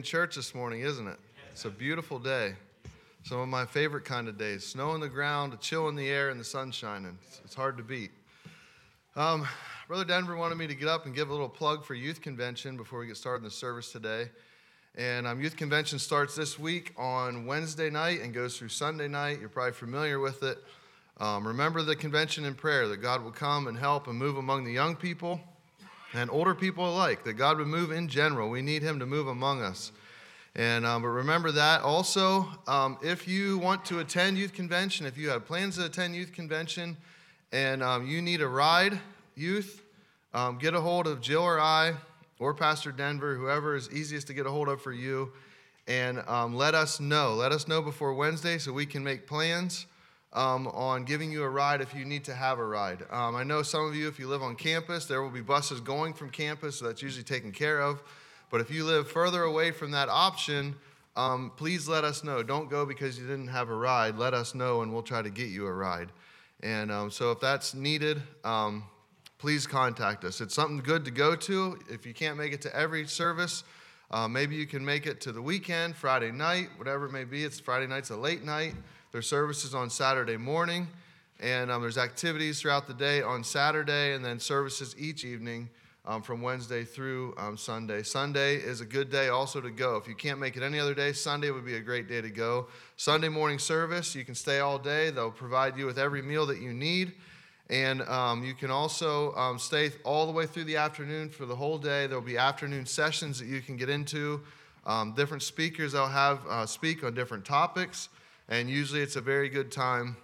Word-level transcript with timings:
In 0.00 0.04
church 0.04 0.36
this 0.36 0.54
morning, 0.54 0.80
isn't 0.80 1.06
it? 1.06 1.18
It's 1.50 1.66
a 1.66 1.70
beautiful 1.70 2.18
day. 2.18 2.54
Some 3.22 3.38
of 3.38 3.48
my 3.48 3.66
favorite 3.66 4.06
kind 4.06 4.28
of 4.28 4.38
days. 4.38 4.64
Snow 4.64 4.92
on 4.92 5.00
the 5.00 5.10
ground, 5.10 5.52
a 5.52 5.58
chill 5.58 5.90
in 5.90 5.94
the 5.94 6.08
air, 6.08 6.30
and 6.30 6.40
the 6.40 6.44
sun 6.44 6.70
shining. 6.70 7.18
It's, 7.28 7.42
it's 7.44 7.54
hard 7.54 7.76
to 7.76 7.82
beat. 7.82 8.10
Um, 9.14 9.46
Brother 9.88 10.06
Denver 10.06 10.36
wanted 10.36 10.56
me 10.56 10.66
to 10.68 10.74
get 10.74 10.88
up 10.88 11.04
and 11.04 11.14
give 11.14 11.28
a 11.28 11.32
little 11.32 11.50
plug 11.50 11.84
for 11.84 11.92
Youth 11.92 12.22
Convention 12.22 12.78
before 12.78 13.00
we 13.00 13.08
get 13.08 13.18
started 13.18 13.40
in 13.40 13.44
the 13.44 13.50
service 13.50 13.92
today. 13.92 14.30
And 14.96 15.26
um, 15.26 15.38
Youth 15.38 15.58
Convention 15.58 15.98
starts 15.98 16.34
this 16.34 16.58
week 16.58 16.94
on 16.96 17.44
Wednesday 17.44 17.90
night 17.90 18.22
and 18.22 18.32
goes 18.32 18.56
through 18.56 18.70
Sunday 18.70 19.06
night. 19.06 19.38
You're 19.38 19.50
probably 19.50 19.72
familiar 19.72 20.18
with 20.18 20.42
it. 20.42 20.64
Um, 21.18 21.46
remember 21.46 21.82
the 21.82 21.94
convention 21.94 22.46
in 22.46 22.54
prayer 22.54 22.88
that 22.88 23.02
God 23.02 23.22
will 23.22 23.32
come 23.32 23.66
and 23.66 23.76
help 23.76 24.06
and 24.08 24.16
move 24.16 24.38
among 24.38 24.64
the 24.64 24.72
young 24.72 24.96
people 24.96 25.42
and 26.12 26.30
older 26.30 26.54
people 26.54 26.88
alike, 26.88 27.24
that 27.24 27.34
God 27.34 27.58
would 27.58 27.66
move 27.66 27.92
in 27.92 28.08
general. 28.08 28.50
We 28.50 28.62
need 28.62 28.82
Him 28.82 28.98
to 28.98 29.06
move 29.06 29.28
among 29.28 29.62
us. 29.62 29.92
And 30.56 30.84
um, 30.84 31.02
but 31.02 31.08
remember 31.08 31.52
that 31.52 31.82
also, 31.82 32.48
um, 32.66 32.98
if 33.02 33.28
you 33.28 33.58
want 33.58 33.84
to 33.86 34.00
attend 34.00 34.36
youth 34.36 34.52
convention, 34.52 35.06
if 35.06 35.16
you 35.16 35.28
have 35.28 35.46
plans 35.46 35.76
to 35.76 35.84
attend 35.84 36.16
youth 36.16 36.32
convention, 36.32 36.96
and 37.52 37.82
um, 37.82 38.06
you 38.06 38.20
need 38.20 38.40
a 38.40 38.48
ride, 38.48 38.98
youth, 39.36 39.82
um, 40.34 40.58
get 40.58 40.74
a 40.74 40.80
hold 40.80 41.06
of 41.06 41.20
Jill 41.20 41.42
or 41.42 41.60
I 41.60 41.94
or 42.40 42.54
Pastor 42.54 42.90
Denver, 42.90 43.36
whoever 43.36 43.76
is 43.76 43.90
easiest 43.92 44.26
to 44.28 44.34
get 44.34 44.46
a 44.46 44.50
hold 44.50 44.68
of 44.68 44.82
for 44.82 44.92
you, 44.92 45.30
and 45.86 46.22
um, 46.26 46.54
let 46.56 46.74
us 46.74 46.98
know. 46.98 47.34
Let 47.34 47.52
us 47.52 47.68
know 47.68 47.80
before 47.80 48.14
Wednesday 48.14 48.58
so 48.58 48.72
we 48.72 48.86
can 48.86 49.04
make 49.04 49.26
plans. 49.28 49.86
Um, 50.32 50.68
on 50.68 51.04
giving 51.04 51.32
you 51.32 51.42
a 51.42 51.48
ride 51.48 51.80
if 51.80 51.92
you 51.92 52.04
need 52.04 52.22
to 52.26 52.34
have 52.34 52.60
a 52.60 52.64
ride. 52.64 53.02
Um, 53.10 53.34
I 53.34 53.42
know 53.42 53.62
some 53.62 53.84
of 53.88 53.96
you, 53.96 54.06
if 54.06 54.20
you 54.20 54.28
live 54.28 54.44
on 54.44 54.54
campus, 54.54 55.06
there 55.06 55.22
will 55.22 55.30
be 55.30 55.40
buses 55.40 55.80
going 55.80 56.14
from 56.14 56.30
campus, 56.30 56.78
so 56.78 56.86
that's 56.86 57.02
usually 57.02 57.24
taken 57.24 57.50
care 57.50 57.80
of. 57.80 58.00
But 58.48 58.60
if 58.60 58.70
you 58.70 58.84
live 58.84 59.10
further 59.10 59.42
away 59.42 59.72
from 59.72 59.90
that 59.90 60.08
option, 60.08 60.76
um, 61.16 61.50
please 61.56 61.88
let 61.88 62.04
us 62.04 62.22
know. 62.22 62.42
Don't 62.42 62.70
go 62.70 62.86
because 62.86 63.18
you 63.18 63.26
didn't 63.26 63.48
have 63.48 63.70
a 63.70 63.74
ride. 63.74 64.16
Let 64.16 64.34
us 64.34 64.54
know, 64.54 64.82
and 64.82 64.92
we'll 64.92 65.02
try 65.02 65.22
to 65.22 65.30
get 65.30 65.48
you 65.48 65.66
a 65.66 65.72
ride. 65.72 66.10
And 66.62 66.92
um, 66.92 67.10
so, 67.10 67.32
if 67.32 67.40
that's 67.40 67.74
needed, 67.74 68.22
um, 68.44 68.84
please 69.38 69.66
contact 69.66 70.24
us. 70.24 70.40
It's 70.40 70.54
something 70.54 70.78
good 70.78 71.04
to 71.06 71.10
go 71.10 71.34
to. 71.34 71.78
If 71.88 72.06
you 72.06 72.12
can't 72.12 72.36
make 72.36 72.52
it 72.52 72.60
to 72.62 72.76
every 72.76 73.06
service, 73.06 73.64
uh, 74.10 74.28
maybe 74.28 74.56
you 74.56 74.66
can 74.66 74.84
make 74.84 75.06
it 75.06 75.20
to 75.22 75.32
the 75.32 75.40
weekend, 75.42 75.96
Friday 75.96 76.30
night, 76.30 76.68
whatever 76.76 77.06
it 77.06 77.12
may 77.12 77.24
be. 77.24 77.44
It's 77.44 77.58
Friday 77.58 77.86
night's 77.86 78.10
a 78.10 78.16
late 78.16 78.44
night. 78.44 78.74
There's 79.12 79.26
services 79.26 79.74
on 79.74 79.90
Saturday 79.90 80.36
morning, 80.36 80.86
and 81.40 81.68
um, 81.68 81.82
there's 81.82 81.98
activities 81.98 82.60
throughout 82.60 82.86
the 82.86 82.94
day 82.94 83.22
on 83.22 83.42
Saturday, 83.42 84.14
and 84.14 84.24
then 84.24 84.38
services 84.38 84.94
each 84.96 85.24
evening 85.24 85.68
um, 86.06 86.22
from 86.22 86.42
Wednesday 86.42 86.84
through 86.84 87.34
um, 87.36 87.56
Sunday. 87.56 88.04
Sunday 88.04 88.54
is 88.54 88.80
a 88.80 88.84
good 88.84 89.10
day 89.10 89.28
also 89.28 89.60
to 89.60 89.70
go. 89.70 89.96
If 89.96 90.06
you 90.06 90.14
can't 90.14 90.38
make 90.38 90.56
it 90.56 90.62
any 90.62 90.78
other 90.78 90.94
day, 90.94 91.12
Sunday 91.12 91.50
would 91.50 91.66
be 91.66 91.74
a 91.74 91.80
great 91.80 92.08
day 92.08 92.20
to 92.20 92.30
go. 92.30 92.68
Sunday 92.96 93.28
morning 93.28 93.58
service, 93.58 94.14
you 94.14 94.24
can 94.24 94.36
stay 94.36 94.60
all 94.60 94.78
day. 94.78 95.10
They'll 95.10 95.32
provide 95.32 95.76
you 95.76 95.86
with 95.86 95.98
every 95.98 96.22
meal 96.22 96.46
that 96.46 96.60
you 96.60 96.72
need. 96.72 97.14
And 97.68 98.02
um, 98.02 98.44
you 98.44 98.54
can 98.54 98.70
also 98.70 99.34
um, 99.34 99.58
stay 99.58 99.90
all 100.04 100.26
the 100.26 100.32
way 100.32 100.46
through 100.46 100.64
the 100.64 100.76
afternoon 100.76 101.30
for 101.30 101.46
the 101.46 101.56
whole 101.56 101.78
day. 101.78 102.06
There'll 102.06 102.22
be 102.22 102.38
afternoon 102.38 102.86
sessions 102.86 103.40
that 103.40 103.46
you 103.46 103.60
can 103.60 103.76
get 103.76 103.88
into. 103.88 104.40
Um, 104.86 105.14
different 105.14 105.42
speakers 105.42 105.92
they'll 105.92 106.06
have 106.06 106.46
uh, 106.48 106.64
speak 106.64 107.02
on 107.02 107.12
different 107.12 107.44
topics 107.44 108.08
and 108.50 108.68
usually 108.68 109.00
it's 109.00 109.16
a 109.16 109.20
very 109.20 109.48
good 109.48 109.70
time 109.70 110.16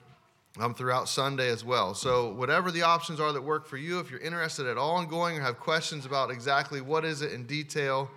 um, 0.59 0.75
throughout 0.75 1.09
Sunday 1.09 1.49
as 1.49 1.65
well. 1.65 1.95
So, 1.95 2.33
whatever 2.33 2.71
the 2.71 2.83
options 2.83 3.21
are 3.21 3.33
that 3.33 3.43
work 3.43 3.67
for 3.67 3.77
you, 3.77 4.01
if 4.01 4.11
you're 4.11 4.21
interested 4.21 4.67
at 4.67 4.77
all 4.77 5.01
in 5.01 5.09
going 5.09 5.39
or 5.39 5.41
have 5.41 5.59
questions 5.59 6.05
about 6.05 6.31
exactly 6.31 6.81
what 6.81 7.05
is 7.05 7.23
it 7.23 7.33
in 7.33 7.47
detail, 7.47 8.11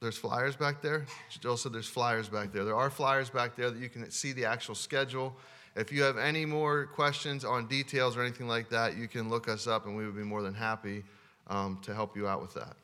there's 0.00 0.16
flyers 0.16 0.56
back 0.56 0.82
there. 0.82 1.06
Jill 1.40 1.56
said 1.56 1.72
there's 1.72 1.88
flyers 1.88 2.28
back 2.28 2.52
there. 2.52 2.64
There 2.64 2.76
are 2.76 2.90
flyers 2.90 3.30
back 3.30 3.56
there 3.56 3.70
that 3.70 3.80
you 3.80 3.88
can 3.88 4.10
see 4.10 4.32
the 4.32 4.46
actual 4.46 4.74
schedule. 4.74 5.36
If 5.74 5.92
you 5.92 6.02
have 6.02 6.16
any 6.16 6.46
more 6.46 6.86
questions 6.86 7.44
on 7.44 7.66
details 7.66 8.16
or 8.16 8.22
anything 8.22 8.48
like 8.48 8.70
that, 8.70 8.96
you 8.96 9.08
can 9.08 9.28
look 9.28 9.48
us 9.48 9.66
up 9.66 9.86
and 9.86 9.96
we 9.96 10.06
would 10.06 10.16
be 10.16 10.22
more 10.22 10.42
than 10.42 10.54
happy 10.54 11.04
um, 11.48 11.78
to 11.82 11.94
help 11.94 12.16
you 12.16 12.26
out 12.26 12.40
with 12.40 12.54
that. 12.54 12.76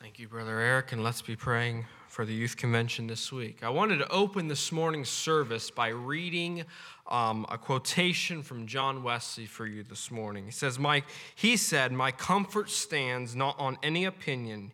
Thank 0.00 0.18
you, 0.18 0.28
Brother 0.28 0.58
Eric, 0.58 0.92
and 0.92 1.02
let's 1.02 1.22
be 1.22 1.36
praying 1.36 1.86
for 2.10 2.24
the 2.24 2.34
youth 2.34 2.56
convention 2.56 3.06
this 3.06 3.30
week. 3.30 3.62
I 3.62 3.68
wanted 3.68 3.98
to 3.98 4.08
open 4.10 4.48
this 4.48 4.72
morning's 4.72 5.08
service 5.08 5.70
by 5.70 5.88
reading 5.90 6.64
um, 7.08 7.46
a 7.48 7.56
quotation 7.56 8.42
from 8.42 8.66
John 8.66 9.04
Wesley 9.04 9.46
for 9.46 9.64
you 9.64 9.84
this 9.84 10.10
morning. 10.10 10.44
He 10.44 10.50
says, 10.50 10.76
"My," 10.76 11.04
he 11.36 11.56
said, 11.56 11.92
"My 11.92 12.10
comfort 12.10 12.68
stands 12.68 13.36
not 13.36 13.56
on 13.60 13.78
any 13.80 14.04
opinion." 14.04 14.72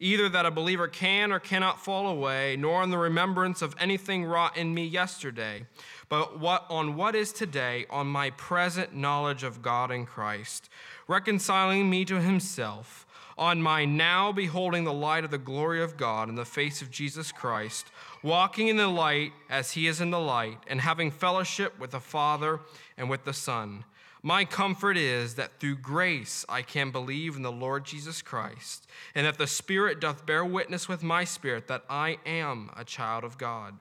Either 0.00 0.28
that 0.28 0.46
a 0.46 0.50
believer 0.50 0.86
can 0.86 1.32
or 1.32 1.40
cannot 1.40 1.84
fall 1.84 2.06
away, 2.06 2.56
nor 2.56 2.80
on 2.82 2.90
the 2.90 2.96
remembrance 2.96 3.62
of 3.62 3.74
anything 3.80 4.24
wrought 4.24 4.56
in 4.56 4.72
me 4.72 4.86
yesterday, 4.86 5.66
but 6.08 6.38
what, 6.38 6.64
on 6.70 6.94
what 6.94 7.16
is 7.16 7.32
today, 7.32 7.84
on 7.90 8.06
my 8.06 8.30
present 8.30 8.94
knowledge 8.94 9.42
of 9.42 9.60
God 9.60 9.90
in 9.90 10.06
Christ, 10.06 10.70
reconciling 11.08 11.90
me 11.90 12.04
to 12.04 12.20
himself 12.20 13.07
on 13.38 13.62
my 13.62 13.84
now 13.84 14.32
beholding 14.32 14.84
the 14.84 14.92
light 14.92 15.24
of 15.24 15.30
the 15.30 15.38
glory 15.38 15.80
of 15.82 15.96
God 15.96 16.28
in 16.28 16.34
the 16.34 16.44
face 16.44 16.82
of 16.82 16.90
Jesus 16.90 17.30
Christ, 17.30 17.86
walking 18.22 18.68
in 18.68 18.76
the 18.76 18.88
light 18.88 19.32
as 19.48 19.72
he 19.72 19.86
is 19.86 20.00
in 20.00 20.10
the 20.10 20.20
light, 20.20 20.58
and 20.66 20.80
having 20.80 21.10
fellowship 21.10 21.78
with 21.78 21.92
the 21.92 22.00
Father 22.00 22.60
and 22.96 23.08
with 23.08 23.24
the 23.24 23.32
Son. 23.32 23.84
My 24.22 24.44
comfort 24.44 24.96
is 24.96 25.36
that 25.36 25.60
through 25.60 25.76
grace 25.76 26.44
I 26.48 26.62
can 26.62 26.90
believe 26.90 27.36
in 27.36 27.42
the 27.42 27.52
Lord 27.52 27.84
Jesus 27.84 28.20
Christ, 28.20 28.88
and 29.14 29.24
that 29.24 29.38
the 29.38 29.46
Spirit 29.46 30.00
doth 30.00 30.26
bear 30.26 30.44
witness 30.44 30.88
with 30.88 31.04
my 31.04 31.22
spirit 31.22 31.68
that 31.68 31.84
I 31.88 32.18
am 32.26 32.70
a 32.76 32.84
child 32.84 33.22
of 33.22 33.38
God. 33.38 33.78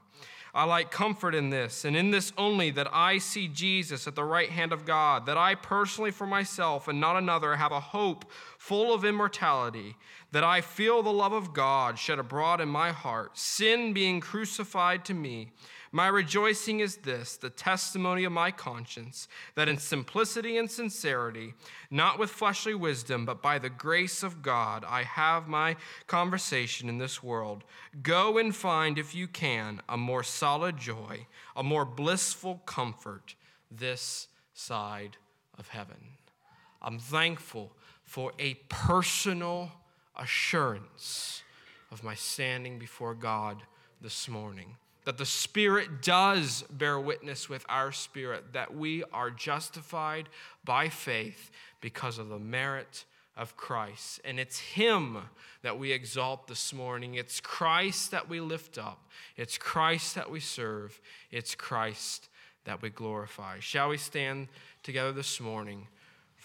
I 0.53 0.63
like 0.63 0.91
comfort 0.91 1.35
in 1.35 1.49
this, 1.49 1.85
and 1.85 1.95
in 1.95 2.11
this 2.11 2.33
only, 2.37 2.71
that 2.71 2.87
I 2.91 3.17
see 3.17 3.47
Jesus 3.47 4.07
at 4.07 4.15
the 4.15 4.23
right 4.23 4.49
hand 4.49 4.73
of 4.73 4.85
God, 4.85 5.25
that 5.25 5.37
I 5.37 5.55
personally 5.55 6.11
for 6.11 6.25
myself 6.25 6.87
and 6.87 6.99
not 6.99 7.15
another 7.15 7.55
have 7.55 7.71
a 7.71 7.79
hope 7.79 8.25
full 8.57 8.93
of 8.93 9.05
immortality, 9.05 9.95
that 10.31 10.43
I 10.43 10.61
feel 10.61 11.03
the 11.03 11.11
love 11.11 11.33
of 11.33 11.53
God 11.53 11.99
shed 11.99 12.19
abroad 12.19 12.61
in 12.61 12.69
my 12.69 12.91
heart, 12.91 13.37
sin 13.37 13.93
being 13.93 14.19
crucified 14.19 15.05
to 15.05 15.13
me. 15.13 15.51
My 15.91 16.07
rejoicing 16.07 16.79
is 16.79 16.97
this 16.97 17.37
the 17.37 17.49
testimony 17.49 18.23
of 18.23 18.31
my 18.31 18.51
conscience, 18.51 19.27
that 19.55 19.69
in 19.69 19.77
simplicity 19.77 20.57
and 20.57 20.69
sincerity, 20.69 21.53
not 21.89 22.19
with 22.19 22.29
fleshly 22.29 22.75
wisdom, 22.75 23.25
but 23.25 23.41
by 23.41 23.57
the 23.59 23.69
grace 23.69 24.23
of 24.23 24.41
God, 24.41 24.83
I 24.87 25.03
have 25.03 25.47
my 25.47 25.75
conversation 26.07 26.89
in 26.89 26.97
this 26.97 27.23
world. 27.23 27.63
Go 28.01 28.37
and 28.37 28.55
find, 28.55 28.97
if 28.97 29.15
you 29.15 29.27
can, 29.27 29.81
a 29.87 29.97
more 29.97 30.23
solid 30.23 30.77
joy, 30.77 31.27
a 31.55 31.63
more 31.63 31.85
blissful 31.85 32.61
comfort 32.65 33.35
this 33.71 34.27
side 34.53 35.17
of 35.57 35.69
heaven. 35.69 35.97
I'm 36.81 36.99
thankful 36.99 37.71
for 38.03 38.33
a 38.39 38.55
personal 38.69 39.71
assurance 40.15 41.43
of 41.91 42.03
my 42.03 42.15
standing 42.15 42.79
before 42.79 43.13
God 43.13 43.63
this 44.01 44.27
morning. 44.27 44.75
That 45.07 45.17
the 45.17 45.25
Spirit 45.25 46.01
does 46.01 46.65
bear 46.69 46.99
witness 46.99 47.47
with 47.47 47.65
our 47.69 47.93
spirit 47.93 48.51
that 48.51 48.75
we 48.75 49.05
are 49.13 49.31
justified 49.31 50.27
by 50.65 50.89
faith 50.89 51.49
because 51.79 52.17
of 52.17 52.27
the 52.27 52.39
merit 52.39 53.05
of 53.37 53.55
Christ. 53.55 54.19
And 54.25 54.37
it's 54.37 54.59
Him 54.59 55.19
that 55.61 55.79
we 55.79 55.93
exalt 55.93 56.49
this 56.49 56.73
morning. 56.73 57.13
It's 57.13 57.39
Christ 57.39 58.11
that 58.11 58.27
we 58.27 58.41
lift 58.41 58.77
up. 58.77 59.07
It's 59.37 59.57
Christ 59.57 60.15
that 60.15 60.29
we 60.29 60.41
serve. 60.41 60.99
It's 61.31 61.55
Christ 61.55 62.27
that 62.65 62.81
we 62.81 62.89
glorify. 62.89 63.59
Shall 63.61 63.87
we 63.87 63.97
stand 63.97 64.49
together 64.83 65.13
this 65.13 65.39
morning? 65.39 65.87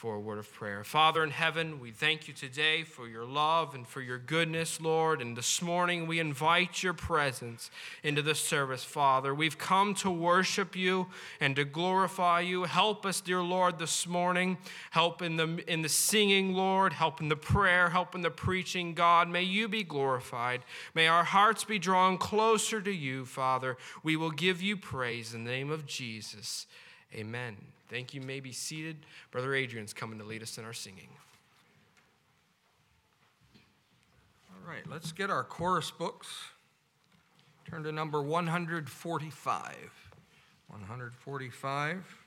For 0.03 0.17
a 0.17 0.21
word 0.21 0.41
of 0.41 0.53
prayer. 0.53 0.83
Father 0.83 1.23
in 1.23 1.31
heaven, 1.31 1.79
we 1.79 1.93
thank 1.93 2.27
you 2.27 2.35
today 2.35 2.83
for 2.83 3.07
your 3.07 3.25
love 3.25 3.73
and 3.73 3.87
for 3.87 4.01
your 4.01 4.19
goodness, 4.19 4.81
Lord. 4.81 5.23
And 5.23 5.37
this 5.37 5.63
morning 5.63 6.09
we 6.09 6.19
invite 6.19 6.83
your 6.83 6.93
presence 6.93 7.71
into 8.03 8.21
the 8.21 8.35
service, 8.35 8.83
Father. 8.83 9.33
We've 9.33 9.57
come 9.57 9.95
to 9.95 10.11
worship 10.11 10.75
you 10.75 11.07
and 11.39 11.55
to 11.55 11.65
glorify 11.65 12.41
you. 12.41 12.65
Help 12.65 13.07
us, 13.07 13.21
dear 13.21 13.43
Lord, 13.43 13.79
this 13.79 14.05
morning. 14.05 14.59
Help 14.91 15.23
in 15.23 15.37
the, 15.37 15.63
in 15.73 15.83
the 15.83 15.89
singing, 15.89 16.53
Lord. 16.53 16.95
Help 16.95 17.21
in 17.21 17.29
the 17.29 17.37
prayer. 17.37 17.91
Help 17.91 18.17
in 18.17 18.23
the 18.23 18.31
preaching, 18.33 18.95
God. 18.95 19.29
May 19.29 19.45
you 19.45 19.69
be 19.69 19.85
glorified. 19.85 20.63
May 20.97 21.07
our 21.07 21.23
hearts 21.23 21.63
be 21.63 21.79
drawn 21.79 22.19
closer 22.19 22.81
to 22.81 22.93
you, 22.93 23.25
Father. 23.25 23.77
We 24.03 24.17
will 24.17 24.33
give 24.33 24.61
you 24.61 24.77
praise 24.77 25.33
in 25.33 25.45
the 25.45 25.53
name 25.53 25.71
of 25.71 25.87
Jesus. 25.87 26.67
Amen. 27.15 27.57
Thank 27.93 28.15
you. 28.15 28.23
you 28.23 28.27
may 28.27 28.41
be 28.41 28.53
seated. 28.53 28.97
Brother 29.31 29.55
Adrian's 29.55 29.93
coming 29.93 30.19
to 30.19 30.25
lead 30.25 30.43
us 30.43 30.57
in 30.57 30.65
our 30.65 30.73
singing. 30.73 31.11
All 34.51 34.67
right, 34.67 34.89
let's 34.91 35.13
get 35.13 35.29
our 35.29 35.45
chorus 35.45 35.91
books. 35.91 36.29
Turn 37.69 37.83
to 37.83 37.93
number 37.93 38.23
145. 38.23 39.77
145. 40.69 42.19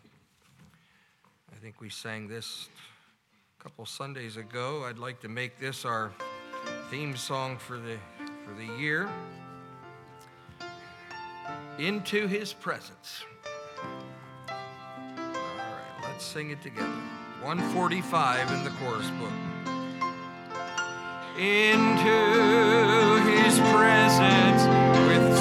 I 1.51 1.55
think 1.55 1.81
we 1.81 1.89
sang 1.89 2.27
this 2.27 2.69
a 3.60 3.63
couple 3.63 3.88
Sundays 3.88 4.38
ago. 4.38 4.86
I'd 4.86 5.00
like 5.00 5.19
to 5.22 5.29
make 5.29 5.57
this 5.57 5.84
our 5.84 6.12
theme 6.91 7.15
song 7.15 7.57
for 7.57 7.77
the, 7.77 7.98
for 8.45 8.53
the 8.53 8.67
year. 8.79 9.10
Into 11.79 12.27
his 12.27 12.53
presence. 12.53 13.24
Let's 16.15 16.27
sing 16.27 16.50
it 16.50 16.62
together. 16.63 16.88
145 17.41 18.51
in 18.53 18.63
the 18.63 18.69
chorus 18.79 19.10
book. 19.19 19.34
Into 21.38 22.19
his 23.27 23.60
presence 23.60 24.63
with 25.10 25.34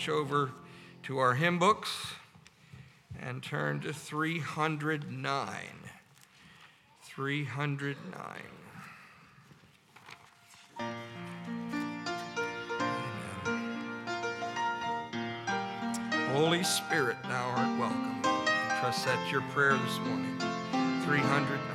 switch 0.00 0.08
over 0.08 0.52
to 1.02 1.18
our 1.18 1.34
hymn 1.34 1.58
books 1.58 2.14
and 3.20 3.42
turn 3.42 3.80
to 3.80 3.92
309. 3.92 5.58
309. 7.02 7.96
Amen. 10.78 10.96
Holy 16.32 16.62
Spirit, 16.62 17.16
thou 17.24 17.50
art 17.56 17.78
welcome. 17.78 18.22
I 18.24 18.78
trust 18.80 19.04
that's 19.04 19.30
your 19.30 19.42
prayer 19.52 19.76
this 19.76 19.98
morning. 19.98 20.38
309. 21.04 21.69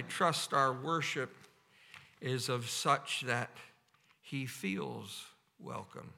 I 0.00 0.02
trust 0.08 0.54
our 0.54 0.72
worship 0.72 1.30
is 2.22 2.48
of 2.48 2.70
such 2.70 3.20
that 3.26 3.50
he 4.22 4.46
feels 4.46 5.26
welcome 5.58 6.14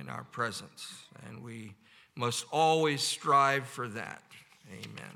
in 0.00 0.08
our 0.08 0.24
presence, 0.24 1.04
and 1.26 1.44
we 1.44 1.74
must 2.16 2.46
always 2.50 3.02
strive 3.02 3.66
for 3.66 3.88
that. 3.88 4.22
Amen. 4.72 5.12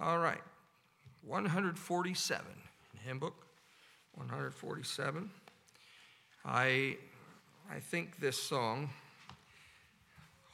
All 0.00 0.20
right, 0.20 0.42
147, 1.26 2.46
hymn 3.04 3.18
book, 3.18 3.48
147. 4.14 5.28
I, 6.44 6.98
I 7.68 7.80
think 7.80 8.20
this 8.20 8.40
song 8.40 8.90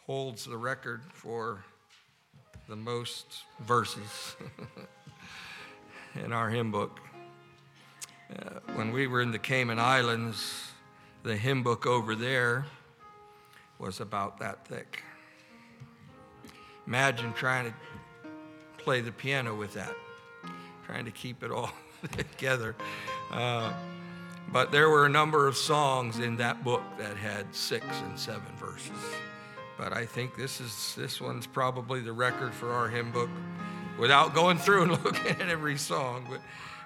holds 0.07 0.47
the 0.47 0.57
record 0.57 1.03
for 1.13 1.63
the 2.71 2.77
most 2.77 3.43
verses 3.67 4.35
in 6.25 6.33
our 6.33 6.51
hymn 6.51 6.71
book. 6.71 7.01
Uh, 8.31 8.61
when 8.75 8.93
we 8.93 9.07
were 9.07 9.23
in 9.23 9.31
the 9.31 9.39
Cayman 9.39 9.79
Islands, 9.79 10.71
the 11.23 11.37
hymn 11.37 11.63
book 11.63 11.87
over 11.87 12.15
there 12.15 12.67
was 13.79 14.01
about 14.01 14.39
that 14.41 14.67
thick. 14.67 15.03
Imagine 16.87 17.33
trying 17.33 17.67
to 17.67 17.75
play 18.79 19.01
the 19.01 19.13
piano 19.13 19.55
with 19.55 19.75
that, 19.75 19.95
trying 20.87 21.05
to 21.05 21.11
keep 21.11 21.43
it 21.43 21.51
all 21.51 21.71
together. 22.17 22.75
Uh, 23.31 23.73
but 24.51 24.73
there 24.73 24.89
were 24.89 25.05
a 25.05 25.11
number 25.11 25.47
of 25.47 25.57
songs 25.57 26.19
in 26.19 26.37
that 26.37 26.65
book 26.65 26.83
that 26.99 27.17
had 27.17 27.55
six 27.55 27.85
and 28.05 28.19
seven 28.19 28.51
verses. 28.57 28.99
But 29.77 29.93
I 29.93 30.07
think 30.07 30.37
this 30.37 30.61
is 30.61 30.95
this 30.97 31.21
one's 31.21 31.47
probably 31.47 32.01
the 32.01 32.13
record 32.13 32.53
for 32.55 32.73
our 32.73 32.89
hymn 32.89 33.13
book, 33.13 33.31
without 33.99 34.35
going 34.35 34.59
through 34.59 34.83
and 34.85 34.91
looking 35.05 35.27
at 35.27 35.49
every 35.49 35.77
song. 35.77 36.27
But 36.31 36.41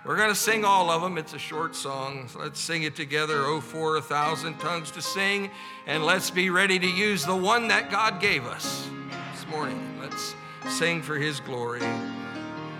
we're 0.04 0.16
going 0.16 0.31
to 0.31 0.35
sing 0.35 0.64
all 0.64 0.90
of 0.90 1.02
them. 1.02 1.19
It's 1.19 1.35
a 1.35 1.38
short 1.38 1.76
song. 1.76 2.28
So 2.28 2.40
let's 2.40 2.59
sing 2.59 2.83
it 2.83 2.97
together. 2.97 3.45
Oh, 3.45 3.61
for 3.61 3.96
a 3.96 4.03
thousand 4.03 4.59
tongues 4.59 4.90
to 4.92 5.03
sing, 5.03 5.51
and 5.87 6.05
let's 6.05 6.31
be 6.31 6.51
ready 6.51 6.79
to 6.79 6.88
use 6.88 7.25
the 7.25 7.37
one 7.37 7.68
that 7.68 7.90
God 7.90 8.20
gave 8.20 8.44
us 8.44 8.88
this 9.33 9.46
morning. 9.48 9.81
Let's 10.01 10.35
sing 10.68 11.03
for 11.03 11.16
His 11.16 11.38
glory. 11.38 11.83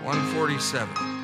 147. 0.03 1.22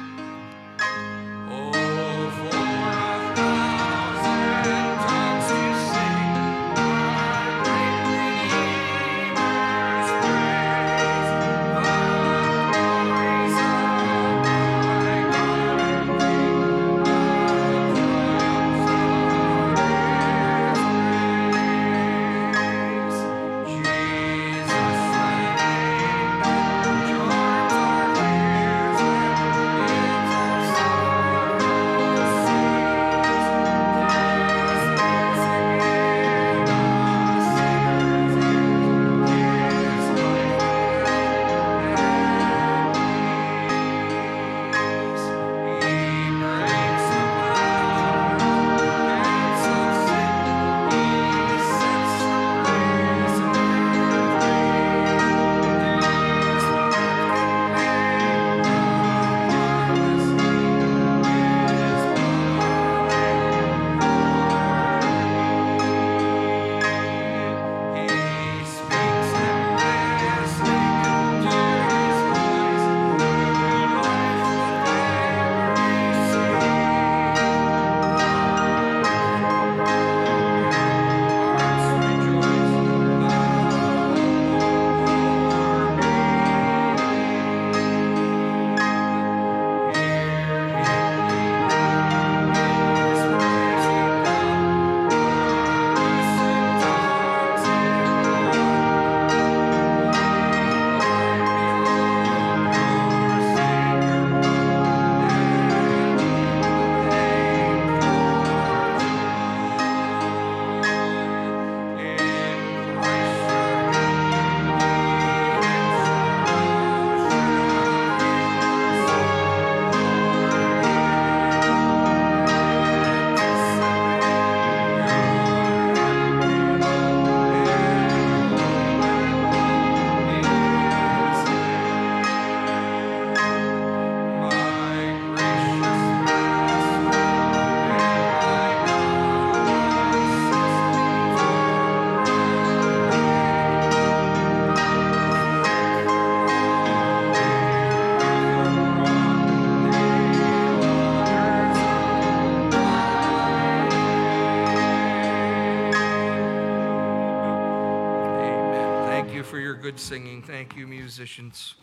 Thank 160.60 160.76
you, 160.76 160.88
musicians. 160.88 161.76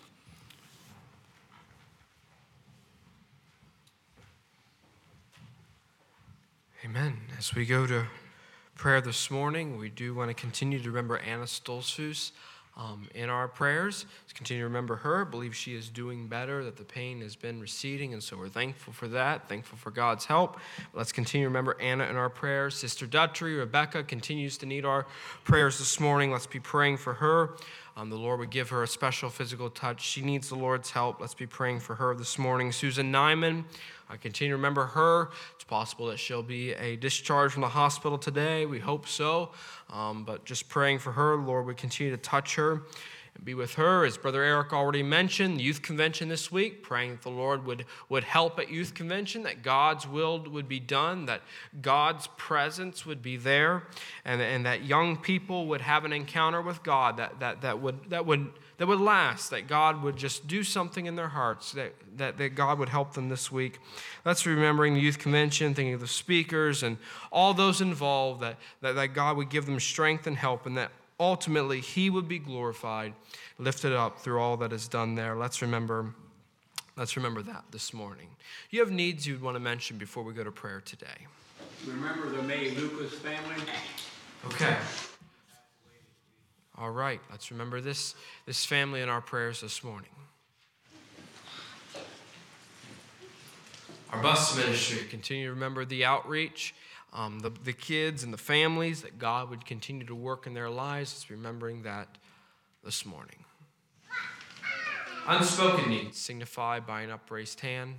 Amen. 6.85 7.17
As 7.39 7.55
we 7.55 7.65
go 7.65 7.87
to 7.87 8.05
prayer 8.75 9.01
this 9.01 9.31
morning, 9.31 9.79
we 9.79 9.89
do 9.89 10.15
want 10.15 10.29
to 10.29 10.35
continue 10.35 10.79
to 10.79 10.91
remember 10.91 11.17
Anna 11.17 11.45
Stoltzfus 11.45 12.33
um, 12.77 13.09
in 13.15 13.31
our 13.31 13.49
prayers. 13.49 14.05
Let's 14.25 14.35
continue 14.35 14.63
to 14.63 14.69
remember 14.69 14.97
her. 14.97 15.25
believe 15.25 15.57
she 15.57 15.75
is 15.75 15.89
doing 15.89 16.27
better, 16.27 16.63
that 16.65 16.77
the 16.77 16.85
pain 16.85 17.23
has 17.23 17.35
been 17.35 17.61
receding, 17.61 18.13
and 18.13 18.23
so 18.23 18.37
we're 18.37 18.51
thankful 18.51 18.93
for 18.93 19.09
that, 19.09 19.49
thankful 19.49 19.79
for 19.79 19.91
God's 19.91 20.27
help. 20.27 20.61
Let's 20.93 21.13
continue 21.13 21.47
to 21.47 21.49
remember 21.49 21.77
Anna 21.81 22.05
in 22.05 22.17
our 22.17 22.29
prayers. 22.29 22.75
Sister 22.75 23.07
Dutry, 23.07 23.59
Rebecca 23.59 24.05
continues 24.05 24.59
to 24.59 24.67
need 24.67 24.85
our 24.85 25.07
prayers 25.45 25.79
this 25.79 25.99
morning. 25.99 26.31
Let's 26.31 26.47
be 26.47 26.61
praying 26.61 26.99
for 26.99 27.15
her. 27.15 27.57
Um, 27.99 28.11
the 28.11 28.17
Lord 28.17 28.41
would 28.41 28.51
give 28.51 28.69
her 28.69 28.83
a 28.83 28.87
special 28.87 29.31
physical 29.31 29.71
touch. 29.71 30.03
She 30.03 30.21
needs 30.21 30.51
the 30.51 30.55
Lord's 30.55 30.91
help. 30.91 31.19
Let's 31.19 31.33
be 31.33 31.47
praying 31.47 31.81
for 31.81 31.95
her 31.95 32.15
this 32.15 32.39
morning. 32.39 32.71
Susan 32.71 33.11
Nyman, 33.11 33.65
I 34.11 34.19
continue 34.19 34.53
to 34.53 34.57
remember 34.57 34.85
her. 34.85 35.31
It's 35.55 35.65
possible 35.65 36.07
that 36.09 36.19
she'll 36.19 36.43
be 36.43 36.73
a 36.73 36.97
discharge 36.97 37.53
from 37.53 37.63
the 37.63 37.69
hospital 37.69 38.19
today. 38.19 38.67
We 38.67 38.81
hope 38.81 39.09
so. 39.09 39.53
Um, 39.91 40.25
but 40.25 40.45
just 40.45 40.69
praying 40.69 40.99
for 40.99 41.13
her, 41.13 41.37
Lord 41.37 41.65
would 41.65 41.79
continue 41.79 42.15
to 42.15 42.21
touch 42.21 42.57
her 42.57 42.83
and 43.37 43.45
be 43.45 43.55
with 43.55 43.75
her. 43.75 44.05
As 44.05 44.17
Brother 44.17 44.43
Eric 44.43 44.73
already 44.73 45.03
mentioned, 45.03 45.61
youth 45.61 45.83
convention 45.83 46.29
this 46.29 46.51
week, 46.51 46.83
praying 46.83 47.13
that 47.13 47.23
the 47.23 47.31
Lord 47.31 47.67
would, 47.67 47.85
would 48.09 48.25
help 48.25 48.59
at 48.59 48.71
youth 48.71 48.95
convention, 48.95 49.43
that 49.43 49.63
God's 49.63 50.09
will 50.09 50.39
would 50.41 50.69
be 50.69 50.81
done, 50.81 51.27
that 51.27 51.43
God's 51.83 52.29
presence 52.39 53.05
would 53.05 53.23
be 53.23 53.37
there, 53.37 53.85
and, 54.25 54.41
and 54.41 54.65
that 54.65 54.85
young 54.85 55.17
people 55.17 55.67
would 55.67 55.83
have 55.83 56.05
an 56.05 56.13
encounter 56.13 56.63
with 56.63 56.83
God 56.83 57.19
that, 57.19 57.39
that, 57.41 57.61
that, 57.61 57.81
would, 57.81 58.11
that, 58.11 58.25
would, 58.25 58.51
that 58.79 58.89
would 58.89 59.01
last, 59.01 59.51
that 59.51 59.69
God 59.69 60.03
would 60.03 60.17
just 60.17 60.47
do 60.49 60.63
something 60.63 61.07
in 61.07 61.17
their 61.17 61.29
hearts, 61.29 61.73
that, 61.73 61.93
that, 62.17 62.39
that 62.39 62.55
God 62.55 62.79
would 62.79 62.89
help 62.89 63.13
them 63.13 63.29
this 63.29 63.53
week. 63.53 63.79
Let's 64.25 64.47
remembering 64.47 64.95
the 64.95 65.01
youth 65.01 65.19
convention, 65.19 65.75
thinking 65.75 65.95
of 65.95 66.01
the 66.01 66.09
speakers 66.09 66.83
and 66.83 66.97
all 67.31 67.53
those 67.53 67.83
involved, 67.83 68.41
that, 68.41 68.57
that, 68.81 68.95
that 68.95 69.09
God 69.09 69.37
would 69.37 69.51
give 69.51 69.67
them 69.67 69.79
strength 69.79 70.27
and 70.27 70.37
help, 70.37 70.65
and 70.65 70.77
that 70.79 70.91
ultimately 71.19 71.81
he 71.81 72.11
would 72.11 72.29
be 72.29 72.39
glorified, 72.39 73.15
lifted 73.59 73.93
up 73.93 74.21
through 74.21 74.41
all 74.41 74.57
that 74.59 74.73
is 74.73 74.89
done 74.89 75.15
there. 75.15 75.37
Let's 75.37 75.63
remember, 75.63 76.15
let's 76.97 77.17
remember 77.17 77.43
that 77.43 77.65
this 77.71 77.95
morning. 77.95 78.29
You 78.71 78.81
have 78.81 78.91
needs 78.91 79.27
you'd 79.27 79.43
want 79.43 79.57
to 79.57 79.61
mention 79.61 79.99
before 79.99 80.23
we 80.23 80.33
go 80.33 80.45
to 80.45 80.53
prayer 80.53 80.81
today. 80.81 81.27
Remember 81.87 82.29
the 82.29 82.43
May 82.43 82.71
Lucas 82.71 83.15
family? 83.15 83.63
Okay. 84.47 84.77
All 86.79 86.91
right, 86.91 87.21
let's 87.31 87.51
remember 87.51 87.81
this, 87.81 88.15
this 88.45 88.67
family 88.67 89.01
in 89.01 89.09
our 89.09 89.23
prayers 89.23 89.63
this 89.63 89.83
morning. 89.83 90.11
Our 94.13 94.23
bus 94.23 94.57
ministry, 94.57 95.07
continue 95.09 95.47
to 95.47 95.53
remember 95.53 95.85
the 95.85 96.05
outreach 96.05 96.75
um, 97.13 97.41
the, 97.41 97.51
the 97.65 97.73
kids 97.73 98.23
and 98.23 98.33
the 98.33 98.39
families, 98.39 99.03
that 99.03 99.19
God 99.19 99.51
would 99.51 99.65
continue 99.65 100.07
to 100.07 100.15
work 100.15 100.47
in 100.47 100.55
their 100.55 100.71
lives. 100.71 101.13
It's 101.13 101.31
remembering 101.31 101.83
that 101.83 102.09
this 102.85 103.07
morning. 103.07 103.45
unspoken 105.27 105.91
needs 105.91 106.19
signified 106.19 106.87
by 106.87 107.03
an 107.03 107.11
upraised 107.11 107.61
hand. 107.61 107.97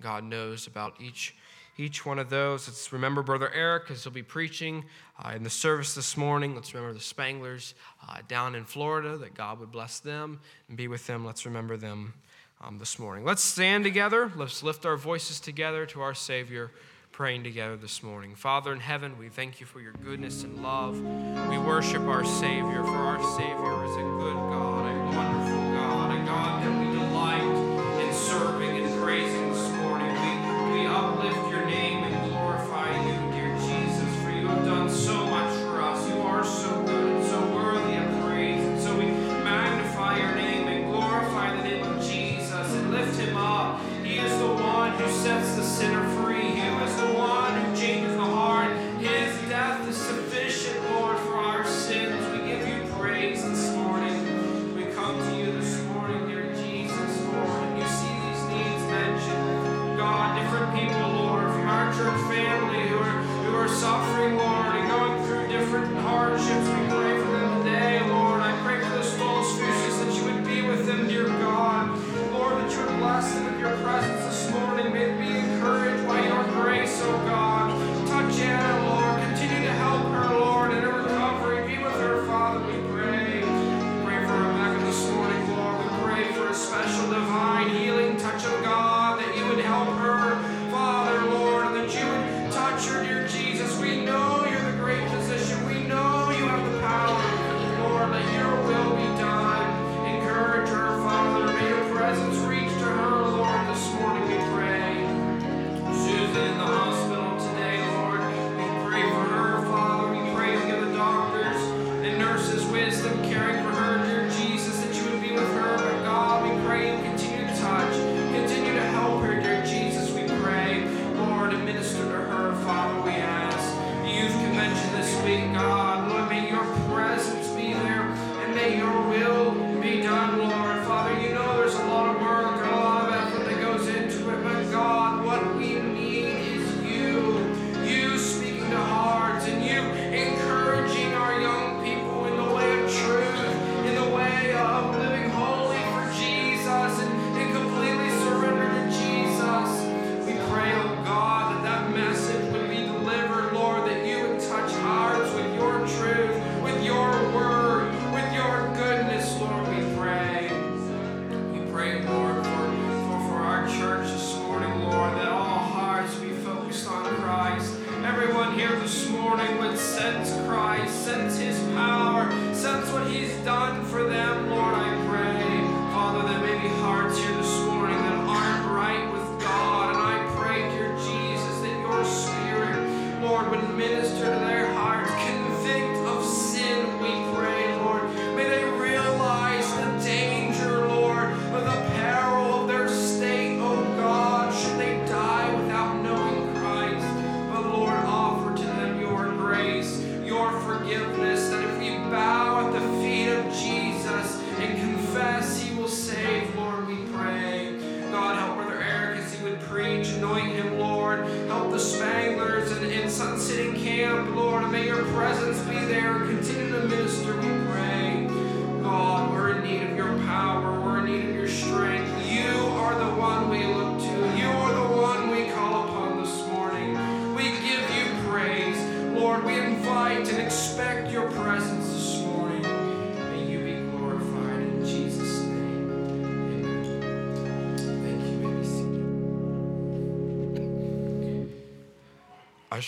God 0.00 0.24
knows 0.24 0.66
about 0.66 1.00
each 1.00 1.34
each 1.78 2.04
one 2.04 2.18
of 2.18 2.28
those. 2.28 2.66
Let's 2.66 2.92
remember 2.92 3.22
Brother 3.22 3.50
Eric 3.54 3.90
as 3.90 4.02
he'll 4.02 4.12
be 4.12 4.22
preaching 4.22 4.84
uh, 5.24 5.30
in 5.36 5.44
the 5.44 5.50
service 5.50 5.94
this 5.94 6.16
morning. 6.16 6.56
Let's 6.56 6.74
remember 6.74 6.92
the 6.92 7.04
Spanglers 7.04 7.74
uh, 8.06 8.18
down 8.26 8.56
in 8.56 8.64
Florida, 8.64 9.16
that 9.18 9.34
God 9.34 9.60
would 9.60 9.70
bless 9.70 10.00
them 10.00 10.40
and 10.68 10.76
be 10.76 10.88
with 10.88 11.06
them. 11.06 11.24
Let's 11.24 11.46
remember 11.46 11.76
them 11.76 12.14
um, 12.60 12.78
this 12.78 12.98
morning. 12.98 13.24
Let's 13.24 13.44
stand 13.44 13.84
together. 13.84 14.32
Let's 14.34 14.64
lift 14.64 14.84
our 14.86 14.96
voices 14.96 15.38
together 15.38 15.86
to 15.86 16.00
our 16.00 16.14
Savior, 16.14 16.72
praying 17.18 17.42
together 17.42 17.76
this 17.76 18.00
morning. 18.00 18.32
Father 18.36 18.72
in 18.72 18.78
heaven, 18.78 19.18
we 19.18 19.28
thank 19.28 19.58
you 19.58 19.66
for 19.66 19.80
your 19.80 19.92
goodness 20.04 20.44
and 20.44 20.62
love. 20.62 21.00
We 21.50 21.58
worship 21.58 22.02
our 22.02 22.24
Savior, 22.24 22.84
for 22.84 22.90
our 22.90 23.20
Savior 23.36 23.84
is 23.86 23.96
a 23.96 24.06
good 24.22 24.36
God, 24.36 24.86
a 24.86 24.94
wonderful 25.16 25.72
God, 25.72 26.12
a 26.14 26.24
God 26.24 26.62
that 26.62 26.78
we 26.78 26.87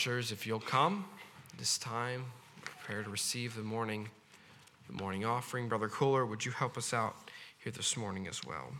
Ushers, 0.01 0.33
if 0.33 0.47
you'll 0.47 0.59
come 0.59 1.05
this 1.59 1.77
time, 1.77 2.25
prepare 2.65 3.03
to 3.03 3.11
receive 3.11 3.55
the 3.55 3.63
morning 3.63 4.09
the 4.87 4.95
morning 4.95 5.27
offering. 5.27 5.69
Brother 5.69 5.89
Kohler, 5.89 6.25
would 6.25 6.43
you 6.43 6.53
help 6.53 6.79
us 6.79 6.95
out 6.95 7.31
here 7.59 7.71
this 7.71 7.99
morning 7.99 8.27
as 8.27 8.43
well? 8.43 8.73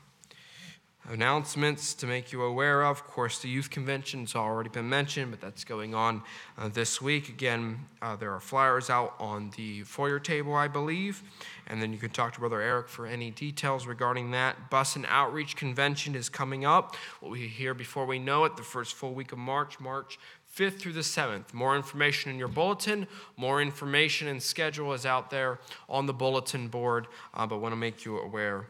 Announcements 1.09 1.93
to 1.95 2.07
make 2.07 2.31
you 2.33 2.43
aware 2.43 2.83
of. 2.83 2.99
Of 2.99 3.07
course, 3.07 3.39
the 3.39 3.49
youth 3.49 3.71
convention's 3.71 4.35
already 4.35 4.69
been 4.69 4.89
mentioned, 4.89 5.31
but 5.31 5.41
that's 5.41 5.65
going 5.65 5.95
on 5.95 6.23
uh, 6.57 6.69
this 6.69 7.03
week. 7.03 7.29
Again, 7.29 7.81
uh, 8.01 8.17
there 8.17 8.33
are 8.33 8.41
flyers 8.41 8.91
out 8.91 9.15
on 9.19 9.51
the 9.57 9.83
foyer 9.83 10.21
table, 10.21 10.55
I 10.55 10.69
believe, 10.69 11.23
and 11.67 11.83
then 11.83 11.93
you 11.93 11.99
can 11.99 12.11
talk 12.11 12.35
to 12.35 12.41
Brother 12.41 12.61
Eric 12.61 12.89
for 12.89 13.07
any 13.07 13.31
details 13.31 13.87
regarding 13.87 14.31
that. 14.33 14.71
Bus 14.71 14.95
and 14.95 15.07
Outreach 15.09 15.57
Convention 15.57 16.15
is 16.15 16.29
coming 16.29 16.65
up. 16.65 16.97
We'll 17.21 17.33
be 17.33 17.49
here 17.49 17.75
before 17.75 18.07
we 18.07 18.19
know 18.19 18.45
it, 18.45 18.57
the 18.57 18.63
first 18.63 18.95
full 18.95 19.15
week 19.15 19.33
of 19.33 19.39
March, 19.39 19.81
March 19.81 20.19
5th 20.55 20.79
through 20.79 20.93
the 20.93 21.01
7th. 21.01 21.53
More 21.53 21.77
information 21.77 22.31
in 22.31 22.39
your 22.39 22.49
bulletin, 22.49 23.07
more 23.37 23.63
information 23.63 24.29
and 24.29 24.43
schedule 24.43 24.93
is 24.93 25.07
out 25.07 25.31
there 25.31 25.61
on 25.89 26.07
the 26.07 26.13
bulletin 26.13 26.69
board, 26.69 27.07
uh, 27.35 27.47
but 27.47 27.59
want 27.59 27.73
to 27.73 27.77
make 27.77 28.05
you 28.05 28.19
aware 28.19 28.67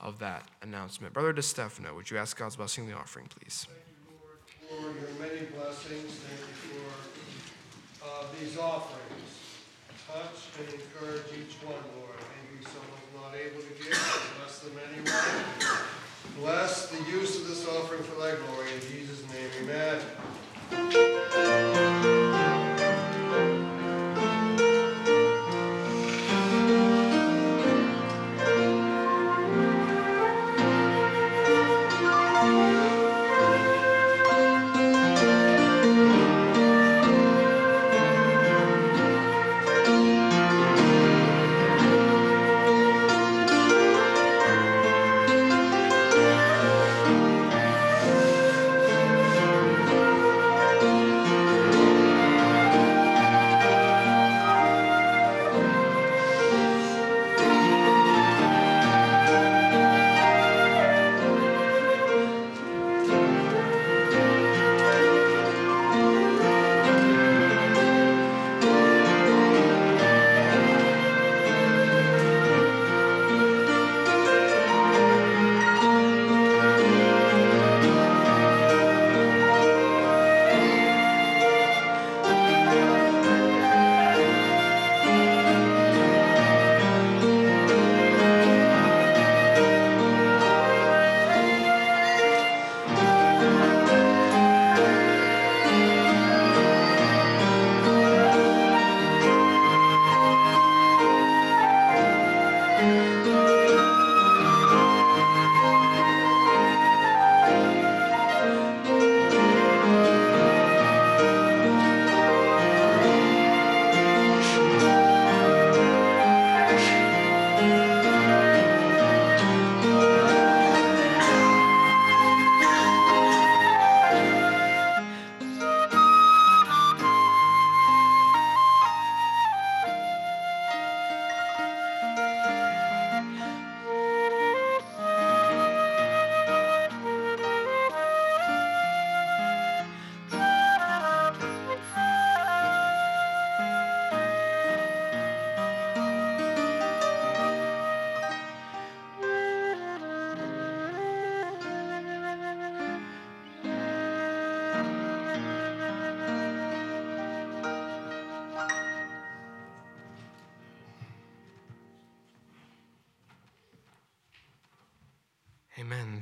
of 0.00 0.18
that 0.18 0.48
announcement. 0.62 1.14
Brother 1.14 1.32
DeStefano, 1.32 1.94
would 1.94 2.10
you 2.10 2.18
ask 2.18 2.36
God's 2.36 2.56
blessing 2.56 2.86
the 2.86 2.94
offering, 2.94 3.28
please? 3.28 3.66
Thank 3.68 4.70
you, 4.70 4.82
Lord, 4.82 4.96
for 4.96 5.00
your 5.00 5.28
many 5.28 5.46
blessings. 5.46 6.18
Thank 6.26 6.40
you 6.40 6.80
for 6.80 8.04
uh, 8.04 8.24
these 8.38 8.58
offerings. 8.58 9.38
Touch 10.08 10.50
and 10.58 10.68
encourage 10.68 11.26
each 11.32 11.54
one, 11.62 11.80
Lord. 11.96 12.18
Maybe 12.18 12.66
someone's 12.66 13.12
not 13.16 13.34
able 13.34 13.62
to 13.62 13.72
give, 13.78 14.34
bless 14.36 14.58
them 14.58 14.76
anyway. 14.92 15.82
Bless 16.38 16.86
the 16.90 16.98
use 17.10 17.40
of 17.40 17.48
this 17.48 17.66
offering 17.68 18.02
for 18.02 18.20
thy 18.20 18.34
glory, 18.34 18.74
in 18.74 18.80
Jesus' 18.80 19.22
name, 19.32 19.50
amen. 19.62 20.00
Thank 20.72 20.94
you. 20.94 21.71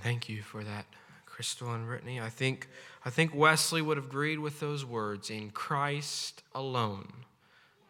Thank 0.03 0.31
you 0.31 0.41
for 0.41 0.65
that, 0.65 0.87
Crystal 1.27 1.73
and 1.75 1.87
Brittany. 1.87 2.21
I 2.21 2.31
think, 2.31 2.69
I 3.05 3.11
think 3.11 3.35
Wesley 3.35 3.83
would 3.83 3.99
have 3.99 4.07
agreed 4.07 4.39
with 4.39 4.59
those 4.59 4.85
words. 4.85 5.29
In 5.29 5.51
Christ 5.51 6.43
alone, 6.55 7.13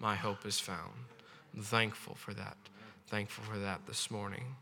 my 0.00 0.16
hope 0.16 0.44
is 0.44 0.58
found. 0.58 0.92
I'm 1.54 1.62
thankful 1.62 2.16
for 2.16 2.34
that. 2.34 2.56
Thankful 3.06 3.44
for 3.44 3.58
that 3.58 3.86
this 3.86 4.10
morning. 4.10 4.56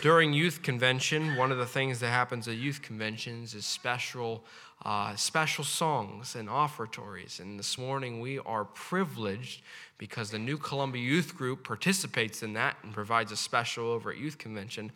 During 0.00 0.32
youth 0.32 0.62
convention, 0.62 1.36
one 1.36 1.52
of 1.52 1.58
the 1.58 1.66
things 1.66 2.00
that 2.00 2.08
happens 2.08 2.48
at 2.48 2.56
youth 2.56 2.82
conventions 2.82 3.54
is 3.54 3.64
special, 3.64 4.42
uh, 4.84 5.14
special 5.14 5.62
songs 5.64 6.34
and 6.34 6.48
offertories. 6.48 7.38
And 7.38 7.58
this 7.58 7.78
morning 7.78 8.20
we 8.20 8.38
are 8.40 8.64
privileged 8.64 9.62
because 9.98 10.30
the 10.30 10.38
New 10.38 10.58
Columbia 10.58 11.02
Youth 11.02 11.36
Group 11.36 11.62
participates 11.62 12.42
in 12.42 12.54
that 12.54 12.76
and 12.82 12.92
provides 12.92 13.30
a 13.30 13.36
special 13.36 13.86
over 13.86 14.10
at 14.10 14.16
youth 14.16 14.38
convention. 14.38 14.90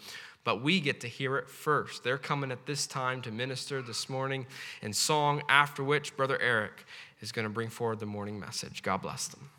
But 0.47 0.63
we 0.63 0.79
get 0.79 1.01
to 1.01 1.09
hear 1.09 1.39
it 1.39 1.51
first. 1.51 2.05
They're 2.05 2.19
coming 2.19 2.53
at 2.53 2.67
this 2.67 2.87
time 2.87 3.21
to 3.23 3.33
minister 3.33 3.83
this 3.83 4.09
morning 4.09 4.47
in 4.81 4.93
song, 4.93 5.43
after 5.49 5.83
which 5.83 6.17
Brother 6.17 6.41
Eric 6.41 6.87
is 7.21 7.33
going 7.33 7.43
to 7.43 7.51
bring 7.51 7.69
forward 7.69 7.99
the 7.99 8.07
morning 8.07 8.39
message. 8.39 8.85
God 8.85 8.99
bless 8.99 9.27
them. 9.27 9.51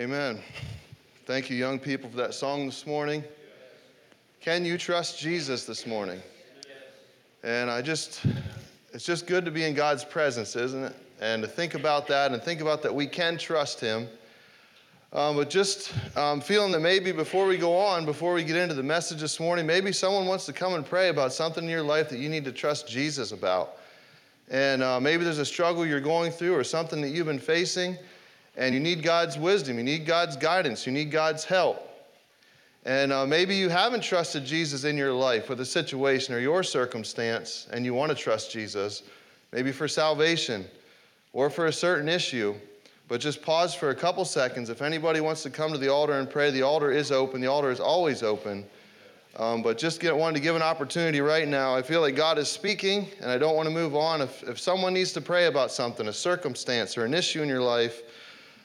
Amen. 0.00 0.40
Thank 1.26 1.50
you, 1.50 1.58
young 1.58 1.78
people, 1.78 2.08
for 2.08 2.16
that 2.16 2.32
song 2.32 2.64
this 2.64 2.86
morning. 2.86 3.22
Can 4.40 4.64
you 4.64 4.78
trust 4.78 5.18
Jesus 5.18 5.66
this 5.66 5.86
morning? 5.86 6.22
And 7.42 7.70
I 7.70 7.82
just, 7.82 8.22
it's 8.94 9.04
just 9.04 9.26
good 9.26 9.44
to 9.44 9.50
be 9.50 9.64
in 9.64 9.74
God's 9.74 10.02
presence, 10.02 10.56
isn't 10.56 10.84
it? 10.84 10.96
And 11.20 11.42
to 11.42 11.48
think 11.48 11.74
about 11.74 12.06
that 12.06 12.32
and 12.32 12.42
think 12.42 12.62
about 12.62 12.80
that 12.80 12.94
we 12.94 13.06
can 13.06 13.36
trust 13.36 13.78
Him. 13.78 14.08
Um, 15.12 15.36
but 15.36 15.50
just 15.50 15.92
um, 16.16 16.40
feeling 16.40 16.72
that 16.72 16.80
maybe 16.80 17.12
before 17.12 17.44
we 17.44 17.58
go 17.58 17.76
on, 17.76 18.06
before 18.06 18.32
we 18.32 18.42
get 18.42 18.56
into 18.56 18.72
the 18.72 18.82
message 18.82 19.20
this 19.20 19.38
morning, 19.38 19.66
maybe 19.66 19.92
someone 19.92 20.24
wants 20.24 20.46
to 20.46 20.54
come 20.54 20.72
and 20.72 20.86
pray 20.86 21.10
about 21.10 21.34
something 21.34 21.64
in 21.64 21.68
your 21.68 21.82
life 21.82 22.08
that 22.08 22.20
you 22.20 22.30
need 22.30 22.46
to 22.46 22.52
trust 22.52 22.88
Jesus 22.88 23.32
about. 23.32 23.76
And 24.48 24.82
uh, 24.82 24.98
maybe 24.98 25.24
there's 25.24 25.40
a 25.40 25.44
struggle 25.44 25.84
you're 25.84 26.00
going 26.00 26.32
through 26.32 26.56
or 26.56 26.64
something 26.64 27.02
that 27.02 27.10
you've 27.10 27.26
been 27.26 27.38
facing, 27.38 27.98
and 28.56 28.74
you 28.74 28.80
need 28.80 29.02
God's 29.02 29.38
wisdom, 29.38 29.78
you 29.78 29.84
need 29.84 30.06
God's 30.06 30.36
guidance, 30.36 30.86
you 30.86 30.92
need 30.92 31.10
God's 31.10 31.44
help. 31.44 31.86
And 32.84 33.12
uh, 33.12 33.26
maybe 33.26 33.54
you 33.54 33.68
haven't 33.68 34.02
trusted 34.02 34.44
Jesus 34.44 34.84
in 34.84 34.96
your 34.96 35.12
life 35.12 35.48
with 35.48 35.60
a 35.60 35.66
situation 35.66 36.34
or 36.34 36.38
your 36.38 36.62
circumstance, 36.62 37.68
and 37.72 37.84
you 37.84 37.92
want 37.92 38.10
to 38.10 38.16
trust 38.16 38.50
Jesus, 38.50 39.02
maybe 39.52 39.70
for 39.70 39.86
salvation 39.86 40.64
or 41.32 41.50
for 41.50 41.66
a 41.66 41.72
certain 41.72 42.08
issue. 42.08 42.54
But 43.06 43.20
just 43.20 43.42
pause 43.42 43.74
for 43.74 43.90
a 43.90 43.94
couple 43.94 44.24
seconds. 44.24 44.70
If 44.70 44.82
anybody 44.82 45.20
wants 45.20 45.42
to 45.42 45.50
come 45.50 45.72
to 45.72 45.78
the 45.78 45.88
altar 45.88 46.14
and 46.14 46.30
pray, 46.30 46.50
the 46.52 46.62
altar 46.62 46.92
is 46.92 47.10
open. 47.10 47.40
The 47.40 47.48
altar 47.48 47.70
is 47.70 47.80
always 47.80 48.22
open. 48.22 48.64
Um, 49.36 49.62
but 49.62 49.78
just 49.78 50.00
get, 50.00 50.16
wanted 50.16 50.36
to 50.36 50.42
give 50.42 50.56
an 50.56 50.62
opportunity 50.62 51.20
right 51.20 51.46
now. 51.46 51.74
I 51.74 51.82
feel 51.82 52.00
like 52.00 52.16
God 52.16 52.38
is 52.38 52.48
speaking, 52.48 53.08
and 53.20 53.30
I 53.30 53.36
don't 53.36 53.56
want 53.56 53.68
to 53.68 53.74
move 53.74 53.96
on. 53.96 54.20
If, 54.22 54.42
if 54.44 54.60
someone 54.60 54.94
needs 54.94 55.12
to 55.12 55.20
pray 55.20 55.46
about 55.46 55.72
something, 55.72 56.08
a 56.08 56.12
circumstance 56.12 56.96
or 56.96 57.04
an 57.04 57.12
issue 57.14 57.42
in 57.42 57.48
your 57.48 57.62
life, 57.62 58.02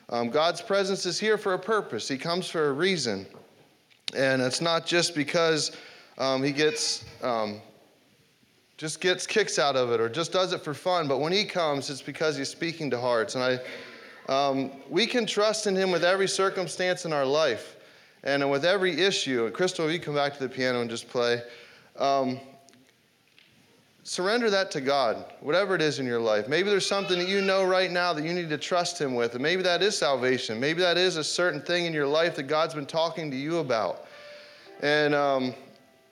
um, 0.10 0.30
God's 0.30 0.62
presence 0.62 1.06
is 1.06 1.20
here 1.20 1.38
for 1.38 1.54
a 1.54 1.60
purpose. 1.60 2.08
He 2.08 2.18
comes 2.18 2.48
for 2.48 2.70
a 2.70 2.74
reason. 2.74 3.26
And 4.16 4.42
it's 4.42 4.62
not 4.62 4.86
just 4.86 5.16
because 5.16 5.76
um, 6.18 6.44
he 6.44 6.52
gets 6.52 7.06
um, 7.24 7.62
just 8.78 9.00
gets 9.00 9.26
kicks 9.26 9.58
out 9.58 9.76
of 9.76 9.92
it 9.92 10.02
or 10.02 10.10
just 10.10 10.32
does 10.32 10.54
it 10.54 10.62
for 10.62 10.74
fun. 10.74 11.08
But 11.08 11.20
when 11.20 11.32
he 11.32 11.46
comes, 11.46 11.90
it's 11.90 12.02
because 12.02 12.38
he's 12.38 12.50
speaking 12.50 12.90
to 12.92 13.00
hearts. 13.00 13.36
And 13.36 13.44
I, 13.44 13.60
um, 14.32 14.72
we 14.90 15.08
can 15.08 15.26
trust 15.26 15.66
in 15.66 15.76
him 15.76 15.92
with 15.92 16.04
every 16.04 16.28
circumstance 16.28 17.06
in 17.06 17.14
our 17.14 17.26
life 17.26 17.78
and 18.24 18.50
with 18.52 18.66
every 18.66 19.02
issue. 19.02 19.50
Crystal, 19.52 19.90
you 19.90 20.00
come 20.00 20.16
back 20.16 20.34
to 20.34 20.40
the 20.40 20.50
piano 20.50 20.82
and 20.82 20.90
just 20.90 21.08
play. 21.08 21.42
Um, 21.98 22.40
surrender 24.06 24.52
that 24.52 24.70
to 24.70 24.80
God, 24.80 25.34
whatever 25.42 25.74
it 25.74 25.82
is 25.82 25.98
in 25.98 26.06
your 26.06 26.20
life. 26.20 26.48
Maybe 26.48 26.70
there's 26.70 26.86
something 26.86 27.18
that 27.18 27.28
you 27.28 27.42
know 27.42 27.66
right 27.66 27.90
now 27.90 28.14
that 28.14 28.24
you 28.24 28.34
need 28.34 28.50
to 28.50 28.58
trust 28.58 29.02
Him 29.02 29.16
with, 29.16 29.34
and 29.34 29.42
maybe 29.42 29.64
that 29.64 29.82
is 29.82 29.98
salvation. 29.98 30.60
Maybe 30.60 30.80
that 30.82 30.96
is 30.96 31.18
a 31.18 31.24
certain 31.24 31.60
thing 31.60 31.86
in 31.86 31.94
your 31.94 32.06
life 32.06 32.36
that 32.36 32.44
God's 32.44 32.76
been 32.76 32.86
talking 32.86 33.32
to 33.32 33.38
you 33.38 33.58
about. 33.58 34.06
And, 34.82 35.16
um, 35.16 35.56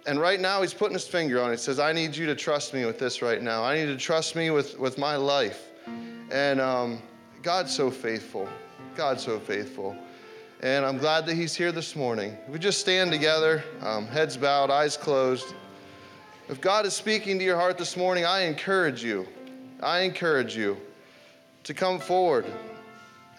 and 0.07 0.19
right 0.19 0.39
now, 0.39 0.61
He's 0.61 0.73
putting 0.73 0.95
His 0.95 1.07
finger 1.07 1.39
on 1.39 1.51
it. 1.51 1.53
He 1.53 1.57
says, 1.57 1.79
I 1.79 1.93
need 1.93 2.17
you 2.17 2.25
to 2.25 2.35
trust 2.35 2.73
me 2.73 2.83
with 2.83 2.97
this 2.97 3.21
right 3.21 3.43
now. 3.43 3.63
I 3.63 3.75
need 3.75 3.85
to 3.85 3.97
trust 3.97 4.35
me 4.35 4.49
with, 4.49 4.77
with 4.79 4.97
my 4.97 5.15
life. 5.15 5.69
And 6.31 6.59
um, 6.59 6.99
God's 7.43 7.75
so 7.75 7.91
faithful. 7.91 8.49
God's 8.95 9.23
so 9.23 9.39
faithful. 9.39 9.95
And 10.61 10.83
I'm 10.83 10.97
glad 10.97 11.27
that 11.27 11.35
He's 11.35 11.53
here 11.53 11.71
this 11.71 11.95
morning. 11.95 12.35
We 12.49 12.57
just 12.57 12.79
stand 12.79 13.11
together, 13.11 13.63
um, 13.81 14.07
heads 14.07 14.35
bowed, 14.35 14.71
eyes 14.71 14.97
closed. 14.97 15.53
If 16.49 16.59
God 16.59 16.85
is 16.85 16.93
speaking 16.93 17.39
to 17.39 17.45
your 17.45 17.55
heart 17.55 17.77
this 17.77 17.95
morning, 17.95 18.25
I 18.25 18.41
encourage 18.41 19.01
you, 19.01 19.25
I 19.81 19.99
encourage 19.99 20.57
you 20.57 20.75
to 21.63 21.73
come 21.73 21.99
forward 21.99 22.45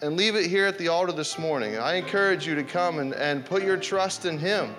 and 0.01 0.17
leave 0.17 0.35
it 0.35 0.47
here 0.47 0.65
at 0.65 0.79
the 0.79 0.87
altar 0.87 1.11
this 1.11 1.37
morning. 1.37 1.77
I 1.77 1.95
encourage 1.95 2.47
you 2.47 2.55
to 2.55 2.63
come 2.63 2.97
and, 2.97 3.13
and 3.13 3.45
put 3.45 3.61
your 3.61 3.77
trust 3.77 4.25
in 4.25 4.39
Him 4.39 4.73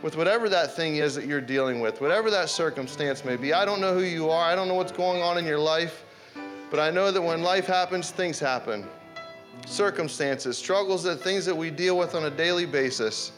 with 0.00 0.16
whatever 0.16 0.48
that 0.48 0.76
thing 0.76 0.96
is 0.96 1.16
that 1.16 1.26
you're 1.26 1.40
dealing 1.40 1.80
with, 1.80 2.00
whatever 2.00 2.30
that 2.30 2.50
circumstance 2.50 3.24
may 3.24 3.34
be. 3.34 3.52
I 3.52 3.64
don't 3.64 3.80
know 3.80 3.94
who 3.94 4.04
you 4.04 4.30
are, 4.30 4.44
I 4.44 4.54
don't 4.54 4.68
know 4.68 4.74
what's 4.74 4.92
going 4.92 5.20
on 5.20 5.36
in 5.36 5.44
your 5.44 5.58
life, 5.58 6.04
but 6.70 6.78
I 6.78 6.90
know 6.90 7.10
that 7.10 7.20
when 7.20 7.42
life 7.42 7.66
happens, 7.66 8.12
things 8.12 8.38
happen. 8.38 8.86
Circumstances, 9.66 10.56
struggles, 10.56 11.02
that 11.02 11.16
things 11.16 11.44
that 11.44 11.56
we 11.56 11.72
deal 11.72 11.98
with 11.98 12.14
on 12.14 12.26
a 12.26 12.30
daily 12.30 12.66
basis. 12.66 13.32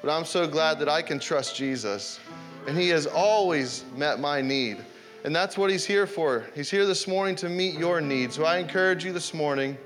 But 0.00 0.10
I'm 0.10 0.24
so 0.24 0.46
glad 0.46 0.78
that 0.78 0.88
I 0.88 1.02
can 1.02 1.18
trust 1.18 1.54
Jesus. 1.54 2.18
And 2.66 2.78
He 2.78 2.88
has 2.88 3.06
always 3.06 3.84
met 3.96 4.20
my 4.20 4.40
need. 4.40 4.78
And 5.24 5.34
that's 5.34 5.56
what 5.56 5.70
He's 5.70 5.84
here 5.84 6.06
for. 6.06 6.44
He's 6.54 6.70
here 6.70 6.86
this 6.86 7.06
morning 7.06 7.34
to 7.36 7.48
meet 7.48 7.78
your 7.78 8.00
needs. 8.00 8.36
So 8.36 8.44
I 8.44 8.58
encourage 8.58 9.04
you 9.04 9.12
this 9.12 9.32
morning, 9.34 9.76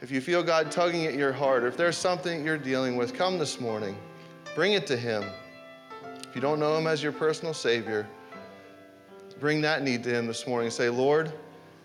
if 0.00 0.10
you 0.10 0.20
feel 0.20 0.42
God 0.42 0.70
tugging 0.70 1.06
at 1.06 1.14
your 1.14 1.32
heart, 1.32 1.62
or 1.62 1.68
if 1.68 1.76
there's 1.76 1.96
something 1.96 2.44
you're 2.44 2.58
dealing 2.58 2.96
with, 2.96 3.14
come 3.14 3.38
this 3.38 3.60
morning. 3.60 3.96
Bring 4.54 4.74
it 4.74 4.86
to 4.88 4.96
Him. 4.96 5.24
If 6.28 6.34
you 6.34 6.40
don't 6.40 6.60
know 6.60 6.76
Him 6.76 6.86
as 6.86 7.02
your 7.02 7.12
personal 7.12 7.54
Savior, 7.54 8.06
bring 9.40 9.60
that 9.62 9.82
need 9.82 10.04
to 10.04 10.10
Him 10.10 10.26
this 10.26 10.46
morning. 10.46 10.70
Say, 10.70 10.88
Lord, 10.90 11.32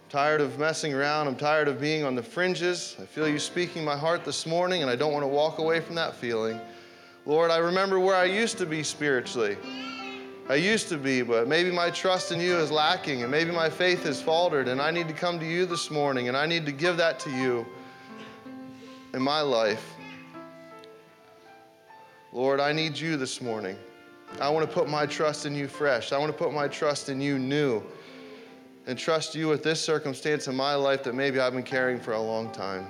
tired 0.10 0.42
of 0.42 0.58
messing 0.60 0.94
around. 0.94 1.28
I'm 1.28 1.36
tired 1.36 1.68
of 1.68 1.80
being 1.80 2.04
on 2.04 2.16
the 2.16 2.24
fringes. 2.24 2.96
I 3.00 3.06
feel 3.06 3.28
you 3.28 3.40
speaking 3.40 3.86
my 3.86 3.96
heart 3.96 4.26
this 4.26 4.46
morning, 4.46 4.82
and 4.82 4.90
I 4.90 4.96
don't 4.96 5.14
want 5.14 5.24
to 5.24 5.28
walk 5.28 5.60
away 5.60 5.80
from 5.80 5.96
that 5.96 6.16
feeling. 6.16 6.60
Lord, 7.30 7.52
I 7.52 7.58
remember 7.58 8.00
where 8.00 8.16
I 8.16 8.24
used 8.24 8.58
to 8.58 8.66
be 8.66 8.82
spiritually. 8.82 9.56
I 10.50 10.56
used 10.56 10.90
to 10.90 10.98
be, 10.98 11.22
but 11.22 11.48
maybe 11.48 11.70
my 11.70 11.92
trust 11.92 12.32
in 12.32 12.42
you 12.42 12.58
is 12.58 12.72
lacking, 12.72 13.22
and 13.22 13.30
maybe 13.30 13.52
my 13.52 13.70
faith 13.70 14.02
has 14.06 14.20
faltered, 14.20 14.68
and 14.68 14.82
I 14.82 14.90
need 14.90 15.08
to 15.10 15.14
come 15.14 15.40
to 15.40 15.46
you 15.46 15.68
this 15.68 15.92
morning, 15.92 16.28
and 16.28 16.36
I 16.36 16.48
need 16.48 16.66
to 16.66 16.72
give 16.72 16.98
that 16.98 17.20
to 17.20 17.30
you 17.30 17.68
in 19.14 19.22
my 19.22 19.42
life. 19.42 19.94
Lord, 22.34 22.60
I 22.60 22.74
need 22.74 22.98
you 22.98 23.16
this 23.16 23.44
morning. 23.44 23.78
I 24.42 24.50
want 24.50 24.68
to 24.68 24.74
put 24.74 24.90
my 24.90 25.06
trust 25.06 25.46
in 25.46 25.54
you 25.54 25.68
fresh. 25.68 26.12
I 26.12 26.18
want 26.18 26.32
to 26.32 26.38
put 26.38 26.52
my 26.52 26.68
trust 26.68 27.10
in 27.10 27.22
you 27.22 27.38
new 27.38 27.84
and 28.88 28.98
trust 28.98 29.36
you 29.36 29.48
with 29.50 29.62
this 29.62 29.80
circumstance 29.80 30.48
in 30.48 30.56
my 30.56 30.74
life 30.74 31.04
that 31.04 31.14
maybe 31.14 31.40
I've 31.40 31.54
been 31.54 31.62
carrying 31.62 32.00
for 32.00 32.14
a 32.14 32.20
long 32.20 32.50
time. 32.52 32.88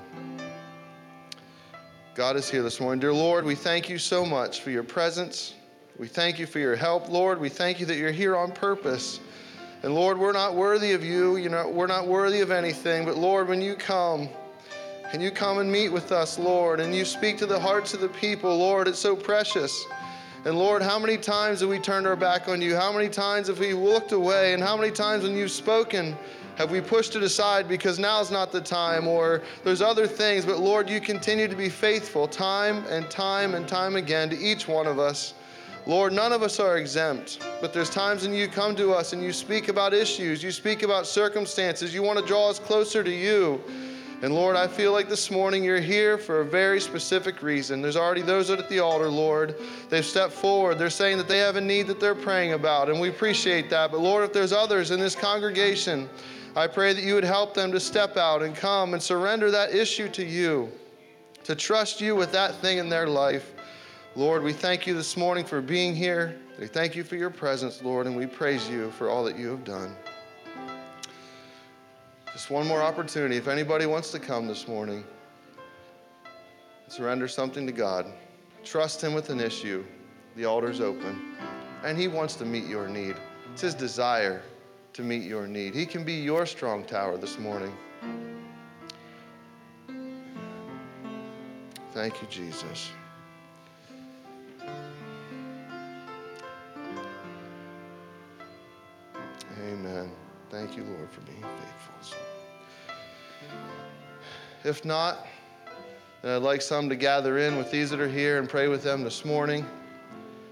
God 2.20 2.36
is 2.36 2.50
here 2.50 2.64
this 2.64 2.82
morning. 2.82 3.00
Dear 3.00 3.14
Lord, 3.14 3.46
we 3.46 3.56
thank 3.56 3.88
you 3.88 3.98
so 3.98 4.26
much 4.26 4.60
for 4.60 4.72
your 4.72 4.84
presence. 4.84 5.54
We 5.98 6.10
thank 6.10 6.38
you 6.38 6.48
for 6.48 6.60
your 6.60 6.76
help, 6.76 7.08
Lord. 7.08 7.40
We 7.40 7.48
thank 7.48 7.80
you 7.80 7.86
that 7.86 7.96
you're 7.96 8.12
here 8.12 8.36
on 8.36 8.52
purpose. 8.52 9.22
And 9.84 9.96
Lord, 9.96 10.18
we're 10.18 10.34
not 10.34 10.54
worthy 10.54 10.92
of 10.92 11.02
you. 11.02 11.38
You 11.38 11.48
know, 11.48 11.70
we're 11.70 11.88
not 11.88 12.08
worthy 12.08 12.42
of 12.42 12.52
anything. 12.52 13.06
But 13.06 13.16
Lord, 13.16 13.48
when 13.48 13.62
you 13.62 13.74
come, 13.74 14.28
and 15.14 15.24
you 15.24 15.32
come 15.32 15.60
and 15.60 15.72
meet 15.72 15.94
with 15.94 16.12
us, 16.12 16.38
Lord, 16.38 16.82
and 16.82 16.94
you 16.94 17.06
speak 17.06 17.38
to 17.38 17.46
the 17.46 17.58
hearts 17.58 17.94
of 17.94 18.02
the 18.02 18.10
people, 18.10 18.54
Lord, 18.58 18.90
it's 18.90 19.00
so 19.00 19.16
precious. 19.16 19.86
And 20.44 20.60
Lord, 20.60 20.82
how 20.82 21.00
many 21.00 21.16
times 21.16 21.62
have 21.62 21.70
we 21.70 21.80
turned 21.80 22.06
our 22.06 22.18
back 22.18 22.50
on 22.50 22.62
you? 22.62 22.76
How 22.76 22.92
many 22.92 23.08
times 23.08 23.48
have 23.48 23.60
we 23.60 23.74
looked 23.74 24.12
away? 24.12 24.54
And 24.54 24.62
how 24.62 24.76
many 24.76 24.92
times 24.92 25.24
when 25.24 25.38
you've 25.38 25.52
spoken 25.52 26.18
have 26.60 26.72
we 26.72 26.82
pushed 26.82 27.16
it 27.16 27.24
aside 27.24 27.70
because 27.70 28.00
now's 28.00 28.30
not 28.30 28.52
the 28.52 28.60
time 28.60 29.08
or 29.08 29.42
there's 29.64 29.82
other 29.82 30.06
things? 30.06 30.46
But 30.46 30.60
Lord, 30.60 30.90
you 30.90 31.00
continue 31.00 31.48
to 31.48 31.56
be 31.56 31.70
faithful 31.70 32.28
time 32.28 32.84
and 32.90 33.10
time 33.10 33.56
and 33.56 33.66
time 33.66 33.96
again 33.96 34.30
to 34.30 34.38
each 34.38 34.68
one 34.68 34.86
of 34.86 35.00
us. 35.00 35.36
Lord, 35.86 36.12
none 36.12 36.34
of 36.34 36.44
us 36.44 36.60
are 36.60 36.78
exempt, 36.78 37.40
but 37.62 37.72
there's 37.72 37.90
times 37.90 38.24
when 38.24 38.34
you 38.34 38.50
come 38.50 38.76
to 38.76 38.92
us 38.92 39.14
and 39.14 39.24
you 39.24 39.32
speak 39.32 39.70
about 39.70 39.94
issues, 39.94 40.44
you 40.44 40.52
speak 40.52 40.84
about 40.84 41.08
circumstances, 41.08 41.94
you 41.94 42.04
want 42.04 42.20
to 42.20 42.26
draw 42.26 42.50
us 42.50 42.60
closer 42.60 43.06
to 43.06 43.10
you. 43.10 43.64
And 44.22 44.36
Lord, 44.36 44.58
I 44.58 44.68
feel 44.68 44.92
like 44.92 45.08
this 45.08 45.32
morning 45.32 45.64
you're 45.64 45.80
here 45.80 46.18
for 46.18 46.42
a 46.42 46.46
very 46.46 46.82
specific 46.82 47.42
reason. 47.42 47.82
There's 47.82 47.96
already 47.96 48.22
those 48.22 48.50
at 48.50 48.68
the 48.68 48.80
altar, 48.80 49.10
Lord. 49.10 49.56
They've 49.90 50.06
stepped 50.06 50.34
forward. 50.34 50.78
They're 50.78 50.90
saying 50.90 51.20
that 51.20 51.30
they 51.30 51.38
have 51.38 51.56
a 51.56 51.62
need 51.62 51.88
that 51.88 52.02
they're 52.02 52.14
praying 52.14 52.52
about, 52.52 52.90
and 52.90 53.00
we 53.00 53.08
appreciate 53.08 53.70
that. 53.70 53.92
But 53.92 54.02
Lord, 54.02 54.26
if 54.26 54.34
there's 54.34 54.52
others 54.52 54.92
in 54.92 55.00
this 55.00 55.16
congregation, 55.16 56.10
I 56.56 56.66
pray 56.68 56.94
that 56.94 57.04
you 57.04 57.14
would 57.14 57.24
help 57.24 57.54
them 57.54 57.72
to 57.72 57.80
step 57.80 58.18
out 58.18 58.42
and 58.42 58.56
come 58.56 58.94
and 58.94 59.02
surrender 59.02 59.52
that 59.52 59.74
issue 59.74 60.10
to 60.10 60.26
you, 60.26 60.72
to 61.44 61.56
trust 61.56 62.02
you 62.02 62.16
with 62.16 62.32
that 62.32 62.56
thing 62.56 62.80
in 62.80 62.90
their 62.90 63.08
life. 63.08 63.54
Lord, 64.16 64.42
we 64.42 64.52
thank 64.52 64.88
you 64.88 64.96
this 64.96 65.16
morning 65.16 65.46
for 65.46 65.62
being 65.62 65.96
here. 65.96 66.36
We 66.60 66.66
thank 66.66 66.96
you 66.96 67.04
for 67.04 67.16
your 67.16 67.30
presence, 67.30 67.84
Lord, 67.84 68.08
and 68.08 68.16
we 68.18 68.26
praise 68.26 68.68
you 68.68 68.90
for 68.92 69.10
all 69.10 69.24
that 69.26 69.38
you 69.38 69.50
have 69.50 69.64
done. 69.64 69.96
Just 72.34 72.50
one 72.50 72.68
more 72.68 72.82
opportunity. 72.82 73.38
If 73.38 73.48
anybody 73.48 73.86
wants 73.86 74.12
to 74.12 74.20
come 74.20 74.48
this 74.48 74.68
morning, 74.68 75.04
surrender 76.88 77.28
something 77.28 77.68
to 77.68 77.72
God, 77.72 78.08
trust 78.64 79.04
Him 79.04 79.14
with 79.14 79.30
an 79.30 79.40
issue, 79.40 79.86
the 80.36 80.46
altar's 80.46 80.82
open, 80.82 81.36
and 81.84 81.98
He 81.98 82.08
wants 82.08 82.36
to 82.36 82.46
meet 82.46 82.66
your 82.66 82.88
need. 82.88 83.16
It's 83.54 83.62
His 83.62 83.76
desire 83.76 84.42
to 85.00 85.06
meet 85.06 85.24
your 85.24 85.48
need. 85.48 85.74
He 85.74 85.86
can 85.86 86.04
be 86.04 86.16
your 86.16 86.46
strong 86.46 86.84
tower 86.84 87.16
this 87.16 87.40
morning. 87.40 87.74
Thank 91.94 92.22
you, 92.22 92.28
Jesus. 92.30 92.92
Amen. 99.72 100.12
Thank 100.50 100.76
you, 100.76 100.84
Lord, 100.84 101.10
for 101.12 101.22
being 101.22 101.44
faithful. 101.44 102.18
If 104.66 104.84
not, 104.84 105.26
then 106.22 106.36
I'd 106.36 106.42
like 106.42 106.62
some 106.62 106.90
to 106.90 106.98
gather 106.98 107.38
in 107.38 107.56
with 107.56 107.72
these 107.72 107.90
that 107.92 108.02
are 108.02 108.10
here 108.10 108.38
and 108.38 108.50
pray 108.50 108.68
with 108.68 108.84
them 108.84 109.06
this 109.06 109.24
morning. 109.24 109.66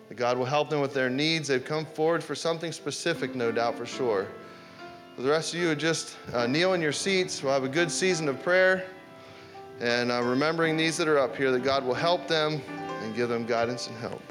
That 0.08 0.16
God 0.16 0.38
will 0.38 0.46
help 0.46 0.70
them 0.70 0.80
with 0.80 0.94
their 0.94 1.10
needs. 1.10 1.48
They've 1.48 1.64
come 1.64 1.86
forward 1.86 2.24
for 2.24 2.36
something 2.36 2.72
specific, 2.72 3.36
no 3.36 3.52
doubt, 3.52 3.78
for 3.78 3.86
sure. 3.86 4.28
The 5.18 5.30
rest 5.30 5.54
of 5.54 5.60
you 5.60 5.74
just 5.76 6.16
uh, 6.34 6.46
kneel 6.48 6.74
in 6.74 6.82
your 6.82 6.92
seats. 6.92 7.42
We'll 7.42 7.54
have 7.54 7.64
a 7.64 7.70
good 7.70 7.92
season 7.92 8.30
of 8.30 8.42
prayer. 8.44 8.86
And 9.80 10.12
uh, 10.12 10.24
remembering 10.24 10.78
these 10.78 10.98
that 10.98 11.08
are 11.08 11.20
up 11.20 11.36
here, 11.36 11.52
that 11.52 11.64
God 11.64 11.84
will 11.84 11.94
help 11.94 12.28
them 12.28 12.62
and 13.02 13.16
give 13.16 13.30
them 13.30 13.46
guidance 13.46 13.88
and 13.88 13.98
help. 13.98 14.22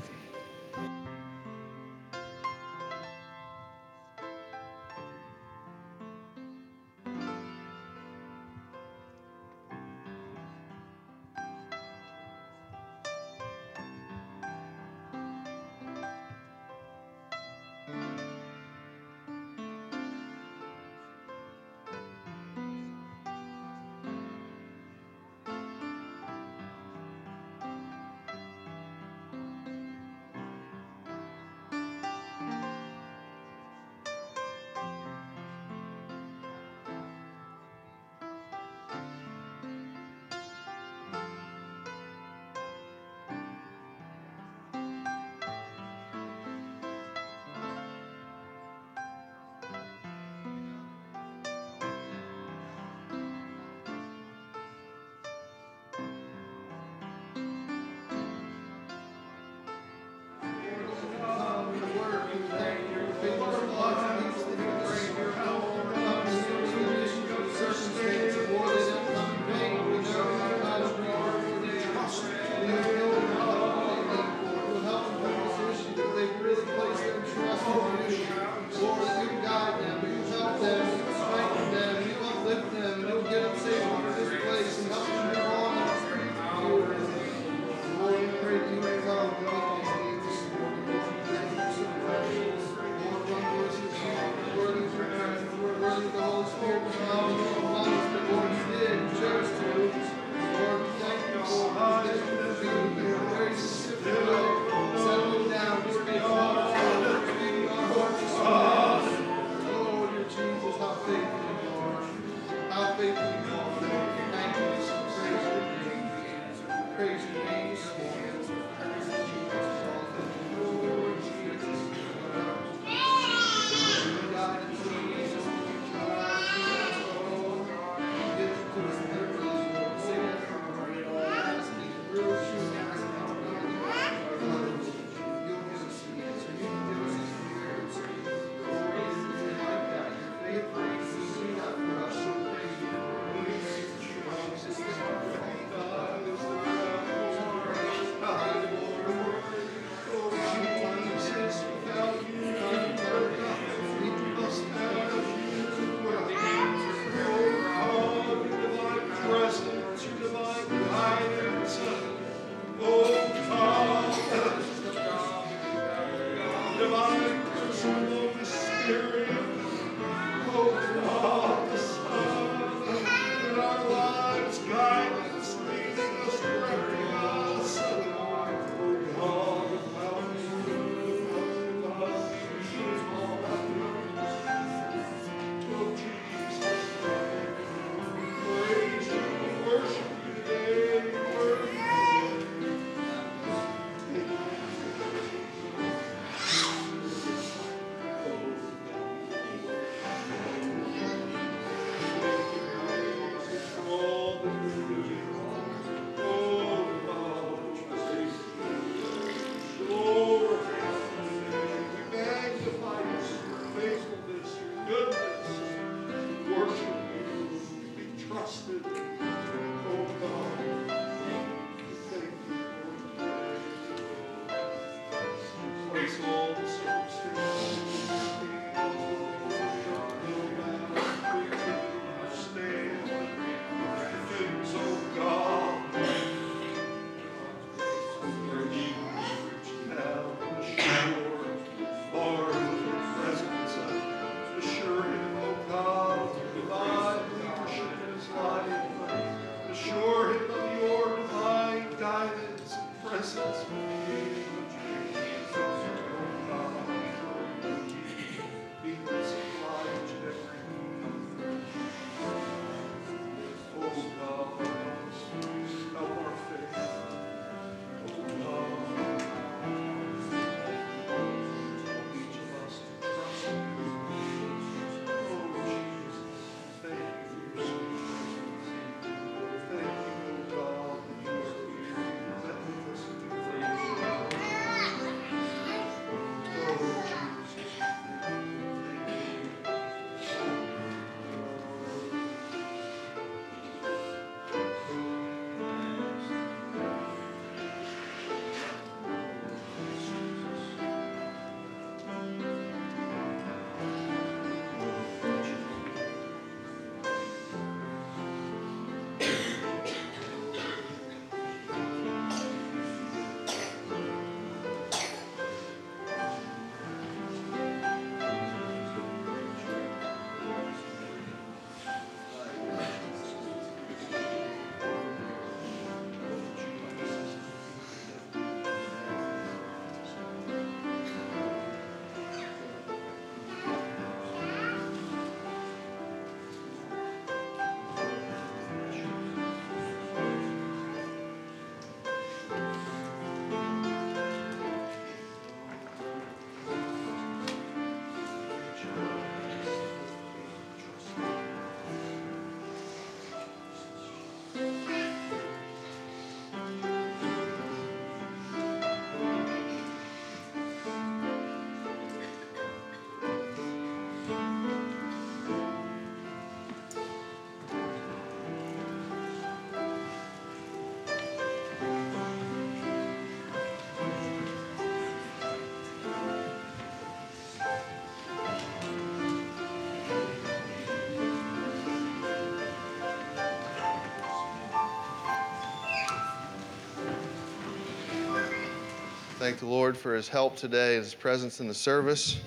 Thank 389.46 389.60
the 389.60 389.66
Lord 389.66 389.96
for 389.96 390.12
his 390.12 390.26
help 390.26 390.56
today, 390.56 390.96
his 390.96 391.14
presence 391.14 391.60
in 391.60 391.68
the 391.68 391.74
service. 391.74 392.40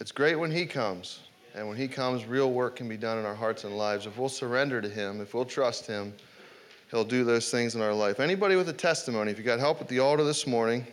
It's 0.00 0.10
great 0.10 0.34
when 0.34 0.50
he 0.50 0.64
comes. 0.64 1.20
And 1.54 1.68
when 1.68 1.76
he 1.76 1.88
comes, 1.88 2.24
real 2.24 2.50
work 2.52 2.76
can 2.76 2.88
be 2.88 2.96
done 2.96 3.18
in 3.18 3.26
our 3.26 3.34
hearts 3.34 3.64
and 3.64 3.76
lives. 3.76 4.06
If 4.06 4.16
we'll 4.16 4.30
surrender 4.30 4.80
to 4.80 4.88
him, 4.88 5.20
if 5.20 5.34
we'll 5.34 5.44
trust 5.44 5.86
him, 5.86 6.14
he'll 6.90 7.04
do 7.04 7.22
those 7.22 7.50
things 7.50 7.74
in 7.74 7.82
our 7.82 7.92
life. 7.92 8.18
Anybody 8.18 8.56
with 8.56 8.70
a 8.70 8.72
testimony, 8.72 9.30
if 9.30 9.36
you 9.36 9.44
got 9.44 9.58
help 9.58 9.78
at 9.82 9.88
the 9.88 9.98
altar 9.98 10.24
this 10.24 10.46
morning, 10.46 10.86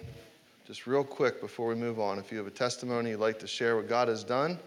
just 0.67 0.87
real 0.87 1.05
quick 1.05 1.39
before 1.39 1.69
we 1.69 1.75
move 1.75 1.97
on, 1.97 2.19
if 2.19 2.33
you 2.33 2.37
have 2.37 2.47
a 2.47 2.51
testimony 2.51 3.11
you'd 3.11 3.21
like 3.21 3.39
to 3.39 3.47
share 3.47 3.77
what 3.77 3.87
God 3.87 4.09
has 4.09 4.25
done, 4.25 4.59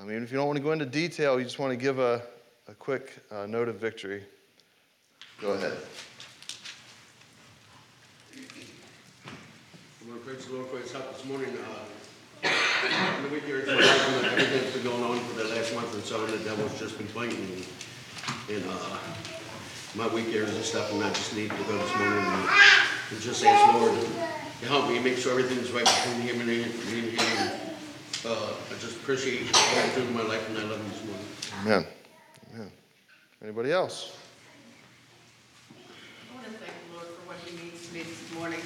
I 0.00 0.02
mean, 0.02 0.24
if 0.24 0.32
you 0.32 0.38
don't 0.38 0.48
want 0.48 0.56
to 0.56 0.64
go 0.64 0.72
into 0.72 0.86
detail, 0.86 1.38
you 1.38 1.44
just 1.44 1.60
want 1.60 1.70
to 1.70 1.76
give 1.76 2.00
a, 2.00 2.20
a 2.66 2.74
quick 2.74 3.16
uh, 3.30 3.46
note 3.46 3.68
of 3.68 3.76
victory, 3.76 4.24
go 5.40 5.52
ahead. 5.52 5.74
I'm 10.12 10.18
praise 10.20 10.44
the 10.46 10.54
Lord 10.54 10.66
for 10.66 10.78
his 10.78 10.90
help 10.90 11.14
this 11.14 11.24
morning. 11.24 11.50
Uh, 12.42 12.48
in 13.16 13.22
the 13.22 13.28
week 13.28 13.44
here, 13.44 13.62
everything's 13.62 14.74
been 14.74 14.82
going 14.82 15.04
on 15.04 15.20
for 15.20 15.38
the 15.38 15.44
last 15.54 15.72
month 15.72 15.96
or 15.96 16.00
so, 16.00 16.24
and 16.24 16.32
the 16.32 16.38
devil's 16.38 16.76
just 16.80 16.98
been 16.98 17.06
fighting 17.06 17.38
me. 17.38 17.62
And, 18.52 18.64
uh, 18.68 18.98
my 19.94 20.08
week 20.08 20.26
here 20.26 20.44
and 20.44 20.64
stuff, 20.64 20.92
and 20.92 21.04
I 21.04 21.10
just 21.10 21.36
need 21.36 21.50
to 21.50 21.56
go 21.56 21.78
this 21.78 21.96
morning 21.96 22.18
and, 22.18 22.48
and 23.10 23.20
just 23.20 23.44
ask 23.44 23.74
Lord 23.74 24.00
to 24.00 24.66
help 24.66 24.88
me, 24.88 24.98
make 24.98 25.16
sure 25.16 25.38
everything's 25.38 25.70
right 25.70 25.84
between 25.84 26.22
him 26.22 26.40
and 26.40 26.48
me, 26.48 26.58
me 26.90 27.10
and 27.10 27.20
him. 27.20 27.60
Uh, 28.26 28.52
I 28.66 28.78
just 28.80 28.96
appreciate 28.96 29.54
all 29.54 29.86
you're 29.86 29.94
doing 29.94 30.08
in 30.08 30.14
my 30.14 30.22
life, 30.22 30.48
and 30.48 30.58
I 30.58 30.62
love 30.62 30.80
him 30.80 30.90
this 30.90 31.04
morning. 31.04 31.26
Amen. 31.62 31.86
Amen. 32.54 32.72
Anybody 33.42 33.70
else? 33.70 34.16
I 35.70 36.34
want 36.34 36.46
to 36.46 36.52
thank 36.52 36.72
the 36.88 36.94
Lord 36.96 37.06
for 37.06 37.28
what 37.28 37.36
he 37.46 37.56
means 37.56 37.86
to 37.86 37.94
me 37.94 38.02
this 38.02 38.34
morning. 38.34 38.60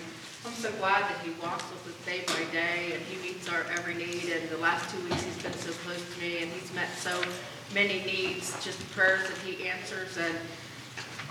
So 0.64 0.72
glad 0.78 1.02
that 1.02 1.20
he 1.22 1.30
walks 1.42 1.64
with 1.68 1.92
us 1.92 2.06
day 2.06 2.24
by 2.26 2.50
day 2.50 2.94
and 2.94 3.02
he 3.02 3.20
meets 3.20 3.50
our 3.50 3.66
every 3.76 3.96
need. 3.96 4.32
And 4.32 4.48
the 4.48 4.56
last 4.56 4.88
two 4.88 4.98
weeks, 5.04 5.22
he's 5.22 5.42
been 5.42 5.52
so 5.52 5.70
close 5.84 6.00
to 6.14 6.20
me 6.22 6.38
and 6.38 6.50
he's 6.52 6.72
met 6.72 6.88
so 6.96 7.22
many 7.74 8.02
needs, 8.06 8.64
just 8.64 8.80
prayers 8.92 9.28
that 9.28 9.36
he 9.44 9.68
answers. 9.68 10.16
And 10.16 10.34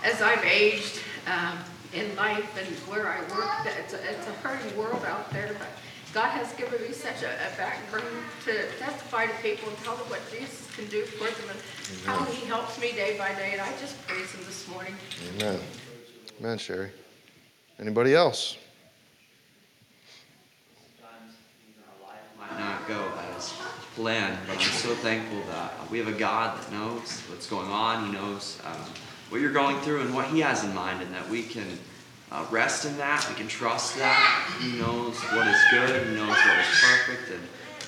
as 0.04 0.22
I've 0.22 0.44
aged 0.44 1.00
um, 1.26 1.58
in 1.92 2.14
life 2.14 2.46
and 2.56 2.68
where 2.86 3.08
I 3.08 3.22
work, 3.34 3.66
it's 3.76 3.92
a, 3.92 3.98
it's 4.08 4.24
a 4.28 4.32
hurting 4.34 4.78
world 4.78 5.04
out 5.04 5.28
there, 5.32 5.50
but 5.58 5.66
God 6.12 6.28
has 6.28 6.52
given 6.52 6.80
me 6.80 6.92
such 6.92 7.24
a, 7.24 7.34
a 7.34 7.56
background 7.56 8.06
to 8.44 8.52
testify 8.78 9.26
to 9.26 9.34
people 9.42 9.68
and 9.68 9.78
tell 9.78 9.96
them 9.96 10.08
what 10.10 10.20
Jesus 10.30 10.70
can 10.76 10.86
do 10.86 11.02
for 11.06 11.24
them 11.24 11.50
and 11.50 12.06
how 12.06 12.24
he 12.26 12.46
helps 12.46 12.80
me 12.80 12.92
day 12.92 13.18
by 13.18 13.34
day. 13.34 13.50
And 13.50 13.60
I 13.60 13.72
just 13.80 14.00
praise 14.06 14.30
him 14.30 14.44
this 14.46 14.68
morning. 14.68 14.94
Amen. 15.34 15.58
Amen, 16.38 16.56
Sherry. 16.56 16.92
Anybody 17.80 18.14
else? 18.14 18.58
might 22.50 22.73
go 22.86 23.10
as 23.36 23.52
planned, 23.94 24.38
but 24.46 24.56
I'm 24.56 24.62
so 24.62 24.94
thankful 24.94 25.40
that 25.48 25.90
we 25.90 25.98
have 25.98 26.08
a 26.08 26.12
God 26.12 26.58
that 26.58 26.72
knows 26.72 27.20
what's 27.28 27.48
going 27.48 27.70
on. 27.70 28.06
He 28.06 28.12
knows 28.12 28.60
um, 28.64 28.80
what 29.28 29.40
you're 29.40 29.52
going 29.52 29.78
through 29.80 30.02
and 30.02 30.14
what 30.14 30.26
He 30.26 30.40
has 30.40 30.64
in 30.64 30.74
mind, 30.74 31.02
and 31.02 31.12
that 31.14 31.28
we 31.28 31.42
can 31.42 31.66
uh, 32.32 32.44
rest 32.50 32.84
in 32.84 32.96
that. 32.98 33.24
We 33.28 33.36
can 33.36 33.48
trust 33.48 33.96
that. 33.98 34.58
He 34.60 34.78
knows 34.78 35.16
what 35.32 35.46
is 35.46 35.60
good. 35.70 36.08
He 36.08 36.14
knows 36.14 36.30
what 36.30 36.58
is 36.58 36.82
perfect, 36.82 37.30
and 37.30 37.42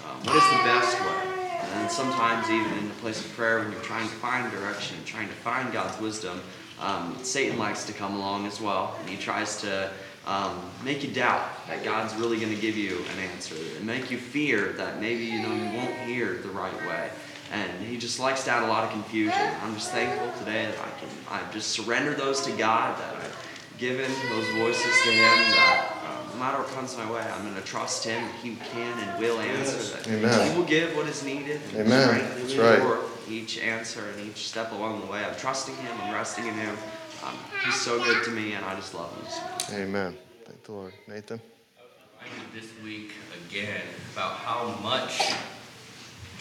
um, 0.05 0.19
what 0.25 0.37
is 0.37 0.49
the 0.51 0.65
best 0.65 1.01
way. 1.01 1.37
And 1.75 1.91
sometimes, 1.91 2.49
even 2.49 2.79
in 2.79 2.89
the 2.89 2.95
place 2.95 3.25
of 3.25 3.33
prayer, 3.33 3.59
when 3.59 3.73
you're 3.73 3.81
trying 3.83 4.09
to 4.09 4.15
find 4.17 4.51
direction, 4.53 4.97
trying 5.05 5.29
to 5.29 5.35
find 5.35 5.73
God's 5.73 6.01
wisdom, 6.01 6.41
um, 6.81 7.17
Satan 7.23 7.59
likes 7.59 7.85
to 7.87 7.93
come 7.93 8.15
along 8.15 8.47
as 8.47 8.61
well, 8.61 8.97
and 9.01 9.09
he 9.09 9.17
tries 9.17 9.61
to 9.63 9.91
um, 10.27 10.61
make 10.85 11.03
you 11.05 11.11
doubt 11.11 11.49
that 11.69 11.85
God's 11.85 12.15
really 12.15 12.39
going 12.39 12.55
to 12.55 12.61
give 12.61 12.77
you 12.77 12.99
an 13.13 13.31
answer, 13.33 13.55
and 13.77 13.87
make 13.87 14.11
you 14.11 14.19
fear 14.19 14.73
that 14.73 15.01
maybe 15.01 15.25
you 15.25 15.41
know 15.43 15.55
you 15.55 15.77
won't 15.77 15.95
hear 16.01 16.35
the 16.39 16.49
right 16.49 16.75
way. 16.87 17.11
And 17.53 17.71
he 17.87 17.97
just 17.97 18.19
likes 18.19 18.43
to 18.45 18.51
add 18.51 18.65
a 18.65 18.67
lot 18.67 18.83
of 18.85 18.91
confusion. 18.91 19.41
I'm 19.63 19.75
just 19.75 19.93
thankful 19.93 20.33
today 20.41 20.67
that 20.67 20.79
I 20.81 20.91
can 20.99 21.09
I 21.31 21.53
just 21.53 21.71
surrender 21.71 22.13
those 22.13 22.41
to 22.43 22.51
God, 22.53 22.99
that 22.99 23.15
I've 23.15 23.37
given 23.79 24.11
those 24.31 24.49
voices 24.49 24.83
to 25.05 25.11
Him. 25.11 25.37
That 25.55 25.93
um, 26.09 26.33
no 26.33 26.39
matter 26.41 26.59
what 26.59 26.69
comes 26.69 26.97
my 26.97 27.09
way, 27.11 27.21
I'm 27.21 27.43
going 27.43 27.55
to 27.55 27.63
trust 27.63 28.05
Him. 28.05 28.21
that 28.21 28.35
He 28.43 28.57
can 28.73 28.99
and 28.99 29.21
will 29.21 29.39
answer. 29.39 29.97
That 29.97 30.09
Amen. 30.09 30.51
He 30.51 30.59
will 30.59 30.67
give 30.67 30.97
what 30.97 31.07
is 31.07 31.23
needed. 31.23 31.61
and 31.77 31.87
Amen. 31.87 32.29
That's 32.37 32.55
right. 32.57 32.81
for 32.81 33.01
each 33.31 33.59
answer 33.61 34.03
and 34.11 34.29
each 34.29 34.49
step 34.49 34.73
along 34.73 35.01
the 35.01 35.07
way. 35.07 35.25
I'm 35.25 35.37
trusting 35.37 35.77
Him. 35.77 36.01
I'm 36.03 36.15
resting 36.15 36.47
in 36.47 36.55
Him. 36.55 36.77
Um, 37.27 37.35
he's 37.65 37.81
so 37.81 38.03
good 38.03 38.25
to 38.25 38.31
me, 38.31 38.53
and 38.53 38.65
I 38.65 38.75
just 38.77 38.95
love 38.95 39.13
Him. 39.69 39.81
Amen. 39.81 40.17
Thank 40.45 40.63
the 40.65 40.73
Lord. 40.73 40.93
Nathan? 41.09 41.41
I 41.77 41.83
was 41.83 41.91
reminded 42.31 42.63
this 42.63 42.71
week 42.85 43.13
again 43.49 43.83
about 44.13 44.33
how 44.33 44.79
much 44.83 45.35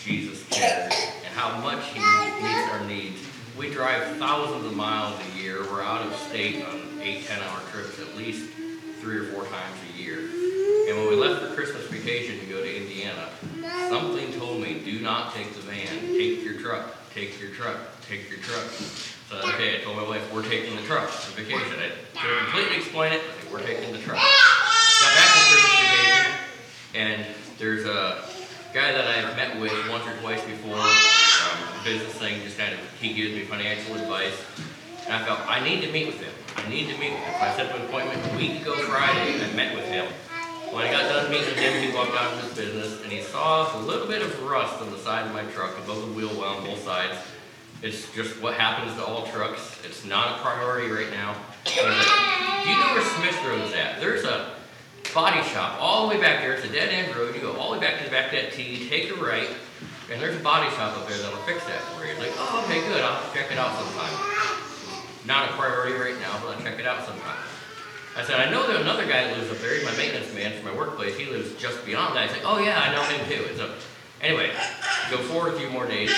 Jesus 0.03 0.47
cares 0.49 0.93
and 1.25 1.33
how 1.33 1.59
much 1.61 1.83
He 1.88 1.99
meets 1.99 2.71
our 2.71 2.86
needs. 2.86 3.19
We 3.57 3.71
drive 3.71 4.17
thousands 4.17 4.65
of 4.65 4.75
miles 4.75 5.19
a 5.19 5.41
year. 5.41 5.61
We're 5.63 5.81
out 5.81 6.05
of 6.05 6.15
state 6.15 6.63
on 6.63 6.99
eight, 7.01 7.25
ten 7.25 7.41
hour 7.41 7.61
trips 7.71 7.99
at 7.99 8.15
least 8.15 8.51
three 8.99 9.17
or 9.17 9.23
four 9.25 9.45
times 9.45 9.77
a 9.93 10.01
year. 10.01 10.19
And 10.19 10.97
when 10.97 11.09
we 11.09 11.15
left 11.15 11.41
for 11.41 11.55
Christmas 11.55 11.88
vacation 11.88 12.39
to 12.39 12.45
go 12.45 12.61
to 12.61 12.77
Indiana, 12.81 13.29
something 13.89 14.31
told 14.38 14.61
me, 14.61 14.81
do 14.86 14.99
not 14.99 15.33
take 15.33 15.51
the 15.53 15.61
van, 15.61 15.88
take 16.07 16.43
your 16.43 16.59
truck, 16.59 16.95
take 17.13 17.39
your 17.39 17.51
truck, 17.51 17.77
take 18.07 18.29
your 18.29 18.39
truck. 18.39 18.65
So, 19.30 19.38
okay, 19.38 19.82
I 19.82 19.84
told 19.84 19.97
my 19.97 20.03
wife, 20.03 20.21
we're 20.32 20.43
taking 20.43 20.76
the 20.76 20.84
truck 20.84 21.09
on 21.09 21.34
vacation. 21.34 21.80
I 21.82 21.89
couldn't 22.19 22.45
completely 22.45 22.78
explain 22.78 23.13
it, 23.13 23.21
but 23.41 23.53
we're 23.53 23.65
taking 23.65 23.91
the 23.91 23.97
truck. 23.97 24.17
Got 24.21 25.15
back 25.15 25.30
from 25.34 25.43
Christmas 25.49 25.82
vacation, 25.82 26.32
and 26.93 27.26
there's 27.57 27.86
a 27.86 28.21
guy 28.71 28.91
that 28.91 29.07
I've 29.07 29.36
met 29.36 29.59
with 29.59 29.73
once 29.89 30.05
or 30.05 30.15
twice 30.21 30.43
before, 30.45 30.78
um, 30.78 31.84
business 31.84 32.13
thing, 32.13 32.43
just 32.43 32.57
kind 32.57 32.73
of, 32.73 32.80
he 33.01 33.13
gives 33.13 33.34
me 33.34 33.45
financial 33.45 33.95
advice. 33.95 34.38
And 35.05 35.13
I 35.15 35.26
felt, 35.26 35.39
I 35.49 35.59
need 35.63 35.82
to 35.82 35.91
meet 35.91 36.05
with 36.05 36.21
him. 36.21 36.34
I 36.57 36.69
need 36.69 36.89
to 36.89 36.97
meet 36.99 37.11
with 37.11 37.21
him. 37.21 37.36
I 37.41 37.55
set 37.55 37.71
up 37.71 37.76
an 37.80 37.86
appointment 37.86 38.21
a 38.32 38.38
week 38.38 38.61
ago 38.61 38.76
Friday, 38.76 39.34
and 39.34 39.43
I 39.43 39.55
met 39.55 39.76
with 39.76 39.86
him. 39.86 40.05
When 40.71 40.86
I 40.86 40.91
got 40.91 41.09
done 41.09 41.32
meeting 41.32 41.47
with 41.47 41.57
him, 41.57 41.82
he 41.82 41.95
walked 41.95 42.11
out 42.11 42.34
of 42.34 42.43
his 42.43 42.53
business, 42.53 43.01
and 43.01 43.11
he 43.11 43.21
saw 43.23 43.76
a 43.76 43.82
little 43.82 44.07
bit 44.07 44.21
of 44.21 44.43
rust 44.43 44.82
on 44.82 44.91
the 44.91 44.99
side 44.99 45.26
of 45.26 45.34
my 45.34 45.45
truck, 45.45 45.76
above 45.80 46.01
the 46.01 46.13
wheel 46.13 46.30
well 46.38 46.57
on 46.57 46.63
both 46.63 46.84
sides. 46.84 47.17
It's 47.86 48.11
just 48.15 48.41
what 48.41 48.55
happens 48.55 48.97
to 48.97 49.05
all 49.05 49.27
trucks. 49.27 49.77
It's 49.86 50.03
not 50.05 50.39
a 50.39 50.41
priority 50.41 50.89
right 50.89 51.11
now. 51.11 51.38
Uh, 51.67 52.63
do 52.63 52.69
you 52.71 52.77
know 52.81 52.97
where 52.97 53.05
Smith 53.21 53.38
Road's 53.45 53.75
at? 53.75 54.01
There's 54.01 54.25
a 54.25 54.57
body 55.13 55.47
shop 55.49 55.77
all 55.79 56.09
the 56.09 56.15
way 56.15 56.19
back 56.19 56.41
there. 56.41 56.53
It's 56.53 56.65
a 56.65 56.73
dead 56.73 56.89
end 56.89 57.15
road. 57.15 57.36
You 57.36 57.41
go 57.41 57.53
all 57.57 57.69
the 57.71 57.77
way 57.77 57.86
back 57.86 57.99
to 57.99 58.05
the 58.05 58.09
back 58.09 58.33
of 58.33 58.41
that 58.41 58.53
T, 58.53 58.89
take 58.89 59.11
a 59.11 59.13
right, 59.21 59.47
and 60.11 60.19
there's 60.19 60.36
a 60.36 60.41
body 60.41 60.67
shop 60.71 60.97
up 60.97 61.07
there 61.07 61.19
that'll 61.19 61.38
fix 61.45 61.63
that 61.65 61.77
for 61.93 62.03
you. 62.03 62.09
It's 62.13 62.19
like, 62.21 62.33
oh, 62.38 62.65
okay, 62.65 62.81
good. 62.89 63.05
I'll 63.05 63.21
check 63.36 63.51
it 63.51 63.57
out 63.59 63.77
sometime. 63.77 65.05
Not 65.27 65.51
a 65.51 65.53
priority 65.53 65.93
right 65.93 66.19
now, 66.19 66.41
but 66.41 66.57
I'll 66.57 66.63
check 66.63 66.79
it 66.79 66.88
out 66.88 67.05
sometime. 67.05 67.38
I 68.17 68.23
said, 68.25 68.39
I 68.39 68.49
know 68.49 68.65
there's 68.65 68.81
another 68.81 69.05
guy 69.05 69.29
that 69.29 69.38
lives 69.38 69.51
up 69.51 69.59
there. 69.59 69.75
He's 69.75 69.86
my 69.86 69.95
maintenance 69.95 70.33
man 70.33 70.57
for 70.57 70.65
my 70.65 70.75
workplace. 70.75 71.15
He 71.15 71.25
lives 71.25 71.53
just 71.61 71.86
beyond 71.86 72.15
that. 72.15 72.31
He's 72.31 72.41
like, 72.41 72.49
oh 72.49 72.57
yeah, 72.57 72.81
I 72.81 72.89
know 72.95 73.03
him 73.03 73.21
too. 73.29 73.45
And 73.45 73.57
so, 73.57 73.69
anyway, 74.22 74.51
go 75.09 75.18
forward 75.18 75.53
a 75.53 75.57
few 75.59 75.70
more 75.70 75.86
days. 75.86 76.13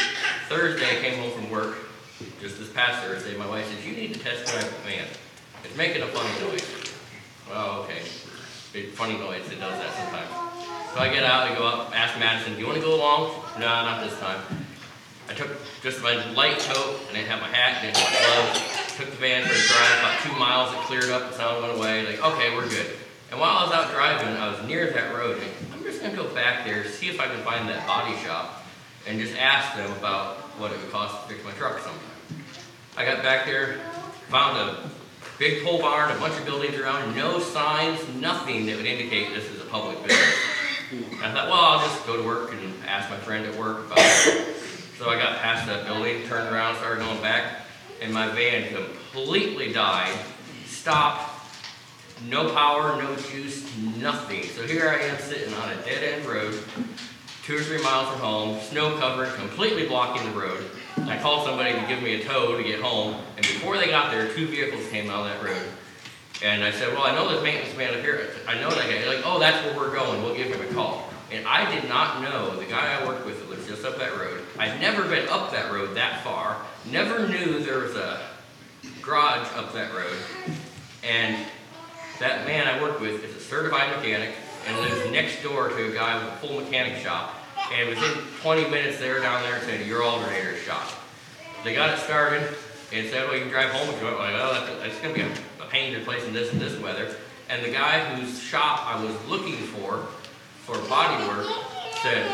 Thursday, 0.50 0.98
I 0.98 1.02
came 1.02 1.20
home 1.20 1.32
from 1.32 1.50
work. 1.50 1.78
Just 2.42 2.58
this 2.58 2.72
past 2.72 3.04
Thursday, 3.04 3.38
my 3.38 3.48
wife 3.48 3.68
says, 3.68 3.86
you 3.86 3.96
need 3.96 4.14
to 4.14 4.20
test 4.20 4.52
drive 4.52 4.64
the 4.66 4.90
van. 4.90 5.06
It's 5.64 5.76
making 5.76 6.02
a 6.02 6.08
funny 6.08 6.50
noise. 6.50 6.94
Well, 7.50 7.82
okay. 7.84 8.02
Big 8.74 8.90
funny 8.92 9.18
noise. 9.18 9.46
It 9.52 9.60
does 9.60 9.80
that 9.80 9.94
sometimes. 9.94 10.30
So 10.94 11.00
I 11.00 11.14
get 11.14 11.24
out, 11.24 11.52
I 11.52 11.56
go 11.56 11.68
up, 11.68 11.96
ask 11.96 12.18
Madison, 12.20 12.54
do 12.54 12.60
you 12.60 12.66
want 12.66 12.80
to 12.80 12.84
go 12.84 12.96
along? 12.96 13.44
No, 13.60 13.68
not 13.68 14.04
this 14.04 14.18
time. 14.20 14.42
I 15.30 15.34
took 15.34 15.50
just 15.84 16.02
my 16.02 16.16
light 16.32 16.58
coat, 16.60 17.00
and 17.08 17.16
didn't 17.16 17.28
have 17.28 17.42
my 17.42 17.50
hat, 17.50 17.82
didn't 17.82 17.98
have 17.98 18.14
my 18.14 18.20
gloves. 18.26 18.98
Took 18.98 19.12
the 19.12 19.18
van 19.18 19.44
for 19.44 19.54
a 19.54 19.68
drive, 19.68 20.00
about 20.00 20.20
two 20.24 20.40
miles, 20.40 20.74
it 20.74 20.80
cleared 20.88 21.10
up, 21.10 21.30
the 21.30 21.38
sound 21.38 21.62
went 21.62 21.78
away. 21.78 22.06
Like, 22.06 22.24
okay, 22.24 22.56
we're 22.56 22.70
good. 22.70 22.88
And 23.30 23.40
while 23.40 23.58
I 23.58 23.64
was 23.66 23.74
out 23.74 23.92
driving, 23.92 24.36
I 24.38 24.48
was 24.50 24.66
near 24.68 24.90
that 24.92 25.14
road. 25.14 25.38
and 25.74 25.77
Just 25.98 26.14
gonna 26.14 26.30
go 26.30 26.36
back 26.36 26.64
there, 26.64 26.86
see 26.86 27.10
if 27.10 27.20
I 27.20 27.26
can 27.26 27.40
find 27.40 27.68
that 27.70 27.88
body 27.88 28.16
shop, 28.18 28.64
and 29.08 29.20
just 29.20 29.36
ask 29.36 29.76
them 29.76 29.92
about 29.94 30.36
what 30.60 30.72
it 30.72 30.80
would 30.80 30.92
cost 30.92 31.28
to 31.28 31.34
fix 31.34 31.44
my 31.44 31.50
truck 31.54 31.80
sometime. 31.80 32.44
I 32.96 33.04
got 33.04 33.24
back 33.24 33.48
there, 33.48 33.80
found 34.30 34.60
a 34.60 34.92
big 35.40 35.64
pole 35.64 35.80
barn, 35.80 36.16
a 36.16 36.20
bunch 36.20 36.38
of 36.38 36.46
buildings 36.46 36.76
around, 36.76 37.16
no 37.16 37.40
signs, 37.40 38.00
nothing 38.22 38.68
that 38.68 38.78
would 38.78 38.86
indicate 38.86 39.34
this 39.34 39.50
is 39.50 39.60
a 39.60 39.66
public 39.66 40.00
business. 40.04 40.36
And 40.92 41.26
I 41.26 41.34
thought, 41.34 41.50
well, 41.50 41.64
I'll 41.64 41.80
just 41.80 42.06
go 42.06 42.16
to 42.16 42.24
work 42.24 42.52
and 42.54 42.74
ask 42.86 43.10
my 43.10 43.18
friend 43.18 43.44
at 43.48 43.56
work 43.58 43.88
about 43.88 43.98
it. 43.98 44.56
So 45.00 45.10
I 45.10 45.18
got 45.18 45.40
past 45.40 45.66
that 45.66 45.88
building, 45.88 46.28
turned 46.28 46.54
around, 46.54 46.76
started 46.76 47.04
going 47.04 47.22
back, 47.24 47.62
and 48.04 48.14
my 48.14 48.28
van 48.28 48.72
completely 48.72 49.74
died, 49.74 50.16
stopped, 50.68 51.37
no 52.26 52.50
power, 52.54 53.02
no 53.02 53.16
juice, 53.16 53.66
nothing. 53.98 54.44
So 54.44 54.64
here 54.64 54.90
I 54.90 55.04
am 55.06 55.18
sitting 55.20 55.54
on 55.54 55.70
a 55.70 55.76
dead 55.84 56.04
end 56.04 56.26
road, 56.26 56.60
two 57.44 57.58
or 57.58 57.62
three 57.62 57.82
miles 57.82 58.10
from 58.10 58.20
home, 58.20 58.60
snow 58.62 58.98
covered, 58.98 59.34
completely 59.36 59.88
blocking 59.88 60.28
the 60.32 60.38
road. 60.38 60.64
I 61.08 61.18
called 61.18 61.46
somebody 61.46 61.74
to 61.74 61.86
give 61.88 62.02
me 62.02 62.22
a 62.22 62.24
tow 62.24 62.58
to 62.58 62.64
get 62.64 62.82
home, 62.82 63.22
and 63.36 63.46
before 63.46 63.78
they 63.78 63.88
got 63.88 64.12
there, 64.12 64.34
two 64.34 64.48
vehicles 64.48 64.88
came 64.90 65.10
of 65.10 65.26
that 65.26 65.44
road. 65.44 65.62
And 66.44 66.64
I 66.64 66.72
said, 66.72 66.94
well, 66.94 67.04
I 67.04 67.16
know 67.16 67.32
this 67.32 67.42
maintenance 67.42 67.76
man 67.78 67.94
up 67.94 68.02
here. 68.02 68.30
I 68.48 68.56
know 68.56 68.70
that 68.70 68.84
guy. 68.84 69.00
They're 69.00 69.16
like, 69.16 69.26
oh, 69.26 69.40
that's 69.40 69.66
where 69.66 69.76
we're 69.76 69.96
going. 69.96 70.22
We'll 70.24 70.36
give 70.36 70.48
him 70.48 70.62
a 70.62 70.74
call. 70.74 71.10
And 71.32 71.48
I 71.48 71.74
did 71.74 71.90
not 71.90 72.22
know 72.22 72.56
the 72.56 72.66
guy 72.66 73.00
I 73.00 73.06
worked 73.06 73.26
with 73.26 73.40
that 73.40 73.50
lives 73.50 73.68
just 73.68 73.84
up 73.84 73.98
that 73.98 74.16
road. 74.18 74.42
I've 74.58 74.80
never 74.80 75.04
been 75.04 75.28
up 75.30 75.52
that 75.52 75.72
road 75.72 75.96
that 75.96 76.24
far. 76.24 76.62
Never 76.92 77.28
knew 77.28 77.60
there 77.60 77.80
was 77.80 77.96
a 77.96 78.22
garage 79.02 79.48
up 79.56 79.74
that 79.74 79.94
road. 79.94 80.16
And 81.04 81.46
that 82.20 82.46
man 82.46 82.68
I 82.68 82.82
worked 82.82 83.02
with 83.02 83.24
is 83.24 83.36
a 83.36 83.40
certified 83.40 83.96
mechanic 83.96 84.34
and 84.68 84.78
lives 84.78 85.12
next 85.12 85.44
door 85.44 85.70
to 85.70 85.92
a 85.92 85.94
guy 85.94 86.24
with 86.24 86.34
a 86.34 86.38
full 86.38 86.60
mechanic 86.60 87.02
shop. 87.02 87.34
And 87.74 87.90
within 87.90 88.24
20 88.42 88.70
minutes, 88.70 89.00
they 89.00 89.10
were 89.10 89.20
down 89.20 89.42
there 89.44 89.60
saying, 89.62 89.88
your 89.88 90.04
alternator 90.04 90.52
is 90.52 90.62
shot. 90.62 90.94
They 91.64 91.74
got 91.74 91.98
it 91.98 92.02
started 92.02 92.56
and 92.94 93.10
said, 93.10 93.26
well, 93.26 93.36
you 93.36 93.42
can 93.42 93.50
drive 93.50 93.70
home 93.72 93.94
if 93.94 94.02
you 94.02 94.08
well, 94.08 94.54
that's, 94.54 94.82
that's 94.82 95.00
going 95.02 95.14
to 95.14 95.22
be 95.22 95.28
a, 95.28 95.64
a 95.64 95.68
pain 95.68 95.94
to 95.94 96.04
place 96.04 96.24
in 96.26 96.34
this 96.34 96.52
and 96.52 96.62
this 96.62 96.80
weather. 96.80 97.16
And 97.50 97.64
the 97.64 97.72
guy 97.72 98.16
whose 98.16 98.42
shop 98.42 98.86
I 98.86 99.04
was 99.04 99.14
looking 99.28 99.56
for, 99.56 100.08
for 100.64 100.78
body 100.90 101.26
work, 101.28 101.48
said, 102.02 102.30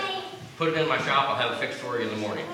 put 0.58 0.70
it 0.70 0.78
in 0.78 0.88
my 0.88 0.98
shop, 1.00 1.30
I'll 1.30 1.36
have 1.36 1.54
it 1.54 1.60
fixed 1.60 1.80
for 1.80 2.00
you 2.00 2.08
in 2.08 2.10
the 2.10 2.28
morning. 2.28 2.46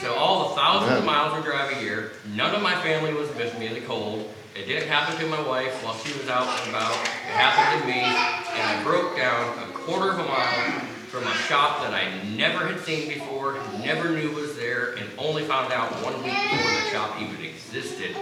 So 0.00 0.14
all 0.14 0.50
the 0.50 0.56
thousands 0.56 0.98
of 0.98 1.04
miles 1.04 1.34
we 1.34 1.42
drive 1.42 1.76
a 1.76 1.80
year, 1.82 2.12
none 2.34 2.54
of 2.54 2.62
my 2.62 2.74
family 2.82 3.14
was 3.14 3.28
with 3.34 3.58
me 3.58 3.68
in 3.68 3.74
the 3.74 3.80
cold. 3.82 4.33
It 4.54 4.66
didn't 4.66 4.88
happen 4.88 5.18
to 5.18 5.26
my 5.26 5.40
wife 5.48 5.82
while 5.84 5.96
she 5.96 6.16
was 6.16 6.28
out 6.28 6.46
and 6.60 6.70
about. 6.70 6.92
It 6.92 7.34
happened 7.34 7.82
to 7.82 7.88
me, 7.88 7.98
and 7.98 8.62
I 8.62 8.84
broke 8.84 9.16
down 9.16 9.58
a 9.58 9.72
quarter 9.72 10.12
of 10.12 10.20
a 10.20 10.22
mile 10.22 10.78
from 11.10 11.24
a 11.24 11.34
shop 11.48 11.82
that 11.82 11.92
I 11.92 12.22
never 12.36 12.64
had 12.64 12.78
seen 12.80 13.08
before, 13.08 13.58
never 13.82 14.10
knew 14.10 14.30
was 14.30 14.54
there, 14.54 14.94
and 14.94 15.10
only 15.18 15.42
found 15.42 15.72
out 15.72 15.90
one 16.04 16.14
week 16.22 16.38
before 16.52 16.70
the 16.70 16.90
shop 16.92 17.20
even 17.20 17.44
existed. 17.44 18.16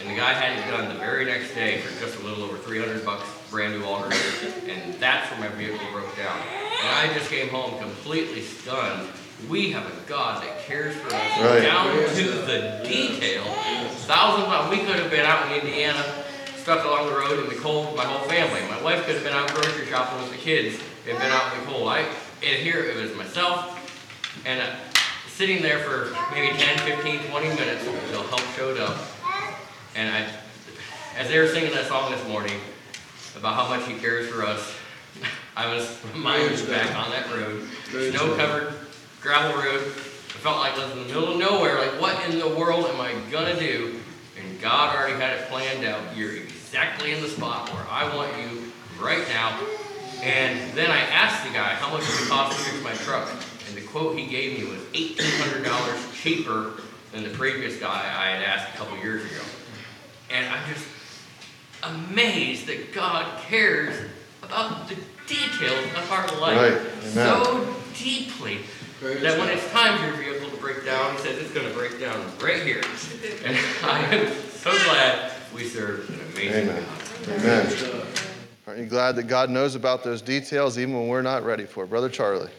And 0.00 0.10
the 0.10 0.16
guy 0.16 0.34
had 0.34 0.58
it 0.58 0.70
done 0.70 0.92
the 0.92 1.00
very 1.00 1.24
next 1.24 1.54
day 1.54 1.80
for 1.80 1.98
just 1.98 2.20
a 2.20 2.26
little 2.26 2.44
over 2.44 2.58
300 2.58 3.02
bucks, 3.02 3.24
brand 3.50 3.78
new 3.78 3.84
alternator, 3.86 4.52
and 4.68 4.92
that's 5.00 5.30
where 5.30 5.48
my 5.48 5.56
vehicle 5.56 5.86
broke 5.92 6.14
down. 6.14 6.38
And 6.82 7.10
I 7.10 7.10
just 7.14 7.30
came 7.30 7.48
home 7.48 7.78
completely 7.78 8.42
stunned. 8.42 9.08
We 9.48 9.72
have 9.72 9.86
a 9.86 10.08
God 10.08 10.42
that 10.42 10.60
cares 10.66 10.94
for 10.96 11.14
us 11.14 11.40
Right. 11.40 11.62
down 11.62 11.86
to 11.92 12.22
the 12.24 12.80
detail. 12.84 13.44
Thousands 14.06 14.52
of 14.52 14.70
we 14.70 14.78
could 14.78 14.96
have 14.96 15.10
been 15.10 15.24
out 15.24 15.46
in 15.46 15.60
Indiana, 15.60 16.04
stuck 16.56 16.84
along 16.84 17.06
the 17.06 17.16
road 17.16 17.38
in 17.44 17.48
the 17.48 17.60
cold 17.60 17.86
with 17.88 17.96
my 17.96 18.04
whole 18.04 18.28
family. 18.28 18.60
My 18.68 18.80
wife 18.82 19.04
could 19.06 19.14
have 19.14 19.24
been 19.24 19.32
out 19.32 19.52
grocery 19.54 19.86
shopping 19.86 20.20
with 20.22 20.32
the 20.32 20.38
kids 20.38 20.78
and 21.08 21.18
been 21.18 21.30
out 21.30 21.52
in 21.52 21.60
the 21.60 21.66
cold. 21.66 21.88
I 21.88 22.00
and 22.42 22.62
here 22.62 22.80
it 22.84 22.96
was 22.96 23.14
myself 23.16 23.76
and 24.46 24.60
uh, 24.60 24.74
sitting 25.28 25.62
there 25.62 25.78
for 25.80 26.16
maybe 26.32 26.56
10, 26.56 26.78
15, 26.78 27.30
20 27.30 27.48
minutes 27.48 27.86
until 27.86 28.22
help 28.24 28.42
showed 28.56 28.78
up. 28.78 28.96
And 29.94 30.14
I, 30.14 30.26
as 31.18 31.28
they 31.28 31.38
were 31.38 31.48
singing 31.48 31.72
that 31.72 31.86
song 31.86 32.10
this 32.12 32.26
morning 32.28 32.58
about 33.36 33.54
how 33.54 33.68
much 33.68 33.86
He 33.86 33.94
cares 33.94 34.28
for 34.28 34.44
us, 34.44 34.74
I 35.56 35.72
was 35.74 35.98
was 36.14 36.62
back 36.62 36.94
on 36.96 37.10
that 37.10 37.28
road, 37.34 37.68
snow 37.90 38.36
covered 38.36 38.74
gravel 39.20 39.62
road. 39.62 39.80
I 39.80 40.42
felt 40.42 40.58
like 40.58 40.72
I 40.78 40.84
was 40.84 40.92
in 40.92 40.98
the 41.00 41.04
middle 41.06 41.32
of 41.32 41.38
nowhere. 41.38 41.78
Like, 41.78 42.00
what 42.00 42.28
in 42.28 42.38
the 42.38 42.48
world 42.48 42.86
am 42.86 43.00
I 43.00 43.14
gonna 43.30 43.58
do? 43.58 44.00
And 44.40 44.60
God 44.60 44.96
already 44.96 45.20
had 45.20 45.38
it 45.38 45.48
planned 45.48 45.84
out. 45.84 46.16
You're 46.16 46.36
exactly 46.36 47.12
in 47.12 47.20
the 47.20 47.28
spot 47.28 47.68
where 47.70 47.84
I 47.90 48.14
want 48.16 48.32
you 48.38 48.72
right 48.98 49.26
now. 49.28 49.58
And 50.22 50.72
then 50.72 50.90
I 50.90 51.00
asked 51.00 51.46
the 51.46 51.52
guy 51.52 51.74
how 51.74 51.90
much 51.92 52.02
it 52.02 52.20
would 52.20 52.28
cost 52.28 52.58
to 52.58 52.70
fix 52.70 52.82
my 52.82 52.92
truck. 53.04 53.28
And 53.68 53.76
the 53.76 53.82
quote 53.82 54.18
he 54.18 54.26
gave 54.26 54.58
me 54.58 54.64
was 54.66 54.80
$1,800 54.92 56.14
cheaper 56.14 56.80
than 57.12 57.22
the 57.22 57.30
previous 57.30 57.78
guy 57.78 57.88
I 57.88 58.36
had 58.36 58.42
asked 58.42 58.74
a 58.74 58.78
couple 58.78 58.96
years 58.98 59.24
ago. 59.24 59.42
And 60.30 60.46
I'm 60.46 60.72
just 60.72 60.86
amazed 61.82 62.66
that 62.66 62.92
God 62.92 63.26
cares 63.42 63.94
about 64.42 64.88
the 64.88 64.96
details 65.26 65.84
of 65.96 66.12
our 66.12 66.40
life 66.40 66.72
Right. 66.72 67.02
So 67.12 67.74
deeply 67.96 68.58
that 69.00 69.38
when 69.38 69.48
it's 69.48 69.68
time 69.70 69.98
for 69.98 70.06
your 70.06 70.32
vehicle 70.32 70.50
to 70.50 70.56
break 70.56 70.84
down, 70.84 71.12
he 71.12 71.18
says 71.22 71.38
it's 71.38 71.52
going 71.52 71.66
to 71.66 71.74
break 71.74 71.98
down 71.98 72.20
right 72.40 72.62
here. 72.62 72.82
And 73.44 73.56
I 73.84 74.00
am 74.14 74.32
so 74.50 74.70
glad 74.70 75.32
we 75.54 75.64
serve 75.64 76.08
an 76.10 76.20
amazing 76.32 76.68
Amen. 76.68 76.84
God. 77.26 77.38
Amen. 77.40 78.06
Aren't 78.66 78.80
you 78.80 78.86
glad 78.86 79.16
that 79.16 79.24
God 79.24 79.48
knows 79.48 79.74
about 79.74 80.04
those 80.04 80.20
details 80.20 80.78
even 80.78 80.94
when 80.94 81.08
we're 81.08 81.22
not 81.22 81.42
ready 81.44 81.64
for 81.64 81.84
it? 81.84 81.86
Brother 81.88 82.10
Charlie. 82.10 82.50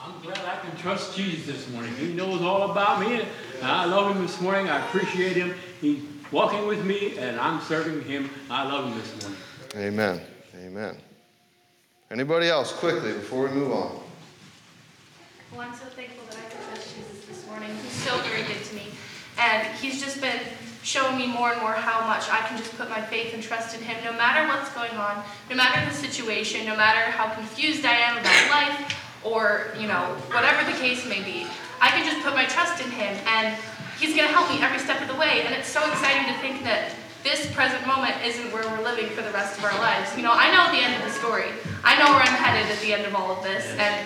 I'm 0.00 0.20
glad 0.22 0.38
I 0.38 0.60
can 0.60 0.76
trust 0.76 1.16
Jesus 1.16 1.46
this 1.46 1.68
morning. 1.70 1.94
He 1.96 2.12
knows 2.12 2.42
all 2.42 2.70
about 2.70 3.00
me, 3.00 3.22
and 3.22 3.28
I 3.62 3.86
love 3.86 4.14
him 4.14 4.22
this 4.22 4.40
morning. 4.40 4.68
I 4.68 4.86
appreciate 4.86 5.36
him. 5.36 5.54
He's 5.80 6.02
walking 6.30 6.66
with 6.66 6.84
me, 6.84 7.18
and 7.18 7.40
I'm 7.40 7.60
serving 7.62 8.02
him. 8.04 8.30
I 8.48 8.64
love 8.64 8.86
him 8.86 8.98
this 9.00 9.22
morning. 9.22 9.40
Amen. 9.76 10.20
Amen. 10.56 10.96
Anybody 12.10 12.48
else, 12.48 12.72
quickly, 12.72 13.12
before 13.12 13.48
we 13.48 13.54
move 13.54 13.72
on? 13.72 14.03
Well, 15.54 15.68
I'm 15.68 15.74
so 15.74 15.86
thankful 15.94 16.26
that 16.26 16.34
I 16.34 16.50
trust 16.50 16.98
Jesus 16.98 17.22
this 17.30 17.46
morning. 17.46 17.70
He's 17.78 17.94
so 18.02 18.18
very 18.26 18.42
good 18.42 18.58
to 18.58 18.74
me. 18.74 18.90
And 19.38 19.62
he's 19.78 20.02
just 20.02 20.20
been 20.20 20.42
showing 20.82 21.16
me 21.16 21.28
more 21.28 21.52
and 21.52 21.60
more 21.62 21.78
how 21.78 22.02
much 22.10 22.26
I 22.26 22.42
can 22.50 22.58
just 22.58 22.74
put 22.76 22.90
my 22.90 23.00
faith 23.00 23.34
and 23.34 23.40
trust 23.40 23.70
in 23.70 23.80
him 23.80 23.94
no 24.02 24.10
matter 24.18 24.50
what's 24.50 24.74
going 24.74 24.90
on, 24.98 25.22
no 25.48 25.54
matter 25.54 25.78
the 25.86 25.94
situation, 25.94 26.66
no 26.66 26.74
matter 26.74 27.06
how 27.06 27.30
confused 27.30 27.86
I 27.86 27.94
am 27.94 28.18
about 28.18 28.50
life, 28.50 28.98
or, 29.22 29.70
you 29.78 29.86
know, 29.86 30.18
whatever 30.34 30.66
the 30.66 30.76
case 30.82 31.06
may 31.06 31.22
be. 31.22 31.46
I 31.80 31.90
can 31.94 32.02
just 32.02 32.26
put 32.26 32.34
my 32.34 32.46
trust 32.46 32.82
in 32.82 32.90
him, 32.90 33.14
and 33.22 33.54
he's 34.02 34.10
going 34.10 34.26
to 34.26 34.34
help 34.34 34.50
me 34.50 34.58
every 34.58 34.82
step 34.82 35.00
of 35.02 35.06
the 35.06 35.14
way. 35.14 35.46
And 35.46 35.54
it's 35.54 35.70
so 35.70 35.78
exciting 35.86 36.34
to 36.34 36.36
think 36.42 36.64
that 36.66 36.98
this 37.22 37.46
present 37.54 37.86
moment 37.86 38.18
isn't 38.26 38.50
where 38.50 38.66
we're 38.66 38.82
living 38.82 39.06
for 39.14 39.22
the 39.22 39.30
rest 39.30 39.56
of 39.58 39.64
our 39.64 39.78
lives. 39.78 40.10
You 40.18 40.26
know, 40.26 40.34
I 40.34 40.50
know 40.50 40.74
the 40.74 40.82
end 40.82 40.98
of 40.98 41.06
the 41.06 41.14
story. 41.14 41.54
I 41.86 41.94
know 42.02 42.10
where 42.10 42.26
I'm 42.26 42.38
headed 42.42 42.66
at 42.74 42.82
the 42.82 42.92
end 42.92 43.06
of 43.06 43.14
all 43.14 43.30
of 43.30 43.44
this, 43.44 43.70
and 43.78 44.02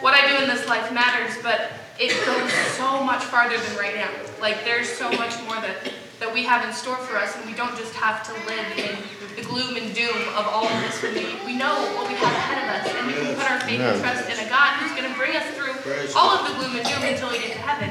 what 0.00 0.14
I 0.14 0.28
do 0.28 0.42
in 0.42 0.48
this 0.48 0.66
life 0.68 0.92
matters, 0.92 1.36
but 1.42 1.72
it 1.98 2.10
goes 2.24 2.50
so 2.76 3.02
much 3.04 3.22
farther 3.24 3.58
than 3.58 3.76
right 3.76 3.94
now. 3.96 4.08
Like 4.40 4.64
there's 4.64 4.88
so 4.88 5.10
much 5.12 5.36
more 5.44 5.56
that 5.60 5.76
that 6.20 6.32
we 6.32 6.44
have 6.44 6.64
in 6.68 6.72
store 6.72 6.96
for 7.08 7.16
us, 7.16 7.34
and 7.36 7.44
we 7.48 7.56
don't 7.56 7.76
just 7.76 7.94
have 7.96 8.20
to 8.28 8.32
live 8.44 8.66
in 8.76 8.92
the 9.36 9.42
gloom 9.48 9.76
and 9.76 9.88
doom 9.96 10.16
of 10.36 10.44
all 10.48 10.68
of 10.68 10.76
this. 10.84 11.00
We 11.00 11.24
we 11.44 11.54
know 11.56 11.72
what 11.96 12.08
we 12.08 12.14
have 12.16 12.32
ahead 12.32 12.60
of 12.60 12.68
us, 12.76 12.84
and 12.92 13.06
we 13.08 13.14
can 13.16 13.32
put 13.36 13.48
our 13.50 13.60
faith 13.64 13.80
and 13.80 13.96
trust 14.00 14.28
in 14.28 14.36
a 14.40 14.48
God 14.48 14.76
who's 14.80 14.92
going 14.96 15.08
to 15.08 15.16
bring 15.16 15.36
us 15.36 15.44
through 15.56 15.72
all 16.16 16.36
of 16.36 16.48
the 16.48 16.52
gloom 16.60 16.76
and 16.76 16.84
doom 16.88 17.02
until 17.04 17.28
we 17.30 17.38
get 17.40 17.52
to 17.52 17.62
heaven. 17.64 17.88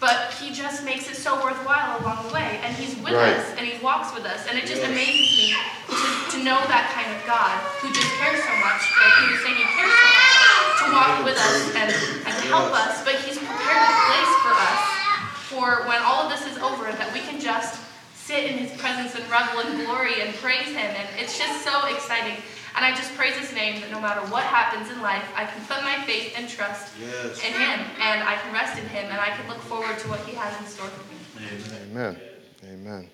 But 0.00 0.30
He 0.38 0.54
just 0.54 0.84
makes 0.86 1.10
it 1.10 1.16
so 1.18 1.34
worthwhile 1.42 1.98
along 2.02 2.26
the 2.28 2.34
way, 2.34 2.58
and 2.62 2.70
He's 2.74 2.94
with 3.02 3.14
Right. 3.14 3.34
us, 3.34 3.46
and 3.58 3.66
He 3.66 3.78
walks 3.82 4.14
with 4.14 4.22
us, 4.26 4.46
and 4.46 4.54
it 4.58 4.66
just 4.66 4.82
amazes 4.86 5.34
me 5.38 5.54
to, 5.90 6.06
to 6.34 6.38
know 6.46 6.58
that 6.70 6.90
kind 6.94 7.10
of 7.10 7.18
God 7.26 7.58
who 7.82 7.90
just 7.90 8.10
cares 8.22 8.38
so 8.42 8.54
much, 8.62 8.82
like 8.94 9.14
He 9.22 9.26
was 9.34 9.38
saying, 9.42 9.58
He 9.58 9.66
cares 9.74 9.90
so 9.90 10.06
much 10.06 10.37
to 10.80 10.84
walk 10.92 11.24
with 11.24 11.36
us 11.38 11.74
and, 11.74 11.90
and 12.26 12.34
to 12.42 12.44
help 12.50 12.72
us, 12.72 13.04
but 13.04 13.14
He's 13.26 13.38
prepared 13.38 13.82
a 13.82 13.94
place 14.10 14.34
for 14.42 14.54
us 14.54 14.98
for 15.48 15.88
when 15.88 16.00
all 16.02 16.22
of 16.24 16.30
this 16.30 16.44
is 16.46 16.58
over, 16.58 16.84
that 16.92 17.10
we 17.12 17.20
can 17.20 17.40
just 17.40 17.80
sit 18.14 18.44
in 18.44 18.58
His 18.58 18.70
presence 18.78 19.14
and 19.14 19.24
revel 19.30 19.60
in 19.60 19.84
glory 19.84 20.20
and 20.20 20.34
praise 20.36 20.68
Him. 20.68 20.90
And 20.92 21.08
it's 21.18 21.38
just 21.38 21.64
so 21.64 21.86
exciting. 21.86 22.36
And 22.76 22.84
I 22.84 22.94
just 22.94 23.14
praise 23.14 23.34
His 23.34 23.52
name 23.54 23.80
that 23.80 23.90
no 23.90 24.00
matter 24.00 24.20
what 24.30 24.44
happens 24.44 24.90
in 24.92 25.00
life, 25.00 25.24
I 25.34 25.46
can 25.46 25.64
put 25.64 25.82
my 25.82 26.04
faith 26.04 26.34
and 26.36 26.48
trust 26.48 26.92
Yes. 27.00 27.38
in 27.42 27.52
Him, 27.52 27.80
and 27.98 28.22
I 28.22 28.36
can 28.36 28.52
rest 28.52 28.78
in 28.78 28.86
Him, 28.88 29.10
and 29.10 29.18
I 29.18 29.30
can 29.30 29.48
look 29.48 29.58
forward 29.58 29.98
to 29.98 30.08
what 30.08 30.20
He 30.20 30.36
has 30.36 30.52
in 30.60 30.66
store 30.66 30.86
for 30.88 31.04
me. 31.10 31.18
Amen. 31.90 32.20
Amen. 32.70 33.08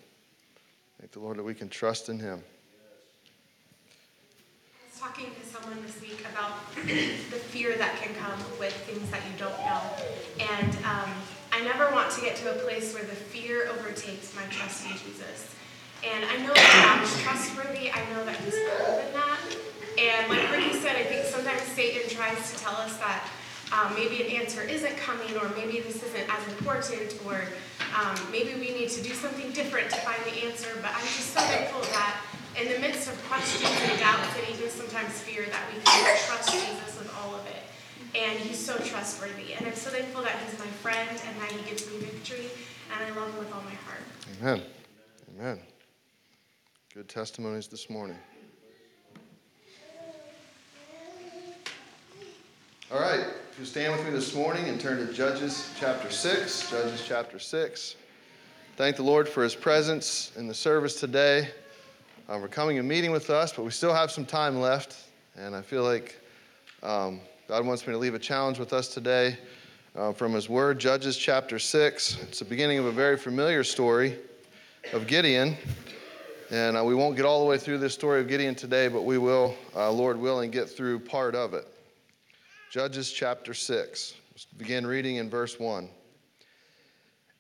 Thank 0.99 1.13
the 1.13 1.21
Lord 1.21 1.39
that 1.39 1.45
we 1.45 1.55
can 1.55 1.69
trust 1.69 2.09
in 2.09 2.19
Him. 2.19 2.43
Talking 5.05 5.37
to 5.37 5.45
someone 5.45 5.85
this 5.85 6.01
week 6.01 6.25
about 6.33 6.65
the 6.81 7.37
fear 7.53 7.77
that 7.77 8.01
can 8.01 8.15
come 8.17 8.41
with 8.59 8.73
things 8.89 9.05
that 9.11 9.21
you 9.29 9.37
don't 9.37 9.53
know. 9.61 9.85
And 10.41 10.73
um, 10.81 11.13
I 11.53 11.61
never 11.61 11.93
want 11.93 12.11
to 12.13 12.23
get 12.23 12.37
to 12.37 12.57
a 12.57 12.59
place 12.65 12.95
where 12.95 13.05
the 13.05 13.13
fear 13.13 13.69
overtakes 13.69 14.35
my 14.35 14.49
trust 14.49 14.87
in 14.87 14.93
Jesus. 14.97 15.53
And 16.01 16.25
I 16.25 16.41
know 16.41 16.55
that 16.57 16.73
God 16.89 17.05
is 17.05 17.13
trustworthy. 17.21 17.93
I 17.93 18.01
know 18.17 18.25
that 18.25 18.37
He's 18.41 18.57
better 18.57 19.05
than 19.05 19.13
that. 19.13 19.41
And 20.01 20.31
like 20.33 20.51
Ricky 20.51 20.73
said, 20.81 20.97
I 20.97 21.05
think 21.05 21.27
sometimes 21.27 21.61
Satan 21.77 22.09
tries 22.09 22.41
to 22.55 22.65
tell 22.65 22.77
us 22.81 22.97
that 22.97 23.29
um, 23.77 23.93
maybe 23.93 24.25
an 24.25 24.41
answer 24.41 24.63
isn't 24.63 24.97
coming, 24.97 25.37
or 25.37 25.53
maybe 25.53 25.81
this 25.81 26.03
isn't 26.03 26.33
as 26.33 26.49
important, 26.49 27.13
or 27.29 27.45
um, 27.93 28.17
maybe 28.33 28.57
we 28.57 28.73
need 28.73 28.89
to 28.89 29.03
do 29.03 29.13
something 29.13 29.53
different 29.53 29.91
to 29.91 29.97
find 30.01 30.25
the 30.25 30.49
answer. 30.49 30.73
But 30.81 30.97
I'm 30.97 31.05
just 31.13 31.37
so 31.37 31.41
thankful 31.45 31.83
that 31.93 32.17
in 32.61 32.73
the 32.73 32.79
midst 32.79 33.09
of 33.09 33.23
questions 33.25 33.65
and 33.91 33.99
doubts 33.99 34.29
and 34.39 34.55
even 34.55 34.71
sometimes 34.71 35.13
fear, 35.21 35.45
that 35.47 35.63
we 35.73 35.81
can 35.83 36.17
trust 36.27 36.53
Jesus 36.53 36.99
with 36.99 37.13
all 37.19 37.35
of 37.35 37.45
it. 37.47 37.63
And 38.17 38.39
He's 38.39 38.59
so 38.59 38.77
trustworthy. 38.79 39.55
And 39.55 39.67
I'm 39.67 39.75
so 39.75 39.91
thankful 39.91 40.23
that 40.23 40.37
He's 40.47 40.59
my 40.59 40.67
friend 40.67 41.09
and 41.11 41.41
that 41.41 41.51
He 41.51 41.69
gives 41.69 41.91
me 41.91 41.99
victory. 41.99 42.49
And 42.93 43.13
I 43.13 43.19
love 43.19 43.31
Him 43.31 43.39
with 43.39 43.53
all 43.53 43.63
my 43.63 43.75
heart. 43.75 44.03
Amen. 44.41 44.63
Amen. 45.37 45.59
Good 46.95 47.09
testimonies 47.09 47.67
this 47.67 47.91
morning. 47.91 48.19
All 52.93 53.01
right, 53.01 53.27
if 53.51 53.59
you 53.59 53.65
stand 53.65 53.93
with 53.93 54.05
me 54.05 54.13
this 54.13 54.35
morning 54.35 54.69
and 54.69 54.81
turn 54.81 55.05
to 55.05 55.13
Judges 55.13 55.71
chapter 55.81 56.09
6, 56.11 56.71
Judges 56.71 57.03
chapter 57.05 57.41
6. 57.41 57.97
Thank 58.77 58.97
the 58.97 59.03
Lord 59.03 59.29
for 59.29 59.43
his 59.43 59.57
presence 59.57 60.31
in 60.37 60.47
the 60.47 60.55
service 60.55 61.01
today. 61.01 61.49
Um, 62.29 62.41
for 62.41 62.49
coming 62.49 62.79
and 62.79 62.89
meeting 62.89 63.11
with 63.11 63.31
us, 63.31 63.53
but 63.53 63.65
we 63.65 63.71
still 63.71 63.93
have 63.93 64.11
some 64.11 64.25
time 64.25 64.61
left. 64.61 64.97
And 65.37 65.55
I 65.55 65.63
feel 65.63 65.83
like 65.83 66.19
um, 66.83 67.21
God 67.49 67.67
wants 67.67 67.87
me 67.87 67.93
to 67.93 67.99
leave 67.99 68.15
a 68.15 68.19
challenge 68.19 68.59
with 68.59 68.73
us 68.73 68.89
today 68.89 69.39
uh, 69.97 70.13
from 70.13 70.33
His 70.33 70.49
Word, 70.49 70.79
Judges 70.79 71.17
chapter 71.17 71.59
6. 71.59 72.19
It's 72.23 72.39
the 72.39 72.45
beginning 72.45 72.79
of 72.79 72.87
a 72.87 72.93
very 72.93 73.17
familiar 73.17 73.65
story 73.65 74.17
of 74.93 75.07
Gideon. 75.07 75.57
And 76.51 76.77
uh, 76.77 76.85
we 76.85 76.95
won't 76.95 77.17
get 77.17 77.25
all 77.25 77.41
the 77.41 77.47
way 77.47 77.59
through 77.59 77.79
this 77.79 77.95
story 77.95 78.21
of 78.21 78.29
Gideon 78.29 78.55
today, 78.55 78.89
but 78.89 79.03
we 79.03 79.19
will, 79.19 79.55
uh, 79.75 79.91
Lord 79.91 80.19
willing, 80.19 80.51
get 80.51 80.69
through 80.69 81.01
part 81.01 81.35
of 81.35 81.55
it. 81.55 81.67
Judges 82.71 83.11
chapter 83.11 83.55
6. 83.55 84.15
Let's 84.33 84.45
begin 84.45 84.87
reading 84.87 85.17
in 85.17 85.31
verse 85.31 85.59
1. 85.59 85.89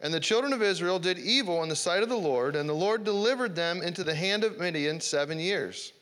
And 0.05 0.13
the 0.13 0.21
children 0.21 0.53
of 0.53 0.63
Israel 0.63 0.99
did 0.99 1.19
evil 1.19 1.63
in 1.63 1.71
the 1.71 1.75
sight 1.75 2.03
of 2.03 2.11
the 2.11 2.17
Lord, 2.17 2.57
and 2.57 2.69
the 2.69 2.75
Lord 2.75 3.05
delivered 3.05 3.57
them 3.57 3.81
into 3.81 4.05
the 4.05 4.15
hand 4.15 4.45
of 4.45 4.61
Midian 4.61 5.01
seven 5.01 5.41
years. 5.41 5.95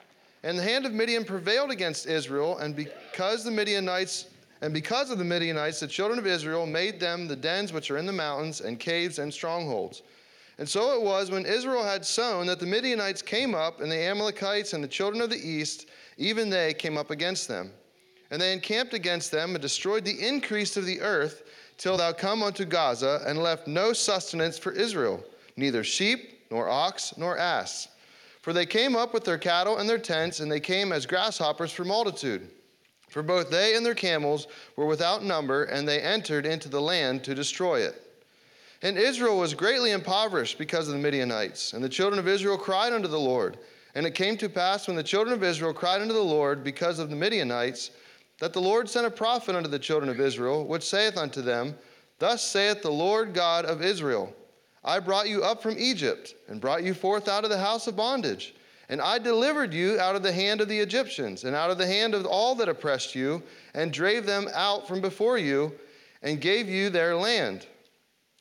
And 0.43 0.59
the 0.59 0.63
hand 0.65 0.85
of 0.85 0.93
Midian 0.93 1.25
prevailed 1.25 1.71
against 1.71 2.07
Israel, 2.07 2.59
and 2.59 2.75
because 2.75 3.45
the 3.45 3.53
Midianites 3.53 4.27
and 4.61 4.75
because 4.75 5.11
of 5.11 5.19
the 5.19 5.25
Midianites, 5.25 5.79
the 5.79 5.87
children 5.87 6.19
of 6.19 6.27
Israel 6.27 6.67
made 6.67 6.99
them 6.99 7.29
the 7.29 7.37
dens 7.37 7.73
which 7.73 7.93
are 7.93 7.97
in 7.97 8.07
the 8.07 8.13
mountains, 8.13 8.61
and 8.61 8.79
caves 8.81 9.21
and 9.21 9.33
strongholds. 9.33 10.03
And 10.59 10.69
so 10.69 10.95
it 10.95 11.03
was 11.03 11.31
when 11.31 11.47
Israel 11.47 11.85
had 11.85 12.05
sown 12.05 12.47
that 12.47 12.59
the 12.59 12.67
Midianites 12.67 13.23
came 13.23 13.55
up, 13.55 13.81
and 13.81 13.91
the 13.91 13.99
Amalekites 13.99 14.73
and 14.73 14.83
the 14.83 14.89
children 14.89 15.23
of 15.23 15.31
the 15.31 15.49
east, 15.49 15.89
even 16.17 16.51
they 16.51 16.75
came 16.75 16.97
up 16.97 17.11
against 17.11 17.47
them. 17.47 17.73
And 18.33 18.43
they 18.43 18.53
encamped 18.53 18.95
against 18.95 19.31
them 19.31 19.55
and 19.55 19.63
destroyed 19.63 20.05
the 20.05 20.27
increase 20.27 20.77
of 20.77 20.87
the 20.87 21.01
earth 21.01 21.45
till 21.79 21.97
thou 21.97 22.13
come 22.13 22.43
unto 22.43 22.65
Gaza, 22.65 23.23
and 23.27 23.39
left 23.39 23.67
no 23.67 23.93
sustenance 23.93 24.59
for 24.59 24.73
Israel, 24.73 25.23
neither 25.57 25.85
sheep, 25.85 26.47
nor 26.51 26.69
ox, 26.69 27.15
nor 27.17 27.39
ass. 27.39 27.89
For 28.41 28.53
they 28.53 28.67
came 28.67 28.97
up 28.97 29.15
with 29.15 29.25
their 29.25 29.39
cattle 29.39 29.79
and 29.79 29.89
their 29.89 29.99
tents, 29.99 30.41
and 30.41 30.51
they 30.51 30.61
came 30.61 30.93
as 30.93 31.07
grasshoppers 31.07 31.73
for 31.73 31.85
multitude. 31.85 32.49
For 33.09 33.23
both 33.23 33.51
they 33.51 33.77
and 33.77 33.85
their 33.85 33.95
camels 33.95 34.47
were 34.77 34.87
without 34.87 35.23
number, 35.23 35.65
and 35.65 35.87
they 35.87 36.01
entered 36.01 36.47
into 36.47 36.69
the 36.69 36.81
land 36.81 37.23
to 37.25 37.35
destroy 37.35 37.81
it. 37.81 38.01
And 38.83 38.99
Israel 38.99 39.39
was 39.39 39.55
greatly 39.55 39.93
impoverished 39.93 40.59
because 40.59 40.89
of 40.89 40.95
the 40.95 41.01
Midianites. 41.01 41.73
And 41.73 41.85
the 41.85 41.89
children 41.89 42.19
of 42.19 42.27
Israel 42.27 42.59
cried 42.59 42.93
unto 42.93 43.09
the 43.09 43.21
Lord. 43.21 43.59
And 43.95 44.07
it 44.07 44.15
came 44.15 44.37
to 44.39 44.49
pass 44.49 44.87
when 44.87 44.97
the 44.97 45.03
children 45.03 45.35
of 45.35 45.45
Israel 45.45 45.73
cried 45.73 46.01
unto 46.01 46.15
the 46.15 46.21
Lord 46.21 46.65
because 46.65 46.99
of 46.99 47.11
the 47.11 47.17
Midianites, 47.17 47.91
that 48.43 48.53
the 48.53 48.61
Lord 48.61 48.91
sent 48.91 49.07
a 49.07 49.11
prophet 49.11 49.55
unto 49.55 49.69
the 49.69 49.79
children 49.79 50.11
of 50.11 50.19
Israel, 50.19 50.67
which 50.67 50.83
saith 50.83 51.17
unto 51.17 51.43
them, 51.43 51.77
Thus 52.19 52.43
saith 52.43 52.83
the 52.83 52.91
Lord 52.91 53.35
God 53.35 53.65
of 53.65 53.85
Israel 53.85 54.35
I 54.83 54.99
brought 54.99 55.29
you 55.29 55.45
up 55.45 55.63
from 55.63 55.79
Egypt, 55.79 56.35
and 56.49 56.61
brought 56.61 56.83
you 56.83 56.93
forth 56.93 57.29
out 57.29 57.45
of 57.45 57.51
the 57.51 57.59
house 57.61 57.87
of 57.87 57.95
bondage. 57.95 58.57
And 58.89 59.01
I 59.01 59.21
delivered 59.21 59.73
you 59.73 60.01
out 60.01 60.17
of 60.17 60.25
the 60.25 60.33
hand 60.33 60.61
of 60.61 60.67
the 60.67 60.81
Egyptians, 60.81 61.45
and 61.45 61.55
out 61.55 61.71
of 61.71 61.79
the 61.79 61.87
hand 61.87 62.17
of 62.17 62.27
all 62.27 62.57
that 62.57 62.69
oppressed 62.69 63.15
you, 63.15 63.45
and 63.75 63.93
drave 63.93 64.27
them 64.27 64.49
out 64.55 64.89
from 64.89 65.01
before 65.01 65.39
you, 65.39 65.71
and 66.21 66.41
gave 66.41 66.69
you 66.69 66.91
their 66.91 67.15
land. 67.15 67.69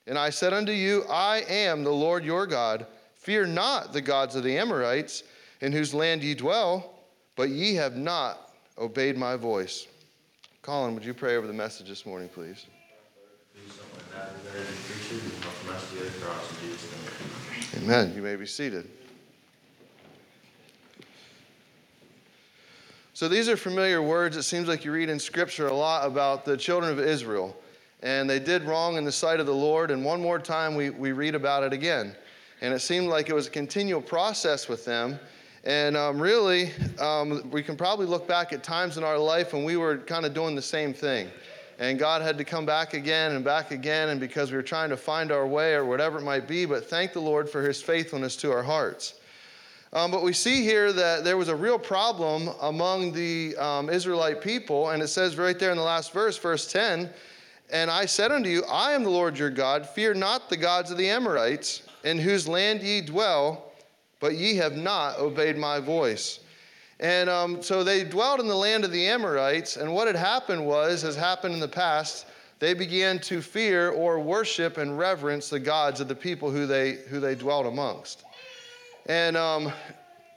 And 0.08 0.18
I 0.18 0.32
said 0.32 0.52
unto 0.52 0.72
you, 0.72 1.04
I 1.12 1.43
am 1.47 1.84
the 1.84 1.91
Lord 1.91 2.26
your 2.26 2.47
God. 2.47 2.88
Fear 3.14 3.45
not 3.45 3.93
the 3.93 4.02
gods 4.02 4.36
of 4.36 4.41
the 4.41 4.58
Amorites, 4.58 5.22
in 5.60 5.72
whose 5.72 5.93
land 5.93 6.24
ye 6.24 6.34
dwell, 6.34 6.91
but 7.36 7.49
ye 7.49 7.76
have 7.76 7.95
not 7.95 8.47
obeyed 8.80 9.16
my 9.16 9.36
voice. 9.36 9.86
Colin, 10.62 10.93
would 10.93 11.03
you 11.03 11.16
pray 11.16 11.38
over 11.38 11.47
the 11.47 11.53
message 11.53 11.89
this 11.89 12.05
morning, 12.05 12.30
please? 12.30 12.68
Amen. 17.82 18.14
You 18.16 18.22
may 18.22 18.36
be 18.36 18.45
seated. 18.45 18.88
So, 23.16 23.28
these 23.28 23.49
are 23.49 23.57
familiar 23.57 24.03
words. 24.03 24.38
It 24.38 24.43
seems 24.43 24.68
like 24.68 24.86
you 24.86 24.91
read 24.91 25.09
in 25.09 25.20
Scripture 25.20 25.66
a 25.66 25.74
lot 25.74 26.05
about 26.05 26.45
the 26.45 26.55
children 26.55 26.91
of 26.91 26.99
Israel. 26.99 27.57
And 28.03 28.30
they 28.30 28.39
did 28.39 28.64
wrong 28.64 28.97
in 28.97 29.03
the 29.03 29.12
sight 29.12 29.39
of 29.39 29.47
the 29.47 29.55
Lord. 29.55 29.89
And 29.89 30.05
one 30.05 30.22
more 30.22 30.38
time, 30.38 30.76
we, 30.76 30.91
we 30.91 31.12
read 31.12 31.34
about 31.34 31.64
it 31.64 31.74
again. 31.74 32.16
And 32.62 32.72
it 32.72 32.82
seemed 32.82 33.07
like 33.07 33.30
it 33.30 33.34
was 33.34 33.47
a 33.47 33.51
continual 33.51 34.01
process 34.01 34.70
with 34.70 34.86
them. 34.86 35.20
And 35.64 35.95
um, 35.95 36.20
really, 36.20 36.72
um, 36.99 37.47
we 37.51 37.62
can 37.62 37.76
probably 37.76 38.07
look 38.07 38.28
back 38.28 38.51
at 38.51 38.64
times 38.64 38.97
in 38.97 39.03
our 39.03 39.20
life 39.20 39.53
when 39.53 39.64
we 39.64 39.78
were 39.78 39.97
kind 39.97 40.26
of 40.26 40.34
doing 40.34 40.55
the 40.55 40.62
same 40.62 40.91
thing. 40.91 41.30
And 41.78 41.99
God 41.99 42.24
had 42.24 42.38
to 42.39 42.43
come 42.43 42.66
back 42.66 42.93
again 42.95 43.34
and 43.34 43.45
back 43.45 43.72
again, 43.72 44.09
and 44.09 44.20
because 44.20 44.51
we 44.51 44.57
were 44.57 44.64
trying 44.64 44.89
to 44.89 44.97
find 44.97 45.32
our 45.32 45.45
way 45.45 45.74
or 45.74 45.86
whatever 45.86 46.18
it 46.20 46.24
might 46.24 46.47
be, 46.47 46.66
but 46.66 46.89
thank 46.89 47.14
the 47.14 47.20
Lord 47.20 47.49
for 47.49 47.62
his 47.62 47.82
faithfulness 47.82 48.36
to 48.38 48.51
our 48.51 48.64
hearts. 48.64 49.16
Um, 49.93 50.09
but 50.09 50.24
we 50.24 50.34
see 50.34 50.64
here 50.64 50.93
that 50.93 51.24
there 51.24 51.38
was 51.38 51.49
a 51.49 51.55
real 51.55 51.78
problem 51.78 52.49
among 52.62 53.12
the 53.12 53.55
um, 53.57 53.89
Israelite 53.89 54.41
people, 54.41 54.91
and 54.91 55.03
it 55.03 55.09
says 55.09 55.38
right 55.38 55.57
there 55.57 55.72
in 55.72 55.78
the 55.78 55.84
last 55.84 56.14
verse, 56.14 56.38
verse 56.38 56.72
10 56.72 57.09
And 57.72 57.91
I 57.91 58.05
said 58.05 58.32
unto 58.32 58.49
you, 58.49 58.64
I 58.66 58.93
am 58.93 59.03
the 59.03 59.09
Lord 59.09 59.38
your 59.38 59.49
God, 59.49 59.88
fear 59.88 60.14
not 60.14 60.49
the 60.49 60.57
gods 60.57 60.91
of 60.91 60.97
the 60.97 61.09
Amorites, 61.09 61.84
in 62.03 62.18
whose 62.18 62.47
land 62.47 62.82
ye 62.82 63.01
dwell 63.01 63.70
but 64.22 64.36
ye 64.36 64.55
have 64.55 64.78
not 64.78 65.19
obeyed 65.19 65.57
my 65.57 65.82
voice. 65.82 66.39
And 67.01 67.30
um, 67.30 67.61
so 67.61 67.84
they 67.84 68.03
dwelled 68.03 68.39
in 68.39 68.47
the 68.47 68.55
land 68.55 68.86
of 68.86 68.91
the 68.91 69.07
Amorites, 69.07 69.76
and 69.76 69.93
what 69.93 70.07
had 70.07 70.15
happened 70.15 70.65
was, 70.65 71.01
has 71.01 71.15
happened 71.15 71.55
in 71.55 71.59
the 71.59 71.67
past, 71.67 72.28
they 72.59 72.76
began 72.76 73.17
to 73.22 73.41
fear 73.41 73.89
or 73.89 74.19
worship 74.19 74.78
and 74.78 74.97
reverence 74.97 75.49
the 75.49 75.59
gods 75.59 75.99
of 75.99 76.07
the 76.07 76.15
people 76.15 76.51
who 76.51 76.67
they, 76.67 76.93
who 77.09 77.19
they 77.19 77.34
dwelt 77.34 77.65
amongst. 77.65 78.24
And 79.07 79.36
um, 79.36 79.74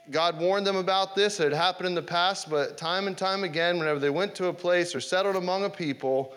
God 0.09 0.39
warned 0.39 0.65
them 0.65 0.75
about 0.75 1.15
this. 1.15 1.39
It 1.39 1.43
had 1.43 1.53
happened 1.53 1.85
in 1.85 1.93
the 1.93 2.01
past, 2.01 2.49
but 2.49 2.79
time 2.79 3.05
and 3.05 3.15
time 3.15 3.43
again, 3.43 3.77
whenever 3.77 3.99
they 3.99 4.09
went 4.09 4.33
to 4.35 4.47
a 4.47 4.53
place 4.53 4.95
or 4.95 4.99
settled 4.99 5.35
among 5.35 5.65
a 5.65 5.69
people, 5.69 6.33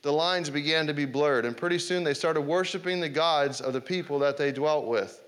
the 0.00 0.10
lines 0.10 0.48
began 0.48 0.86
to 0.86 0.94
be 0.94 1.04
blurred. 1.04 1.44
And 1.44 1.54
pretty 1.54 1.78
soon 1.78 2.02
they 2.02 2.14
started 2.14 2.40
worshiping 2.40 2.98
the 2.98 3.08
gods 3.10 3.60
of 3.60 3.74
the 3.74 3.80
people 3.80 4.18
that 4.20 4.38
they 4.38 4.52
dwelt 4.52 4.86
with. 4.86 5.22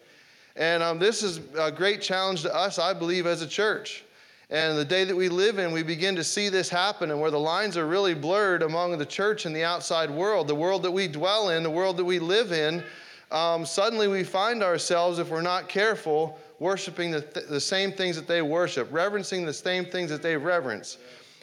And 0.56 0.82
um, 0.82 0.98
this 0.98 1.22
is 1.22 1.40
a 1.58 1.72
great 1.72 2.02
challenge 2.02 2.42
to 2.42 2.54
us, 2.54 2.78
I 2.78 2.92
believe, 2.92 3.26
as 3.26 3.42
a 3.42 3.46
church. 3.46 4.04
And 4.50 4.76
the 4.76 4.84
day 4.84 5.04
that 5.04 5.16
we 5.16 5.30
live 5.30 5.58
in, 5.58 5.72
we 5.72 5.82
begin 5.82 6.14
to 6.16 6.24
see 6.24 6.50
this 6.50 6.68
happen, 6.68 7.10
and 7.10 7.18
where 7.18 7.30
the 7.30 7.40
lines 7.40 7.78
are 7.78 7.86
really 7.86 8.12
blurred 8.12 8.62
among 8.62 8.98
the 8.98 9.06
church 9.06 9.46
and 9.46 9.56
the 9.56 9.64
outside 9.64 10.10
world, 10.10 10.46
the 10.46 10.54
world 10.54 10.82
that 10.82 10.90
we 10.90 11.08
dwell 11.08 11.48
in, 11.48 11.62
the 11.62 11.70
world 11.70 11.96
that 11.96 12.04
we 12.04 12.18
live 12.18 12.52
in, 12.52 12.84
um, 13.30 13.64
suddenly 13.64 14.08
we 14.08 14.24
find 14.24 14.62
ourselves, 14.62 15.18
if 15.18 15.30
we're 15.30 15.40
not 15.40 15.70
careful, 15.70 16.38
worshiping 16.58 17.10
the, 17.10 17.22
th- 17.22 17.46
the 17.46 17.60
same 17.60 17.92
things 17.92 18.14
that 18.14 18.26
they 18.26 18.42
worship, 18.42 18.92
reverencing 18.92 19.46
the 19.46 19.52
same 19.54 19.86
things 19.86 20.10
that 20.10 20.22
they 20.22 20.36
reverence. 20.36 20.98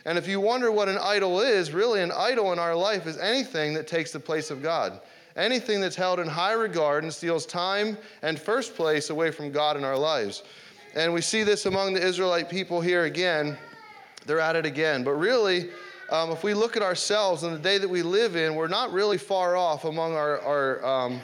And 0.05 0.16
if 0.16 0.28
you 0.28 0.39
wonder 0.39 0.72
what 0.72 0.88
an 0.88 0.99
idol 1.01 1.41
is, 1.41 1.72
really, 1.72 2.03
an 2.03 2.12
idol 2.12 2.53
in 2.53 2.60
our 2.60 2.76
life 2.76 3.07
is 3.07 3.18
anything 3.18 3.74
that 3.74 3.88
takes 3.88 4.12
the 4.12 4.20
place 4.20 4.51
of 4.51 4.62
God 4.62 5.01
anything 5.40 5.82
that's 5.82 5.96
held 5.96 6.20
in 6.20 6.28
high 6.28 6.54
regard 6.54 7.04
and 7.04 7.14
steals 7.14 7.46
time 7.46 7.98
and 8.22 8.40
first 8.40 8.76
place 8.76 9.10
away 9.10 9.32
from 9.32 9.52
God 9.52 9.78
in 9.78 9.84
our 9.84 9.98
lives. 9.98 10.44
And 10.96 11.14
we 11.14 11.22
see 11.22 11.44
this 11.44 11.66
among 11.66 11.94
the 11.94 12.06
Israelite 12.06 12.50
people 12.50 12.82
here 12.82 13.06
again. 13.06 13.58
They're 14.26 14.40
at 14.40 14.56
it 14.56 14.66
again. 14.66 15.04
But 15.04 15.14
really, 15.14 15.70
um, 16.10 16.32
if 16.32 16.44
we 16.44 16.54
look 16.54 16.76
at 16.76 16.82
ourselves 16.82 17.44
and 17.44 17.56
the 17.56 17.60
day 17.60 17.78
that 17.78 17.90
we 17.90 18.02
live 18.02 18.36
in, 18.36 18.56
we're 18.56 18.68
not 18.68 18.92
really 18.92 19.18
far 19.18 19.56
off 19.56 19.86
among 19.86 20.16
our, 20.16 20.40
our, 20.42 20.86
um, 20.86 21.22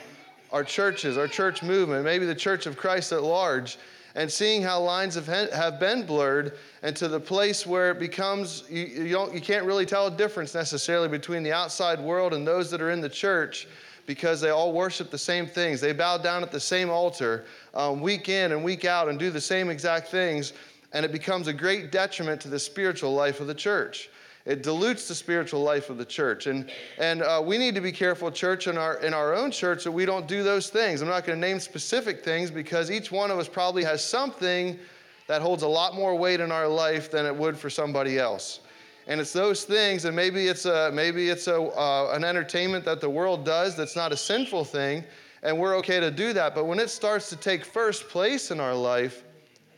our 0.52 0.64
churches, 0.64 1.18
our 1.18 1.28
church 1.28 1.62
movement, 1.62 2.04
maybe 2.04 2.24
the 2.24 2.34
church 2.34 2.66
of 2.66 2.76
Christ 2.76 3.12
at 3.12 3.22
large, 3.22 3.78
and 4.14 4.30
seeing 4.30 4.62
how 4.62 4.80
lines 4.80 5.14
have, 5.16 5.26
have 5.26 5.78
been 5.78 6.06
blurred 6.06 6.56
and 6.82 6.96
to 6.96 7.08
the 7.08 7.20
place 7.20 7.66
where 7.66 7.90
it 7.90 7.98
becomes, 7.98 8.64
you, 8.70 8.84
you, 8.84 9.12
don't, 9.12 9.34
you 9.34 9.40
can't 9.40 9.66
really 9.66 9.84
tell 9.84 10.06
a 10.06 10.10
difference 10.10 10.54
necessarily 10.54 11.08
between 11.08 11.42
the 11.42 11.52
outside 11.52 12.00
world 12.00 12.32
and 12.32 12.46
those 12.46 12.70
that 12.70 12.80
are 12.80 12.90
in 12.90 13.00
the 13.00 13.08
church 13.08 13.66
because 14.06 14.40
they 14.40 14.50
all 14.50 14.72
worship 14.72 15.10
the 15.10 15.18
same 15.18 15.46
things. 15.46 15.80
They 15.80 15.92
bow 15.92 16.18
down 16.18 16.42
at 16.42 16.52
the 16.52 16.60
same 16.60 16.88
altar 16.88 17.44
um, 17.74 18.00
week 18.00 18.28
in 18.28 18.52
and 18.52 18.64
week 18.64 18.84
out 18.84 19.08
and 19.08 19.18
do 19.18 19.30
the 19.30 19.40
same 19.40 19.68
exact 19.68 20.08
things, 20.08 20.52
and 20.92 21.04
it 21.04 21.12
becomes 21.12 21.48
a 21.48 21.52
great 21.52 21.92
detriment 21.92 22.40
to 22.42 22.48
the 22.48 22.58
spiritual 22.58 23.12
life 23.12 23.40
of 23.40 23.46
the 23.46 23.54
church. 23.54 24.08
It 24.44 24.62
dilutes 24.62 25.08
the 25.08 25.14
spiritual 25.14 25.62
life 25.62 25.90
of 25.90 25.98
the 25.98 26.04
church. 26.04 26.46
And, 26.46 26.70
and 26.98 27.22
uh, 27.22 27.42
we 27.44 27.58
need 27.58 27.74
to 27.74 27.80
be 27.80 27.90
careful, 27.90 28.30
church, 28.30 28.68
in 28.68 28.78
our, 28.78 28.98
in 28.98 29.12
our 29.12 29.34
own 29.34 29.50
church, 29.50 29.82
that 29.82 29.90
we 29.90 30.06
don't 30.06 30.28
do 30.28 30.44
those 30.44 30.70
things. 30.70 31.02
I'm 31.02 31.08
not 31.08 31.24
going 31.24 31.40
to 31.40 31.46
name 31.46 31.58
specific 31.58 32.24
things 32.24 32.48
because 32.52 32.88
each 32.88 33.10
one 33.10 33.32
of 33.32 33.40
us 33.40 33.48
probably 33.48 33.82
has 33.82 34.04
something 34.04 34.78
that 35.26 35.42
holds 35.42 35.64
a 35.64 35.68
lot 35.68 35.96
more 35.96 36.14
weight 36.14 36.38
in 36.38 36.52
our 36.52 36.68
life 36.68 37.10
than 37.10 37.26
it 37.26 37.34
would 37.34 37.58
for 37.58 37.68
somebody 37.68 38.20
else 38.20 38.60
and 39.06 39.20
it's 39.20 39.32
those 39.32 39.64
things 39.64 40.04
and 40.04 40.14
maybe 40.14 40.48
it's 40.48 40.64
a 40.64 40.90
maybe 40.92 41.28
it's 41.28 41.46
a 41.46 41.60
uh, 41.60 42.12
an 42.14 42.24
entertainment 42.24 42.84
that 42.84 43.00
the 43.00 43.08
world 43.08 43.44
does 43.44 43.76
that's 43.76 43.96
not 43.96 44.12
a 44.12 44.16
sinful 44.16 44.64
thing 44.64 45.04
and 45.42 45.56
we're 45.56 45.76
okay 45.76 46.00
to 46.00 46.10
do 46.10 46.32
that. 46.32 46.54
But 46.54 46.64
when 46.64 46.80
it 46.80 46.90
starts 46.90 47.28
to 47.30 47.36
take 47.36 47.64
first 47.64 48.08
place 48.08 48.50
in 48.50 48.60
our 48.60 48.74
life 48.74 49.22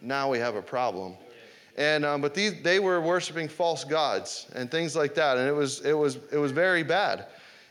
now 0.01 0.31
we 0.31 0.39
have 0.39 0.55
a 0.55 0.63
problem. 0.63 1.17
And 1.77 2.05
um, 2.05 2.21
but 2.21 2.35
these 2.35 2.63
they 2.63 2.81
were 2.81 3.01
worshiping 3.01 3.49
false 3.49 3.85
gods 3.85 4.47
and 4.55 4.71
things 4.71 4.97
like 4.97 5.15
that 5.15 5.37
and 5.37 5.49
it 5.49 5.55
was 5.55 5.81
it 5.81 5.93
was 5.93 6.19
it 6.33 6.39
was 6.39 6.53
very 6.53 6.83
bad. 6.83 7.27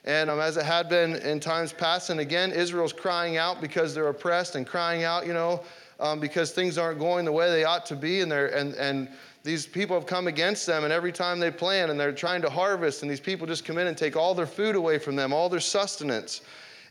And 0.06 0.30
um, 0.30 0.40
as 0.40 0.56
it 0.56 0.66
had 0.66 0.88
been 0.88 1.16
in 1.18 1.40
times 1.40 1.74
past 1.74 2.12
and 2.12 2.20
again 2.20 2.52
israel's 2.52 2.94
crying 2.94 3.38
out 3.38 3.62
because 3.62 3.96
they're 3.96 4.08
oppressed 4.08 4.56
and 4.56 4.66
crying 4.66 5.04
out 5.04 5.26
you 5.26 5.34
know 5.34 5.64
um, 6.00 6.20
because 6.20 6.52
things 6.52 6.78
aren't 6.78 7.00
going 7.00 7.26
the 7.26 7.32
way 7.32 7.50
they 7.50 7.64
ought 7.64 7.86
to 7.88 7.96
be, 7.96 8.22
and, 8.22 8.32
they're, 8.32 8.56
and, 8.56 8.74
and 8.76 9.10
these 9.48 9.66
people 9.66 9.96
have 9.96 10.06
come 10.06 10.28
against 10.28 10.66
them, 10.66 10.84
and 10.84 10.92
every 10.92 11.14
time 11.14 11.40
they 11.40 11.50
plant 11.50 11.90
and 11.90 11.98
they're 11.98 12.12
trying 12.12 12.42
to 12.42 12.50
harvest, 12.50 13.02
and 13.02 13.10
these 13.10 13.22
people 13.22 13.48
just 13.48 13.64
come 13.64 13.78
in 13.78 13.88
and 13.88 13.98
take 13.98 14.18
all 14.18 14.36
their 14.36 14.46
food 14.46 14.76
away 14.76 15.00
from 15.00 15.16
them, 15.16 15.32
all 15.32 15.48
their 15.48 15.62
sustenance. 15.62 16.42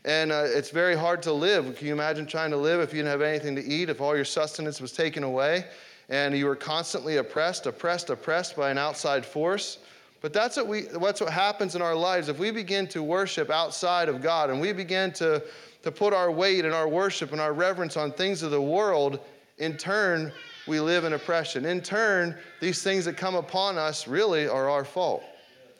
And 0.05 0.31
uh, 0.31 0.45
it's 0.47 0.71
very 0.71 0.95
hard 0.95 1.21
to 1.21 1.31
live. 1.31 1.75
Can 1.75 1.85
you 1.85 1.93
imagine 1.93 2.25
trying 2.25 2.49
to 2.49 2.57
live 2.57 2.79
if 2.81 2.93
you 2.93 3.03
didn't 3.03 3.11
have 3.11 3.21
anything 3.21 3.55
to 3.57 3.63
eat, 3.63 3.89
if 3.91 4.01
all 4.01 4.15
your 4.15 4.25
sustenance 4.25 4.81
was 4.81 4.91
taken 4.91 5.23
away, 5.23 5.65
and 6.09 6.35
you 6.35 6.47
were 6.47 6.55
constantly 6.55 7.17
oppressed, 7.17 7.67
oppressed, 7.67 8.09
oppressed 8.09 8.55
by 8.55 8.71
an 8.71 8.79
outside 8.79 9.23
force? 9.23 9.77
But 10.21 10.33
that's 10.33 10.57
what, 10.57 10.65
we, 10.65 10.81
that's 10.81 11.21
what 11.21 11.31
happens 11.31 11.75
in 11.75 11.83
our 11.83 11.93
lives. 11.93 12.27
If 12.27 12.39
we 12.39 12.49
begin 12.49 12.87
to 12.87 13.03
worship 13.03 13.51
outside 13.51 14.09
of 14.09 14.19
God 14.19 14.49
and 14.49 14.59
we 14.59 14.73
begin 14.73 15.11
to, 15.13 15.43
to 15.83 15.91
put 15.91 16.11
our 16.11 16.31
weight 16.31 16.65
and 16.65 16.73
our 16.73 16.87
worship 16.87 17.33
and 17.33 17.39
our 17.39 17.53
reverence 17.53 17.97
on 17.97 18.11
things 18.11 18.41
of 18.41 18.49
the 18.49 18.59
world, 18.59 19.19
in 19.59 19.77
turn, 19.77 20.31
we 20.67 20.79
live 20.79 21.03
in 21.03 21.13
oppression. 21.13 21.65
In 21.65 21.81
turn, 21.81 22.37
these 22.59 22.83
things 22.83 23.05
that 23.05 23.17
come 23.17 23.35
upon 23.35 23.77
us 23.77 24.07
really 24.07 24.47
are 24.47 24.69
our 24.69 24.85
fault. 24.85 25.23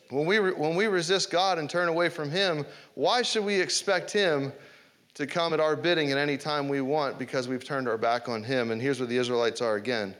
When 0.09 0.25
we, 0.25 0.39
re- 0.39 0.53
when 0.53 0.75
we 0.75 0.87
resist 0.87 1.31
God 1.31 1.57
and 1.57 1.69
turn 1.69 1.89
away 1.89 2.09
from 2.09 2.31
Him, 2.31 2.65
why 2.95 3.21
should 3.21 3.43
we 3.43 3.59
expect 3.59 4.11
Him 4.11 4.53
to 5.15 5.27
come 5.27 5.53
at 5.53 5.59
our 5.59 5.75
bidding 5.75 6.11
at 6.11 6.17
any 6.17 6.37
time 6.37 6.69
we 6.69 6.81
want 6.81 7.19
because 7.19 7.47
we've 7.47 7.63
turned 7.63 7.87
our 7.87 7.97
back 7.97 8.29
on 8.29 8.43
Him? 8.43 8.71
And 8.71 8.81
here's 8.81 8.99
where 8.99 9.07
the 9.07 9.17
Israelites 9.17 9.61
are 9.61 9.75
again. 9.75 10.15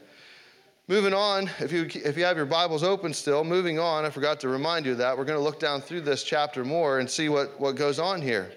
Moving 0.88 1.12
on, 1.12 1.50
if 1.60 1.70
you, 1.70 1.86
if 2.02 2.16
you 2.16 2.24
have 2.24 2.36
your 2.36 2.46
Bibles 2.46 2.82
open 2.82 3.12
still, 3.12 3.44
moving 3.44 3.78
on, 3.78 4.06
I 4.06 4.10
forgot 4.10 4.40
to 4.40 4.48
remind 4.48 4.86
you 4.86 4.94
that. 4.94 5.16
We're 5.16 5.26
going 5.26 5.38
to 5.38 5.44
look 5.44 5.60
down 5.60 5.82
through 5.82 6.00
this 6.00 6.22
chapter 6.22 6.64
more 6.64 6.98
and 6.98 7.08
see 7.08 7.28
what, 7.28 7.60
what 7.60 7.76
goes 7.76 7.98
on 7.98 8.22
here. 8.22 8.50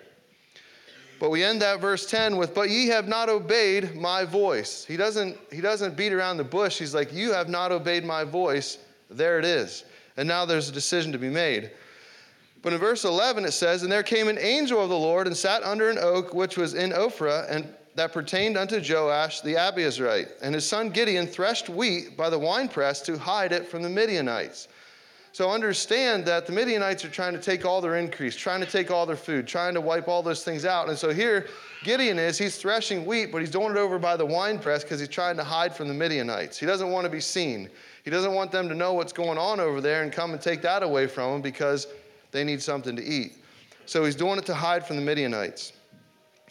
But 1.22 1.30
we 1.30 1.44
end 1.44 1.62
that 1.62 1.80
verse 1.80 2.08
10 2.08 2.36
with, 2.36 2.56
But 2.56 2.72
ye 2.72 2.88
have 2.88 3.08
not 3.08 3.30
obeyed 3.30 3.96
my 3.96 4.26
voice. 4.26 4.84
He 4.84 4.98
doesn't, 4.98 5.38
he 5.52 5.62
doesn't 5.62 5.96
beat 5.96 6.14
around 6.14 6.38
the 6.38 6.44
bush. 6.44 6.80
He's 6.80 6.96
like, 6.96 7.14
You 7.14 7.32
have 7.32 7.48
not 7.48 7.72
obeyed 7.72 8.04
my 8.04 8.24
voice. 8.24 8.80
There 9.08 9.38
it 9.38 9.46
is. 9.46 9.84
And 10.18 10.28
now 10.28 10.46
there's 10.46 10.68
a 10.68 10.72
decision 10.72 11.12
to 11.12 11.20
be 11.20 11.30
made. 11.30 11.70
But 12.64 12.74
in 12.74 12.80
verse 12.80 13.06
11 13.06 13.46
it 13.46 13.52
says, 13.52 13.84
And 13.84 13.92
there 13.92 14.02
came 14.02 14.30
an 14.30 14.40
angel 14.40 14.82
of 14.82 14.90
the 14.90 14.98
Lord 14.98 15.28
and 15.28 15.38
sat 15.38 15.62
under 15.62 15.92
an 15.92 16.00
oak 16.00 16.34
which 16.34 16.58
was 16.58 16.74
in 16.74 16.90
Ophrah, 16.90 17.46
and 17.52 17.72
that 17.94 18.14
pertained 18.14 18.58
unto 18.58 18.82
Joash 18.82 19.42
the 19.42 19.54
Abiezrite. 19.54 20.32
And 20.42 20.56
his 20.56 20.68
son 20.68 20.90
Gideon 20.90 21.28
threshed 21.28 21.70
wheat 21.70 22.18
by 22.18 22.32
the 22.32 22.40
winepress 22.40 23.00
to 23.02 23.20
hide 23.20 23.52
it 23.52 23.68
from 23.68 23.84
the 23.84 23.90
Midianites. 23.90 24.70
So 25.34 25.50
understand 25.50 26.26
that 26.26 26.46
the 26.46 26.52
Midianites 26.52 27.06
are 27.06 27.10
trying 27.10 27.34
to 27.34 27.40
take 27.40 27.66
all 27.66 27.80
their 27.80 27.96
increase, 27.96 28.36
trying 28.36 28.60
to 28.60 28.66
take 28.66 28.92
all 28.92 29.06
their 29.06 29.16
food, 29.16 29.48
trying 29.48 29.74
to 29.76 29.82
wipe 29.82 30.10
all 30.10 30.22
those 30.22 30.44
things 30.44 30.66
out. 30.66 30.90
And 30.90 30.98
so 30.98 31.14
here 31.14 31.48
Gideon 31.84 32.20
is, 32.20 32.38
he's 32.38 32.58
threshing 32.58 33.06
wheat, 33.06 33.32
but 33.32 33.40
he's 33.40 33.50
doing 33.50 33.72
it 33.72 33.78
over 33.78 33.98
by 33.98 34.18
the 34.18 34.26
winepress 34.26 34.84
because 34.84 35.00
he's 35.00 35.10
trying 35.10 35.38
to 35.38 35.44
hide 35.44 35.74
from 35.74 35.88
the 35.88 35.94
Midianites. 35.94 36.58
He 36.58 36.66
doesn't 36.66 36.92
want 36.92 37.06
to 37.06 37.10
be 37.10 37.22
seen. 37.22 37.70
He 38.04 38.12
doesn't 38.12 38.34
want 38.34 38.52
them 38.52 38.68
to 38.68 38.76
know 38.76 38.94
what's 38.94 39.14
going 39.14 39.38
on 39.38 39.62
over 39.62 39.80
there 39.80 40.04
and 40.04 40.12
come 40.12 40.34
and 40.34 40.42
take 40.42 40.62
that 40.64 40.84
away 40.84 41.08
from 41.08 41.36
him 41.36 41.42
because 41.42 41.88
they 42.32 42.44
need 42.44 42.62
something 42.62 42.96
to 42.98 43.04
eat. 43.04 43.38
So 43.86 44.04
he's 44.04 44.16
doing 44.16 44.38
it 44.38 44.46
to 44.48 44.54
hide 44.54 44.86
from 44.86 44.98
the 44.98 45.02
Midianites. 45.02 45.74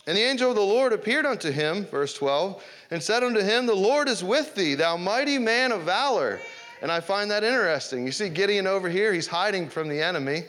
And 0.07 0.17
the 0.17 0.23
angel 0.23 0.49
of 0.49 0.57
the 0.57 0.63
Lord 0.63 0.93
appeared 0.95 1.27
unto 1.27 1.51
him, 1.51 1.85
verse 1.87 2.15
12, 2.15 2.65
and 2.91 3.03
said 3.03 3.23
unto 3.23 3.41
him, 3.41 3.67
The 3.67 3.75
Lord 3.75 4.09
is 4.09 4.25
with 4.25 4.55
thee, 4.55 4.75
thou 4.75 4.97
mighty 4.97 5.39
man 5.39 5.71
of 5.71 5.83
valor. 5.83 6.41
And 6.83 6.91
I 6.91 7.01
find 7.01 7.31
that 7.31 7.45
interesting. 7.45 8.07
You 8.07 8.13
see 8.13 8.29
Gideon 8.29 8.67
over 8.67 8.89
here, 8.89 9.13
he's 9.13 9.27
hiding 9.27 9.69
from 9.69 9.89
the 9.89 10.01
enemy. 10.01 10.45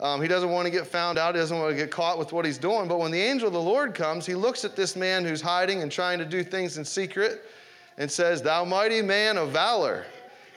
Um, 0.00 0.20
he 0.20 0.28
doesn't 0.28 0.50
want 0.50 0.66
to 0.66 0.70
get 0.70 0.86
found 0.86 1.18
out, 1.18 1.34
he 1.34 1.40
doesn't 1.40 1.58
want 1.58 1.70
to 1.70 1.76
get 1.76 1.90
caught 1.90 2.18
with 2.18 2.32
what 2.32 2.44
he's 2.44 2.58
doing. 2.58 2.88
But 2.88 2.98
when 2.98 3.10
the 3.10 3.20
angel 3.20 3.46
of 3.46 3.54
the 3.54 3.60
Lord 3.60 3.94
comes, 3.94 4.26
he 4.26 4.34
looks 4.34 4.64
at 4.64 4.74
this 4.74 4.96
man 4.96 5.24
who's 5.24 5.40
hiding 5.40 5.82
and 5.82 5.92
trying 5.92 6.18
to 6.18 6.24
do 6.24 6.42
things 6.42 6.78
in 6.78 6.84
secret 6.84 7.42
and 7.98 8.10
says, 8.10 8.42
Thou 8.42 8.64
mighty 8.64 9.02
man 9.02 9.38
of 9.38 9.50
valor. 9.50 10.04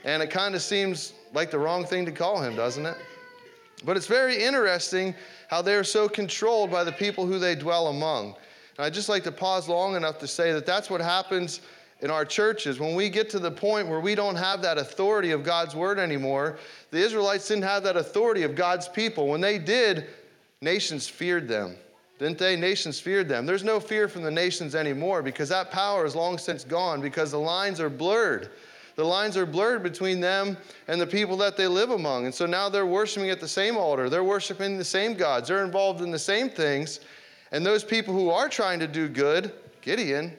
And 0.04 0.24
it 0.24 0.30
kind 0.30 0.56
of 0.56 0.62
seems 0.62 1.14
like 1.34 1.52
the 1.52 1.60
wrong 1.60 1.86
thing 1.86 2.06
to 2.06 2.12
call 2.12 2.42
him, 2.42 2.56
doesn't 2.56 2.86
it? 2.86 2.98
But 3.84 3.98
it's 3.98 4.08
very 4.08 4.42
interesting 4.42 5.14
how 5.50 5.62
they're 5.62 5.84
so 5.84 6.10
controlled 6.10 6.72
by 6.72 6.84
the 6.84 6.92
people 6.92 7.26
who 7.26 7.38
they 7.38 7.56
dwell 7.56 7.88
among. 7.88 8.36
And 8.78 8.86
I'd 8.86 8.94
just 8.94 9.10
like 9.10 9.24
to 9.24 9.32
pause 9.32 9.68
long 9.68 9.96
enough 9.96 10.18
to 10.20 10.28
say 10.28 10.52
that 10.54 10.66
that's 10.66 10.90
what 10.90 11.02
happens 11.02 11.62
in 12.02 12.12
our 12.12 12.26
churches. 12.26 12.80
When 12.80 12.96
we 12.96 13.10
get 13.10 13.30
to 13.32 13.40
the 13.40 13.52
point 13.52 13.88
where 13.88 14.00
we 14.00 14.16
don't 14.16 14.36
have 14.36 14.62
that 14.62 14.78
authority 14.78 15.32
of 15.32 15.44
God's 15.44 15.76
word 15.76 16.00
anymore, 16.00 16.58
the 16.92 17.00
Israelites 17.00 17.48
didn't 17.48 17.64
have 17.64 17.84
that 17.84 17.98
authority 17.98 18.44
of 18.44 18.56
God's 18.56 18.88
people. 18.88 19.28
When 19.28 19.42
they 19.42 19.58
did, 19.58 20.08
nations 20.62 21.08
feared 21.08 21.48
them. 21.48 21.76
Didn't 22.20 22.40
they? 22.40 22.56
Nations 22.56 23.00
feared 23.00 23.30
them. 23.30 23.46
There's 23.46 23.64
no 23.64 23.80
fear 23.80 24.08
from 24.08 24.24
the 24.24 24.32
nations 24.32 24.74
anymore 24.74 25.22
because 25.22 25.50
that 25.50 25.72
power 25.72 26.06
is 26.06 26.16
long 26.16 26.38
since 26.38 26.64
gone 26.64 27.00
because 27.00 27.32
the 27.32 27.40
lines 27.40 27.80
are 27.80 27.90
blurred. 27.90 28.50
The 28.96 29.04
lines 29.04 29.38
are 29.38 29.46
blurred 29.46 29.84
between 29.84 30.20
them 30.20 30.58
and 30.88 31.00
the 31.00 31.06
people 31.06 31.38
that 31.38 31.56
they 31.56 31.68
live 31.68 31.92
among. 31.92 32.26
And 32.26 32.34
so 32.34 32.48
now 32.48 32.68
they're 32.70 32.88
worshiping 32.88 33.30
at 33.30 33.40
the 33.40 33.48
same 33.48 33.78
altar. 33.78 34.10
They're 34.10 34.24
worshiping 34.24 34.78
the 34.78 34.84
same 34.84 35.14
gods. 35.14 35.48
They're 35.48 35.64
involved 35.64 36.02
in 36.02 36.10
the 36.10 36.18
same 36.18 36.50
things. 36.50 37.00
And 37.52 37.64
those 37.64 37.84
people 37.84 38.16
who 38.16 38.32
are 38.32 38.50
trying 38.50 38.80
to 38.80 38.88
do 38.88 39.08
good, 39.08 39.54
Gideon, 39.82 40.36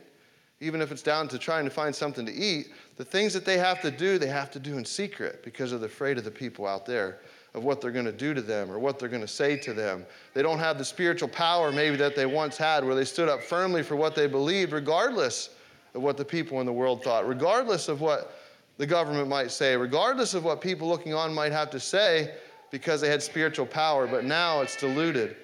even 0.60 0.80
if 0.80 0.90
it's 0.90 1.02
down 1.02 1.28
to 1.28 1.38
trying 1.38 1.64
to 1.64 1.70
find 1.70 1.94
something 1.94 2.26
to 2.26 2.32
eat, 2.32 2.72
the 2.96 3.04
things 3.04 3.32
that 3.32 3.44
they 3.44 3.58
have 3.58 3.80
to 3.82 3.90
do, 3.90 4.18
they 4.18 4.26
have 4.26 4.50
to 4.50 4.58
do 4.58 4.76
in 4.76 4.84
secret 4.84 5.42
because 5.44 5.72
of 5.72 5.80
the 5.80 5.86
afraid 5.86 6.18
of 6.18 6.24
the 6.24 6.30
people 6.30 6.66
out 6.66 6.84
there 6.84 7.18
of 7.54 7.64
what 7.64 7.80
they're 7.80 7.92
going 7.92 8.04
to 8.04 8.12
do 8.12 8.34
to 8.34 8.42
them 8.42 8.70
or 8.70 8.78
what 8.78 8.98
they're 8.98 9.08
going 9.08 9.22
to 9.22 9.28
say 9.28 9.56
to 9.56 9.72
them. 9.72 10.04
They 10.34 10.42
don't 10.42 10.58
have 10.58 10.76
the 10.76 10.84
spiritual 10.84 11.28
power 11.28 11.72
maybe 11.72 11.96
that 11.96 12.14
they 12.14 12.26
once 12.26 12.56
had 12.56 12.84
where 12.84 12.94
they 12.94 13.04
stood 13.04 13.28
up 13.28 13.42
firmly 13.42 13.82
for 13.82 13.96
what 13.96 14.14
they 14.14 14.26
believed, 14.26 14.72
regardless 14.72 15.50
of 15.94 16.02
what 16.02 16.16
the 16.16 16.24
people 16.24 16.60
in 16.60 16.66
the 16.66 16.72
world 16.72 17.02
thought, 17.02 17.26
regardless 17.26 17.88
of 17.88 18.00
what 18.00 18.38
the 18.76 18.86
government 18.86 19.28
might 19.28 19.50
say, 19.50 19.76
regardless 19.76 20.34
of 20.34 20.44
what 20.44 20.60
people 20.60 20.88
looking 20.88 21.14
on 21.14 21.32
might 21.32 21.52
have 21.52 21.70
to 21.70 21.80
say, 21.80 22.34
because 22.70 23.00
they 23.00 23.08
had 23.08 23.22
spiritual 23.22 23.66
power. 23.66 24.06
But 24.06 24.24
now 24.24 24.60
it's 24.60 24.76
diluted. 24.76 25.36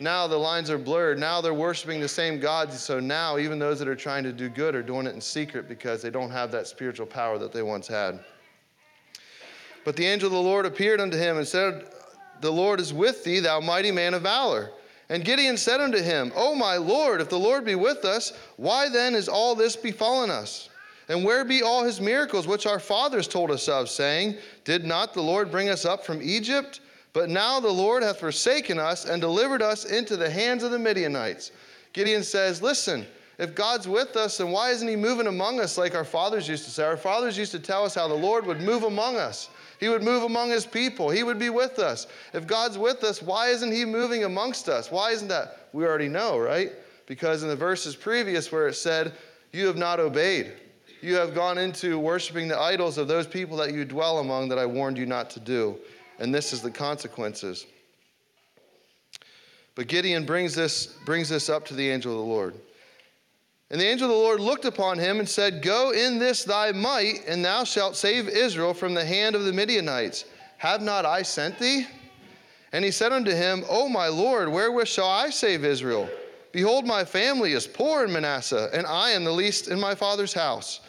Now 0.00 0.26
the 0.26 0.36
lines 0.36 0.70
are 0.70 0.78
blurred. 0.78 1.18
Now 1.18 1.40
they're 1.40 1.54
worshiping 1.54 2.00
the 2.00 2.08
same 2.08 2.40
gods. 2.40 2.80
So 2.80 2.98
now 2.98 3.38
even 3.38 3.58
those 3.58 3.78
that 3.78 3.88
are 3.88 3.94
trying 3.94 4.24
to 4.24 4.32
do 4.32 4.48
good 4.48 4.74
are 4.74 4.82
doing 4.82 5.06
it 5.06 5.14
in 5.14 5.20
secret 5.20 5.68
because 5.68 6.02
they 6.02 6.10
don't 6.10 6.30
have 6.30 6.50
that 6.52 6.66
spiritual 6.66 7.06
power 7.06 7.38
that 7.38 7.52
they 7.52 7.62
once 7.62 7.86
had. 7.86 8.18
But 9.84 9.96
the 9.96 10.06
angel 10.06 10.26
of 10.28 10.32
the 10.32 10.40
Lord 10.40 10.66
appeared 10.66 11.00
unto 11.00 11.16
him 11.16 11.36
and 11.36 11.46
said, 11.46 11.86
The 12.40 12.50
Lord 12.50 12.80
is 12.80 12.92
with 12.92 13.22
thee, 13.22 13.40
thou 13.40 13.60
mighty 13.60 13.92
man 13.92 14.14
of 14.14 14.22
valor. 14.22 14.70
And 15.08 15.24
Gideon 15.24 15.56
said 15.56 15.80
unto 15.80 16.00
him, 16.00 16.32
O 16.34 16.54
my 16.54 16.76
Lord, 16.76 17.20
if 17.20 17.28
the 17.28 17.38
Lord 17.38 17.64
be 17.64 17.74
with 17.74 18.04
us, 18.04 18.32
why 18.56 18.88
then 18.88 19.14
is 19.14 19.28
all 19.28 19.54
this 19.54 19.76
befallen 19.76 20.30
us? 20.30 20.70
And 21.08 21.22
where 21.22 21.44
be 21.44 21.62
all 21.62 21.84
his 21.84 22.00
miracles 22.00 22.46
which 22.46 22.66
our 22.66 22.80
fathers 22.80 23.28
told 23.28 23.50
us 23.50 23.68
of, 23.68 23.90
saying, 23.90 24.36
Did 24.64 24.84
not 24.84 25.12
the 25.12 25.22
Lord 25.22 25.50
bring 25.50 25.68
us 25.68 25.84
up 25.84 26.04
from 26.04 26.22
Egypt? 26.22 26.80
But 27.14 27.30
now 27.30 27.60
the 27.60 27.70
Lord 27.70 28.02
hath 28.02 28.18
forsaken 28.20 28.78
us 28.78 29.06
and 29.06 29.22
delivered 29.22 29.62
us 29.62 29.84
into 29.84 30.16
the 30.16 30.28
hands 30.28 30.64
of 30.64 30.72
the 30.72 30.78
Midianites. 30.78 31.52
Gideon 31.92 32.24
says, 32.24 32.60
Listen, 32.60 33.06
if 33.38 33.54
God's 33.54 33.88
with 33.88 34.16
us, 34.16 34.38
then 34.38 34.50
why 34.50 34.70
isn't 34.70 34.86
he 34.86 34.96
moving 34.96 35.28
among 35.28 35.60
us 35.60 35.78
like 35.78 35.94
our 35.94 36.04
fathers 36.04 36.48
used 36.48 36.64
to 36.64 36.70
say? 36.70 36.84
Our 36.84 36.96
fathers 36.96 37.38
used 37.38 37.52
to 37.52 37.60
tell 37.60 37.84
us 37.84 37.94
how 37.94 38.08
the 38.08 38.14
Lord 38.14 38.44
would 38.46 38.60
move 38.60 38.82
among 38.82 39.16
us. 39.16 39.48
He 39.78 39.88
would 39.88 40.02
move 40.02 40.24
among 40.24 40.50
his 40.50 40.66
people. 40.66 41.08
He 41.08 41.22
would 41.22 41.38
be 41.38 41.50
with 41.50 41.78
us. 41.78 42.08
If 42.32 42.48
God's 42.48 42.78
with 42.78 43.04
us, 43.04 43.22
why 43.22 43.48
isn't 43.48 43.72
he 43.72 43.84
moving 43.84 44.24
amongst 44.24 44.68
us? 44.68 44.90
Why 44.90 45.12
isn't 45.12 45.28
that? 45.28 45.68
We 45.72 45.84
already 45.84 46.08
know, 46.08 46.38
right? 46.38 46.72
Because 47.06 47.44
in 47.44 47.48
the 47.48 47.56
verses 47.56 47.94
previous 47.94 48.50
where 48.50 48.66
it 48.66 48.74
said, 48.74 49.12
You 49.52 49.66
have 49.68 49.76
not 49.76 50.00
obeyed. 50.00 50.52
You 51.00 51.14
have 51.14 51.34
gone 51.34 51.58
into 51.58 51.98
worshiping 51.98 52.48
the 52.48 52.58
idols 52.58 52.98
of 52.98 53.06
those 53.06 53.26
people 53.26 53.56
that 53.58 53.72
you 53.72 53.84
dwell 53.84 54.18
among 54.18 54.48
that 54.48 54.58
I 54.58 54.66
warned 54.66 54.98
you 54.98 55.06
not 55.06 55.30
to 55.30 55.40
do. 55.40 55.78
And 56.18 56.34
this 56.34 56.52
is 56.52 56.62
the 56.62 56.70
consequences. 56.70 57.66
But 59.74 59.88
Gideon 59.88 60.24
brings 60.24 60.54
this, 60.54 60.86
brings 61.04 61.28
this 61.28 61.48
up 61.48 61.64
to 61.66 61.74
the 61.74 61.90
angel 61.90 62.12
of 62.12 62.18
the 62.18 62.32
Lord. 62.32 62.54
And 63.70 63.80
the 63.80 63.86
angel 63.86 64.08
of 64.08 64.16
the 64.16 64.22
Lord 64.22 64.40
looked 64.40 64.66
upon 64.66 64.98
him 64.98 65.18
and 65.18 65.28
said, 65.28 65.62
Go 65.62 65.90
in 65.90 66.18
this 66.18 66.44
thy 66.44 66.70
might, 66.70 67.24
and 67.26 67.44
thou 67.44 67.64
shalt 67.64 67.96
save 67.96 68.28
Israel 68.28 68.74
from 68.74 68.94
the 68.94 69.04
hand 69.04 69.34
of 69.34 69.44
the 69.44 69.52
Midianites. 69.52 70.26
Have 70.58 70.80
not 70.80 71.04
I 71.04 71.22
sent 71.22 71.58
thee? 71.58 71.86
And 72.72 72.84
he 72.84 72.90
said 72.90 73.12
unto 73.12 73.32
him, 73.32 73.64
O 73.68 73.88
my 73.88 74.08
Lord, 74.08 74.48
wherewith 74.48 74.88
shall 74.88 75.08
I 75.08 75.30
save 75.30 75.64
Israel? 75.64 76.08
Behold, 76.52 76.86
my 76.86 77.04
family 77.04 77.52
is 77.52 77.66
poor 77.66 78.04
in 78.04 78.12
Manasseh, 78.12 78.70
and 78.72 78.86
I 78.86 79.10
am 79.10 79.24
the 79.24 79.32
least 79.32 79.66
in 79.66 79.80
my 79.80 79.94
father's 79.94 80.32
house. 80.32 80.80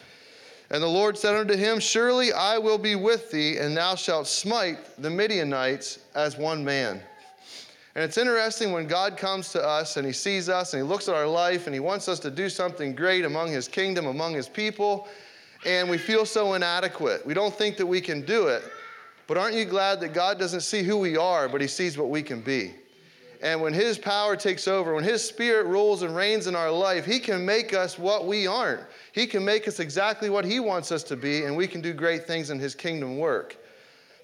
And 0.70 0.82
the 0.82 0.88
Lord 0.88 1.16
said 1.16 1.36
unto 1.36 1.54
him, 1.54 1.78
Surely 1.78 2.32
I 2.32 2.58
will 2.58 2.78
be 2.78 2.96
with 2.96 3.30
thee, 3.30 3.58
and 3.58 3.76
thou 3.76 3.94
shalt 3.94 4.26
smite 4.26 4.78
the 5.00 5.10
Midianites 5.10 6.00
as 6.14 6.36
one 6.36 6.64
man. 6.64 7.00
And 7.94 8.04
it's 8.04 8.18
interesting 8.18 8.72
when 8.72 8.86
God 8.86 9.16
comes 9.16 9.52
to 9.52 9.64
us 9.66 9.96
and 9.96 10.06
he 10.06 10.12
sees 10.12 10.50
us 10.50 10.74
and 10.74 10.82
he 10.82 10.86
looks 10.86 11.08
at 11.08 11.14
our 11.14 11.26
life 11.26 11.66
and 11.66 11.72
he 11.72 11.80
wants 11.80 12.08
us 12.08 12.20
to 12.20 12.30
do 12.30 12.50
something 12.50 12.94
great 12.94 13.24
among 13.24 13.48
his 13.48 13.68
kingdom, 13.68 14.06
among 14.06 14.34
his 14.34 14.48
people, 14.48 15.08
and 15.64 15.88
we 15.88 15.96
feel 15.96 16.26
so 16.26 16.54
inadequate. 16.54 17.24
We 17.24 17.32
don't 17.32 17.54
think 17.54 17.78
that 17.78 17.86
we 17.86 18.02
can 18.02 18.20
do 18.20 18.48
it. 18.48 18.62
But 19.26 19.38
aren't 19.38 19.54
you 19.54 19.64
glad 19.64 20.00
that 20.00 20.12
God 20.12 20.38
doesn't 20.38 20.60
see 20.60 20.82
who 20.82 20.98
we 20.98 21.16
are, 21.16 21.48
but 21.48 21.60
he 21.60 21.66
sees 21.66 21.96
what 21.96 22.10
we 22.10 22.22
can 22.22 22.40
be? 22.40 22.74
And 23.42 23.60
when 23.60 23.72
His 23.72 23.98
power 23.98 24.36
takes 24.36 24.66
over, 24.66 24.94
when 24.94 25.04
His 25.04 25.26
Spirit 25.26 25.66
rules 25.66 26.02
and 26.02 26.14
reigns 26.14 26.46
in 26.46 26.56
our 26.56 26.70
life, 26.70 27.04
He 27.04 27.18
can 27.18 27.44
make 27.44 27.74
us 27.74 27.98
what 27.98 28.26
we 28.26 28.46
aren't. 28.46 28.82
He 29.12 29.26
can 29.26 29.44
make 29.44 29.68
us 29.68 29.80
exactly 29.80 30.30
what 30.30 30.44
He 30.44 30.60
wants 30.60 30.92
us 30.92 31.02
to 31.04 31.16
be, 31.16 31.44
and 31.44 31.56
we 31.56 31.66
can 31.66 31.80
do 31.80 31.92
great 31.92 32.26
things 32.26 32.50
in 32.50 32.58
His 32.58 32.74
kingdom 32.74 33.18
work. 33.18 33.56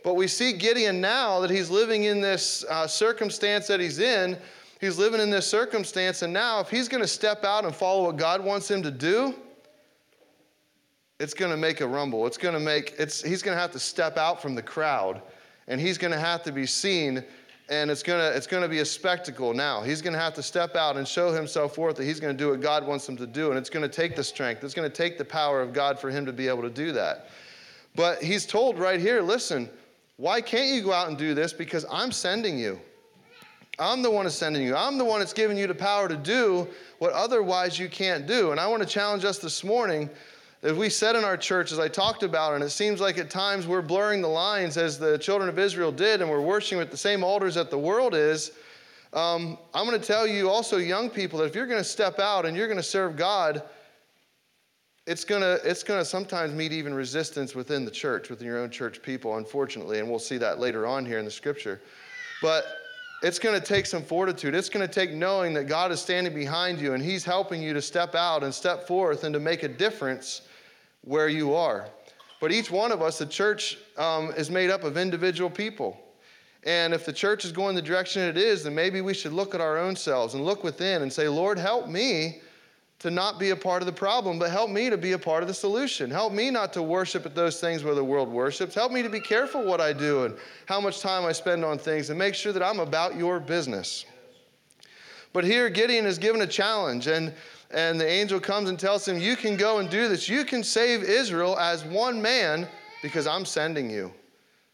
But 0.03 0.15
we 0.15 0.27
see 0.27 0.53
Gideon 0.53 1.01
now 1.01 1.41
that 1.41 1.51
he's 1.51 1.71
living 1.71 2.05
in 2.05 2.21
this 2.21 2.65
uh, 2.69 2.87
circumstance 2.87 3.69
that 3.69 3.79
he's 3.79 4.01
in. 4.01 4.37
He's 4.81 4.99
living 4.99 5.21
in 5.21 5.31
this 5.31 5.47
circumstance, 5.47 6.23
and 6.23 6.33
now 6.33 6.59
if 6.59 6.69
he's 6.69 6.89
going 6.89 7.03
to 7.03 7.09
step 7.09 7.45
out 7.45 7.65
and 7.65 7.73
follow 7.73 8.07
what 8.07 8.17
God 8.17 8.45
wants 8.45 8.69
him 8.69 8.83
to 8.83 8.91
do, 8.91 9.33
it's 11.21 11.35
going 11.35 11.53
to 11.53 11.57
make 11.57 11.81
a 11.81 11.87
rumble. 11.87 12.27
It's 12.27 12.37
going 12.37 12.55
to 12.55 12.61
make 12.61 12.97
it's 12.99 13.23
he's 13.23 13.43
going 13.43 13.57
to 13.57 13.61
have 13.61 13.71
to 13.73 13.79
step 13.79 14.17
out 14.17 14.43
from 14.43 14.57
the 14.57 14.63
crowd 14.63 15.23
and 15.69 15.81
he's 15.81 15.99
going 15.99 16.13
to 16.13 16.19
have 16.19 16.43
to 16.43 16.53
be 16.53 16.67
seen 16.67 17.23
and 17.69 17.91
it's 17.91 18.03
to 18.21 18.37
it's 18.37 18.47
to 18.63 18.69
be 18.69 18.81
a 18.81 18.85
spectacle 18.85 19.55
now. 19.55 19.83
He's 19.83 20.03
to 20.15 20.19
have 20.19 20.35
to 20.35 20.43
step 20.43 20.77
out 20.77 20.97
and 20.97 21.07
show 21.07 21.33
himself 21.33 21.75
forth 21.75 21.97
that 21.97 22.05
he's 22.05 22.21
to 22.37 22.39
do 22.45 22.51
what 22.51 22.61
God 22.61 22.87
wants 22.87 23.09
him 23.09 23.17
to 23.17 23.27
do 23.27 23.51
and 23.51 23.59
it's 23.59 23.71
to 23.83 23.89
take 23.89 24.17
the 24.17 24.25
strength. 24.25 24.65
It's 24.65 24.75
to 24.91 24.95
take 24.95 25.19
the 25.19 25.25
power 25.25 25.61
of 25.61 25.73
God 25.73 25.99
for 25.99 26.11
him 26.11 26.27
to 26.27 26.33
be 26.33 26.49
able 26.49 26.63
to 26.63 26.71
do 26.71 26.93
that. 26.93 27.31
But 27.95 28.23
he's 28.23 28.47
told 28.47 28.79
right 28.79 29.01
here, 29.01 29.21
listen, 29.21 29.69
why 30.17 30.41
can't 30.41 30.75
you 30.75 30.83
go 30.83 30.93
out 30.93 31.09
and 31.09 31.19
do 31.19 31.35
this 31.35 31.53
because 31.53 31.85
I'm 31.91 32.13
sending 32.13 32.59
you. 32.59 32.81
I'm 33.79 34.03
the 34.03 34.11
one 34.11 34.25
that's 34.25 34.37
sending 34.37 34.63
you. 34.63 34.77
I'm 34.77 34.99
the 34.99 35.05
one 35.05 35.21
that's 35.21 35.33
giving 35.33 35.57
you 35.57 35.67
the 35.67 35.75
power 35.75 36.09
to 36.09 36.17
do 36.17 36.69
what 36.99 37.13
otherwise 37.13 37.79
you 37.79 37.89
can't 37.89 38.27
do. 38.27 38.51
And 38.51 38.61
I 38.61 38.67
want 38.67 38.83
to 38.83 38.89
challenge 38.89 39.25
us 39.25 39.39
this 39.39 39.65
morning 39.65 40.11
as 40.63 40.75
we 40.75 40.89
said 40.89 41.17
in 41.17 41.25
our 41.25 41.37
church, 41.37 41.73
as 41.73 41.81
I 41.81 41.89
talked 41.89 42.23
about, 42.23 42.55
and 42.55 42.63
it 42.63 42.71
seems 42.71 43.01
like 43.01 43.19
at 43.19 43.31
times 43.31 43.67
we're 43.67 43.83
blurring 43.83 44.23
the 44.23 44.29
lines 44.29 44.77
as 44.77 44.97
the 44.97 45.19
children 45.19 45.49
of 45.49 45.59
Israel 45.59 45.91
did, 45.91 46.21
and 46.21 46.31
we're 46.31 46.41
worshiping 46.41 46.81
at 46.81 46.93
the 46.93 46.97
same 46.97 47.25
altars 47.25 47.57
that 47.57 47.69
the 47.69 47.79
world 47.79 48.15
is. 48.15 48.53
Um, 49.13 49.59
I'm 49.75 49.87
going 49.87 50.01
to 50.01 50.07
tell 50.07 50.25
you 50.25 50.49
also, 50.49 50.77
young 50.77 51.11
people, 51.11 51.41
that 51.41 51.47
if 51.47 51.57
you're 51.57 51.67
going 51.67 51.81
to 51.81 51.85
step 51.85 52.21
out 52.21 52.47
and 52.47 52.57
you're 52.57 52.69
going 52.69 52.79
to 52.79 52.83
serve 52.83 53.17
God, 53.17 53.63
it's 55.05 55.25
going 55.25 55.43
to 55.43 55.61
it's 55.69 55.83
going 55.83 56.01
to 56.01 56.05
sometimes 56.05 56.53
meet 56.53 56.71
even 56.71 56.95
resistance 56.95 57.57
within 57.57 57.85
the 57.85 57.91
church, 57.91 58.31
within 58.31 58.47
your 58.47 58.59
own 58.59 58.71
church 58.71 59.03
people, 59.03 59.39
unfortunately, 59.39 59.99
and 59.99 60.09
we'll 60.09 60.21
see 60.21 60.39
that 60.39 60.61
later 60.61 60.87
on 60.87 61.05
here 61.05 61.19
in 61.19 61.25
the 61.25 61.31
scripture. 61.31 61.83
But 62.41 62.65
it's 63.25 63.41
going 63.41 63.61
to 63.61 63.67
take 63.67 63.87
some 63.87 64.05
fortitude. 64.05 64.55
It's 64.55 64.69
going 64.69 64.87
to 64.87 64.93
take 64.93 65.11
knowing 65.13 65.55
that 65.55 65.65
God 65.65 65.91
is 65.91 66.01
standing 66.01 66.33
behind 66.33 66.81
you 66.81 66.95
and 66.95 67.03
He's 67.03 67.25
helping 67.25 67.61
you 67.61 67.75
to 67.75 67.83
step 67.83 68.15
out 68.15 68.45
and 68.45 68.55
step 68.55 68.87
forth 68.87 69.25
and 69.25 69.35
to 69.35 69.41
make 69.41 69.65
a 69.65 69.69
difference 69.69 70.43
where 71.03 71.29
you 71.29 71.55
are. 71.55 71.89
But 72.41 72.51
each 72.53 72.71
one 72.71 72.91
of 72.91 73.03
us, 73.03 73.19
the 73.19 73.27
church, 73.27 73.79
um, 73.97 74.33
is 74.37 74.51
made 74.51 74.71
up 74.71 74.83
of 74.83 74.97
individual 74.97 75.51
people. 75.51 75.97
And 76.65 76.95
if 76.95 77.05
the 77.05 77.13
church 77.13 77.45
is 77.45 77.53
going 77.53 77.75
the 77.75 77.83
direction 77.83 78.23
it 78.23 78.37
is, 78.37 78.65
then 78.65 78.75
maybe 78.75 79.01
we 79.01 79.15
should 79.15 79.33
look 79.33 79.55
at 79.55 79.61
our 79.61 79.79
own 79.79 79.97
selves 79.97 80.35
and 80.35 80.45
look 80.45 80.63
within 80.63 81.03
and 81.03 81.13
say, 81.13 81.29
Lord, 81.29 81.59
help 81.59 81.89
me 81.89 82.41
to 83.01 83.11
not 83.11 83.41
be 83.41 83.51
a 83.51 83.57
part 83.57 83.83
of 83.83 83.87
the 83.87 83.93
problem, 83.93 84.39
but 84.39 84.49
help 84.49 84.71
me 84.71 84.89
to 84.89 84.97
be 84.97 85.11
a 85.11 85.19
part 85.19 85.43
of 85.43 85.49
the 85.49 85.55
solution. 85.55 86.09
Help 86.09 86.33
me 86.33 86.51
not 86.51 86.73
to 86.73 86.83
worship 86.83 87.27
at 87.27 87.35
those 87.35 87.61
things 87.61 87.83
where 87.83 87.97
the 87.97 88.05
world 88.05 88.29
worships. 88.29 88.77
Help 88.77 88.93
me 88.93 89.03
to 89.03 89.09
be 89.09 89.19
careful 89.19 89.65
what 89.65 89.81
I 89.81 89.93
do 89.93 90.25
and 90.25 90.37
how 90.67 90.81
much 90.81 91.01
time 91.01 91.25
I 91.25 91.33
spend 91.33 91.65
on 91.65 91.79
things 91.79 92.11
and 92.11 92.19
make 92.19 92.37
sure 92.37 92.53
that 92.53 92.63
I'm 92.63 92.79
about 92.79 93.17
your 93.17 93.41
business. 93.41 94.05
But 95.33 95.45
here, 95.45 95.71
Gideon 95.71 96.07
is 96.07 96.19
given 96.19 96.43
a 96.43 96.47
challenge, 96.47 97.07
and 97.07 97.33
and 97.73 97.99
the 97.99 98.09
angel 98.09 98.39
comes 98.39 98.69
and 98.69 98.79
tells 98.79 99.07
him, 99.07 99.19
You 99.19 99.37
can 99.37 99.57
go 99.57 99.79
and 99.79 99.89
do 99.89 100.09
this. 100.09 100.29
You 100.29 100.45
can 100.45 100.63
save 100.63 101.03
Israel 101.03 101.59
as 101.59 101.85
one 101.85 102.21
man 102.21 102.69
because 103.03 103.27
I'm 103.27 103.45
sending 103.45 103.91
you. 103.91 104.13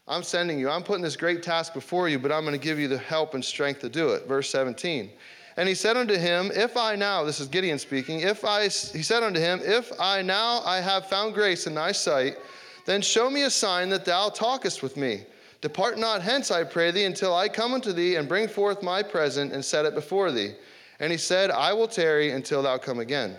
I'm 0.07 0.23
sending 0.23 0.59
you. 0.59 0.69
I'm 0.69 0.83
putting 0.83 1.03
this 1.03 1.15
great 1.15 1.43
task 1.43 1.73
before 1.73 2.09
you, 2.09 2.19
but 2.19 2.31
I'm 2.31 2.43
going 2.43 2.59
to 2.59 2.63
give 2.63 2.79
you 2.79 2.87
the 2.87 2.97
help 2.97 3.35
and 3.35 3.45
strength 3.45 3.81
to 3.81 3.89
do 3.89 4.09
it. 4.09 4.27
Verse 4.27 4.49
17. 4.49 5.11
And 5.55 5.69
he 5.69 5.75
said 5.75 5.97
unto 5.97 6.15
him, 6.15 6.51
If 6.53 6.77
I 6.77 6.95
now, 6.95 7.23
this 7.23 7.39
is 7.39 7.47
Gideon 7.47 7.79
speaking, 7.79 8.21
if 8.21 8.43
I, 8.43 8.63
he 8.63 9.03
said 9.03 9.23
unto 9.23 9.39
him, 9.39 9.59
If 9.63 9.91
I 9.99 10.21
now 10.21 10.61
I 10.65 10.81
have 10.81 11.07
found 11.07 11.33
grace 11.33 11.67
in 11.67 11.75
thy 11.75 11.91
sight, 11.91 12.37
then 12.85 13.01
show 13.01 13.29
me 13.29 13.43
a 13.43 13.49
sign 13.49 13.89
that 13.89 14.05
thou 14.05 14.29
talkest 14.29 14.81
with 14.81 14.97
me. 14.97 15.25
Depart 15.61 15.97
not 15.97 16.21
hence, 16.21 16.51
I 16.51 16.63
pray 16.63 16.91
thee, 16.91 17.03
until 17.03 17.35
I 17.35 17.49
come 17.49 17.73
unto 17.73 17.91
thee 17.91 18.15
and 18.15 18.29
bring 18.29 18.47
forth 18.47 18.81
my 18.81 19.03
present 19.03 19.51
and 19.51 19.63
set 19.63 19.85
it 19.85 19.93
before 19.93 20.31
thee. 20.31 20.53
And 20.99 21.11
he 21.11 21.17
said, 21.17 21.51
I 21.51 21.73
will 21.73 21.87
tarry 21.87 22.31
until 22.31 22.61
thou 22.61 22.77
come 22.77 22.99
again. 22.99 23.35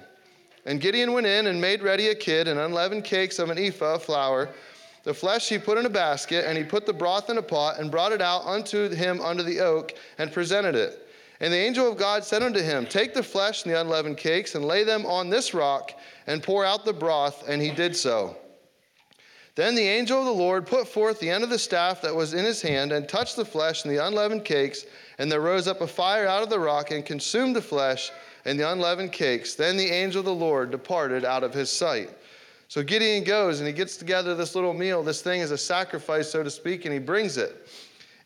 And 0.67 0.81
Gideon 0.81 1.13
went 1.13 1.27
in 1.27 1.47
and 1.47 1.61
made 1.61 1.83
ready 1.83 2.09
a 2.09 2.15
kid 2.15 2.47
and 2.47 2.61
unleavened 2.61 3.05
cakes 3.05 3.39
of 3.39 3.49
an 3.49 3.59
ephah 3.59 3.95
of 3.95 4.03
flour. 4.03 4.51
The 5.05 5.15
flesh 5.15 5.49
he 5.49 5.57
put 5.57 5.79
in 5.79 5.87
a 5.87 5.91
basket, 5.91 6.45
and 6.47 6.59
he 6.59 6.65
put 6.65 6.85
the 6.85 6.93
broth 6.93 7.31
in 7.31 7.39
a 7.39 7.43
pot, 7.43 7.79
and 7.79 7.91
brought 7.91 8.13
it 8.13 8.21
out 8.21 8.45
unto 8.45 8.91
him 8.91 9.23
under 9.23 9.43
the 9.43 9.61
oak, 9.61 9.95
and 10.19 10.31
presented 10.31 10.75
it. 10.75 11.07
And 11.41 11.51
the 11.51 11.57
angel 11.57 11.91
of 11.91 11.97
God 11.97 12.23
said 12.23 12.43
unto 12.43 12.61
him, 12.61 12.85
Take 12.85 13.15
the 13.15 13.23
flesh 13.23 13.65
and 13.65 13.73
the 13.73 13.81
unleavened 13.81 14.19
cakes, 14.19 14.55
and 14.55 14.65
lay 14.67 14.85
them 14.85 15.07
on 15.07 15.31
this 15.31 15.55
rock, 15.55 15.99
and 16.27 16.43
pour 16.43 16.67
out 16.67 16.85
the 16.85 16.93
broth. 16.93 17.49
And 17.49 17.63
he 17.63 17.71
did 17.71 17.97
so. 17.97 18.37
Then 19.61 19.75
the 19.75 19.87
angel 19.87 20.21
of 20.21 20.25
the 20.25 20.33
Lord 20.33 20.67
put 20.67 20.89
forth 20.89 21.21
the 21.21 21.29
end 21.29 21.45
of 21.45 21.51
the 21.51 21.59
staff 21.59 22.01
that 22.01 22.17
was 22.17 22.33
in 22.33 22.47
his 22.47 22.63
hand, 22.63 22.93
and 22.93 23.07
touched 23.07 23.37
the 23.37 23.45
flesh 23.45 23.85
and 23.85 23.93
the 23.93 24.07
unleavened 24.07 24.43
cakes, 24.43 24.87
and 25.19 25.31
there 25.31 25.43
rose 25.43 25.69
up 25.69 25.83
a 25.83 25.87
fire 25.87 26.27
out 26.27 26.43
of 26.43 26.49
the 26.49 26.59
rock 26.59 26.93
and 26.93 27.05
consumed 27.05 27.55
the 27.55 27.61
flesh 27.61 28.11
and 28.47 28.59
the 28.59 28.73
unleavened 28.73 29.13
cakes. 29.13 29.57
Then 29.57 29.77
the 29.77 29.91
angel 29.91 30.21
of 30.21 30.25
the 30.25 30.35
Lord 30.35 30.71
departed 30.71 31.27
out 31.27 31.45
of 31.45 31.53
his 31.53 31.71
sight. 31.71 32.09
So 32.69 32.83
Gideon 32.83 33.23
goes 33.23 33.59
and 33.59 33.67
he 33.67 33.75
gets 33.75 33.99
together 33.99 34.35
this 34.35 34.55
little 34.55 34.73
meal. 34.73 35.03
This 35.03 35.21
thing 35.21 35.43
is 35.43 35.51
a 35.51 35.59
sacrifice, 35.59 36.31
so 36.31 36.43
to 36.43 36.49
speak, 36.51 36.87
and 36.87 36.95
he 36.95 36.99
brings 36.99 37.37
it. 37.37 37.69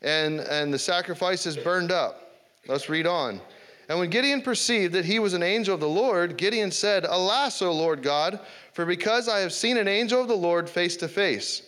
And, 0.02 0.38
and 0.38 0.72
the 0.72 0.78
sacrifice 0.78 1.46
is 1.46 1.56
burned 1.56 1.90
up. 1.90 2.30
Let's 2.68 2.88
read 2.88 3.08
on. 3.08 3.40
And 3.88 3.98
when 3.98 4.08
Gideon 4.08 4.40
perceived 4.40 4.94
that 4.94 5.04
he 5.04 5.18
was 5.18 5.34
an 5.34 5.42
angel 5.42 5.74
of 5.74 5.80
the 5.80 5.88
Lord, 5.88 6.36
Gideon 6.36 6.70
said, 6.70 7.04
Alas, 7.04 7.60
O 7.60 7.72
Lord 7.72 8.02
God, 8.02 8.38
for 8.74 8.84
because 8.84 9.28
I 9.28 9.38
have 9.38 9.52
seen 9.52 9.78
an 9.78 9.88
angel 9.88 10.20
of 10.20 10.28
the 10.28 10.34
Lord 10.34 10.68
face 10.68 10.96
to 10.98 11.08
face. 11.08 11.62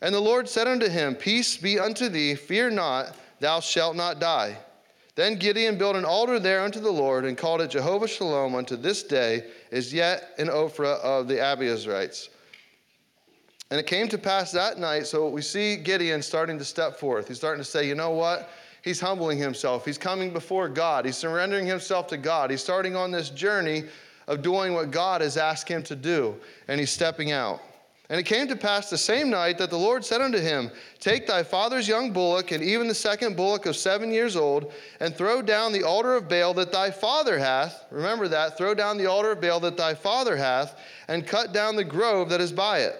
And 0.00 0.14
the 0.14 0.20
Lord 0.20 0.48
said 0.48 0.66
unto 0.66 0.88
him, 0.88 1.14
Peace 1.14 1.56
be 1.56 1.78
unto 1.78 2.08
thee, 2.08 2.34
fear 2.34 2.70
not 2.70 3.14
thou 3.38 3.60
shalt 3.60 3.96
not 3.96 4.18
die. 4.18 4.56
Then 5.14 5.36
Gideon 5.36 5.76
built 5.76 5.96
an 5.96 6.04
altar 6.04 6.38
there 6.38 6.60
unto 6.60 6.80
the 6.80 6.90
Lord 6.90 7.24
and 7.24 7.36
called 7.36 7.60
it 7.60 7.70
Jehovah 7.70 8.08
Shalom 8.08 8.54
unto 8.54 8.76
this 8.76 9.02
day 9.02 9.44
is 9.70 9.92
yet 9.92 10.30
in 10.38 10.48
Ophrah 10.48 11.00
of 11.00 11.28
the 11.28 11.34
Abiezrites. 11.34 12.28
And 13.70 13.78
it 13.78 13.86
came 13.86 14.08
to 14.08 14.16
pass 14.16 14.50
that 14.52 14.78
night, 14.78 15.06
so 15.06 15.28
we 15.28 15.42
see 15.42 15.76
Gideon 15.76 16.22
starting 16.22 16.56
to 16.58 16.64
step 16.64 16.96
forth. 16.96 17.28
He's 17.28 17.36
starting 17.36 17.62
to 17.62 17.68
say, 17.68 17.86
you 17.86 17.94
know 17.94 18.10
what? 18.10 18.48
He's 18.82 19.00
humbling 19.00 19.38
himself. 19.38 19.84
He's 19.84 19.98
coming 19.98 20.32
before 20.32 20.68
God. 20.68 21.04
He's 21.04 21.16
surrendering 21.16 21.66
himself 21.66 22.06
to 22.06 22.16
God. 22.16 22.50
He's 22.50 22.62
starting 22.62 22.96
on 22.96 23.10
this 23.10 23.28
journey 23.28 23.84
of 24.28 24.42
doing 24.42 24.74
what 24.74 24.92
God 24.92 25.22
has 25.22 25.36
asked 25.36 25.68
him 25.68 25.82
to 25.84 25.96
do, 25.96 26.36
and 26.68 26.78
he's 26.78 26.90
stepping 26.90 27.32
out. 27.32 27.60
And 28.10 28.18
it 28.18 28.24
came 28.24 28.48
to 28.48 28.56
pass 28.56 28.88
the 28.88 28.96
same 28.96 29.28
night 29.28 29.58
that 29.58 29.68
the 29.68 29.76
Lord 29.76 30.02
said 30.02 30.22
unto 30.22 30.38
him, 30.38 30.70
Take 30.98 31.26
thy 31.26 31.42
father's 31.42 31.86
young 31.86 32.10
bullock, 32.10 32.52
and 32.52 32.62
even 32.62 32.88
the 32.88 32.94
second 32.94 33.36
bullock 33.36 33.66
of 33.66 33.76
seven 33.76 34.10
years 34.10 34.34
old, 34.34 34.72
and 35.00 35.14
throw 35.14 35.42
down 35.42 35.72
the 35.72 35.82
altar 35.82 36.14
of 36.14 36.28
Baal 36.28 36.54
that 36.54 36.72
thy 36.72 36.90
father 36.90 37.38
hath. 37.38 37.84
Remember 37.90 38.26
that. 38.28 38.56
Throw 38.56 38.72
down 38.72 38.96
the 38.96 39.06
altar 39.06 39.32
of 39.32 39.42
Baal 39.42 39.60
that 39.60 39.76
thy 39.76 39.94
father 39.94 40.36
hath, 40.36 40.78
and 41.08 41.26
cut 41.26 41.52
down 41.52 41.76
the 41.76 41.84
grove 41.84 42.30
that 42.30 42.40
is 42.40 42.52
by 42.52 42.80
it. 42.80 42.96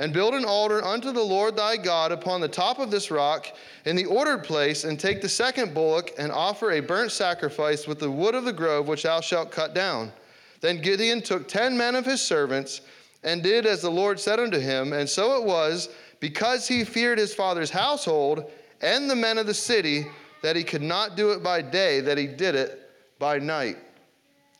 And 0.00 0.12
build 0.12 0.34
an 0.34 0.44
altar 0.44 0.84
unto 0.84 1.10
the 1.10 1.20
Lord 1.20 1.56
thy 1.56 1.76
God 1.76 2.12
upon 2.12 2.40
the 2.40 2.46
top 2.46 2.78
of 2.78 2.92
this 2.92 3.10
rock 3.10 3.48
in 3.86 3.96
the 3.96 4.06
ordered 4.06 4.44
place, 4.44 4.84
and 4.84 5.00
take 5.00 5.20
the 5.20 5.28
second 5.28 5.74
bullock, 5.74 6.12
and 6.16 6.30
offer 6.30 6.70
a 6.70 6.80
burnt 6.80 7.10
sacrifice 7.10 7.88
with 7.88 7.98
the 7.98 8.10
wood 8.10 8.36
of 8.36 8.44
the 8.44 8.52
grove 8.52 8.86
which 8.86 9.02
thou 9.02 9.20
shalt 9.20 9.50
cut 9.50 9.74
down. 9.74 10.12
Then 10.60 10.80
Gideon 10.80 11.22
took 11.22 11.46
ten 11.48 11.76
men 11.76 11.94
of 11.94 12.04
his 12.04 12.20
servants, 12.20 12.80
and 13.24 13.42
did 13.42 13.66
as 13.66 13.82
the 13.82 13.90
Lord 13.90 14.20
said 14.20 14.38
unto 14.40 14.58
him. 14.58 14.92
And 14.92 15.08
so 15.08 15.40
it 15.40 15.44
was, 15.44 15.88
because 16.20 16.68
he 16.68 16.84
feared 16.84 17.18
his 17.18 17.34
father's 17.34 17.70
household 17.70 18.50
and 18.80 19.10
the 19.10 19.16
men 19.16 19.38
of 19.38 19.46
the 19.46 19.54
city, 19.54 20.06
that 20.42 20.54
he 20.54 20.62
could 20.62 20.82
not 20.82 21.16
do 21.16 21.32
it 21.32 21.42
by 21.42 21.60
day, 21.60 22.00
that 22.00 22.16
he 22.16 22.26
did 22.26 22.54
it 22.54 22.90
by 23.18 23.38
night. 23.38 23.76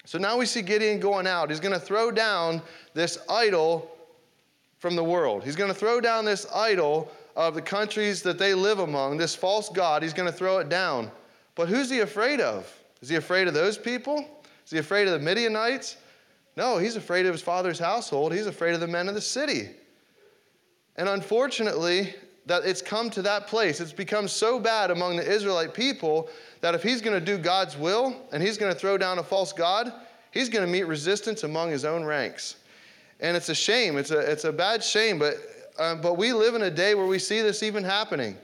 So 0.04 0.18
now 0.18 0.36
we 0.36 0.46
see 0.46 0.62
Gideon 0.62 0.98
going 0.98 1.26
out. 1.26 1.50
He's 1.50 1.60
going 1.60 1.72
to 1.72 1.80
throw 1.80 2.10
down 2.10 2.62
this 2.94 3.18
idol 3.28 3.90
from 4.78 4.96
the 4.96 5.04
world. 5.04 5.44
He's 5.44 5.54
going 5.54 5.72
to 5.72 5.78
throw 5.78 6.00
down 6.00 6.24
this 6.24 6.46
idol 6.52 7.12
of 7.36 7.54
the 7.54 7.62
countries 7.62 8.22
that 8.22 8.38
they 8.38 8.54
live 8.54 8.80
among, 8.80 9.18
this 9.18 9.36
false 9.36 9.68
God. 9.68 10.02
He's 10.02 10.14
going 10.14 10.30
to 10.30 10.36
throw 10.36 10.58
it 10.58 10.68
down. 10.68 11.10
But 11.54 11.68
who's 11.68 11.90
he 11.90 12.00
afraid 12.00 12.40
of? 12.40 12.72
Is 13.00 13.08
he 13.08 13.16
afraid 13.16 13.46
of 13.46 13.54
those 13.54 13.78
people? 13.78 14.26
Is 14.68 14.72
he 14.72 14.78
afraid 14.80 15.08
of 15.08 15.14
the 15.14 15.18
Midianites? 15.18 15.96
No, 16.54 16.76
he's 16.76 16.94
afraid 16.94 17.24
of 17.24 17.32
his 17.32 17.40
father's 17.40 17.78
household. 17.78 18.34
He's 18.34 18.46
afraid 18.46 18.74
of 18.74 18.80
the 18.80 18.86
men 18.86 19.08
of 19.08 19.14
the 19.14 19.20
city. 19.22 19.70
And 20.96 21.08
unfortunately, 21.08 22.14
that 22.44 22.66
it's 22.66 22.82
come 22.82 23.08
to 23.10 23.22
that 23.22 23.46
place. 23.46 23.80
It's 23.80 23.94
become 23.94 24.28
so 24.28 24.60
bad 24.60 24.90
among 24.90 25.16
the 25.16 25.26
Israelite 25.26 25.72
people 25.72 26.28
that 26.60 26.74
if 26.74 26.82
he's 26.82 27.00
going 27.00 27.18
to 27.18 27.24
do 27.24 27.38
God's 27.38 27.78
will 27.78 28.14
and 28.30 28.42
he's 28.42 28.58
going 28.58 28.70
to 28.70 28.78
throw 28.78 28.98
down 28.98 29.18
a 29.18 29.22
false 29.22 29.54
God, 29.54 29.90
he's 30.32 30.50
going 30.50 30.66
to 30.66 30.70
meet 30.70 30.86
resistance 30.86 31.44
among 31.44 31.70
his 31.70 31.86
own 31.86 32.04
ranks. 32.04 32.56
And 33.20 33.38
it's 33.38 33.48
a 33.48 33.54
shame. 33.54 33.96
It's 33.96 34.10
a, 34.10 34.18
it's 34.18 34.44
a 34.44 34.52
bad 34.52 34.84
shame, 34.84 35.18
but, 35.18 35.36
um, 35.78 36.02
but 36.02 36.18
we 36.18 36.34
live 36.34 36.54
in 36.54 36.60
a 36.60 36.70
day 36.70 36.94
where 36.94 37.06
we 37.06 37.18
see 37.18 37.40
this 37.40 37.62
even 37.62 37.84
happening. 37.84 38.36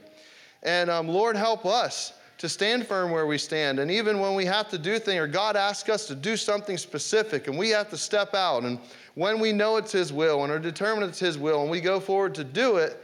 And 0.63 0.89
um, 0.89 1.07
Lord, 1.07 1.35
help 1.35 1.67
us 1.67 2.13
to 2.37 2.49
stand 2.49 2.85
firm 2.85 3.11
where 3.11 3.25
we 3.25 3.37
stand. 3.37 3.79
And 3.79 3.89
even 3.89 4.19
when 4.19 4.35
we 4.35 4.45
have 4.45 4.69
to 4.69 4.77
do 4.77 4.99
things, 4.99 5.19
or 5.19 5.27
God 5.27 5.55
asks 5.55 5.89
us 5.89 6.05
to 6.07 6.15
do 6.15 6.35
something 6.35 6.77
specific, 6.77 7.47
and 7.47 7.57
we 7.57 7.69
have 7.69 7.89
to 7.89 7.97
step 7.97 8.33
out, 8.33 8.63
and 8.63 8.79
when 9.15 9.39
we 9.39 9.53
know 9.53 9.77
it's 9.77 9.91
His 9.91 10.11
will 10.11 10.43
and 10.43 10.51
are 10.51 10.59
determined 10.59 11.09
it's 11.09 11.19
His 11.19 11.37
will, 11.37 11.61
and 11.61 11.71
we 11.71 11.79
go 11.79 11.99
forward 11.99 12.35
to 12.35 12.43
do 12.43 12.77
it, 12.77 13.01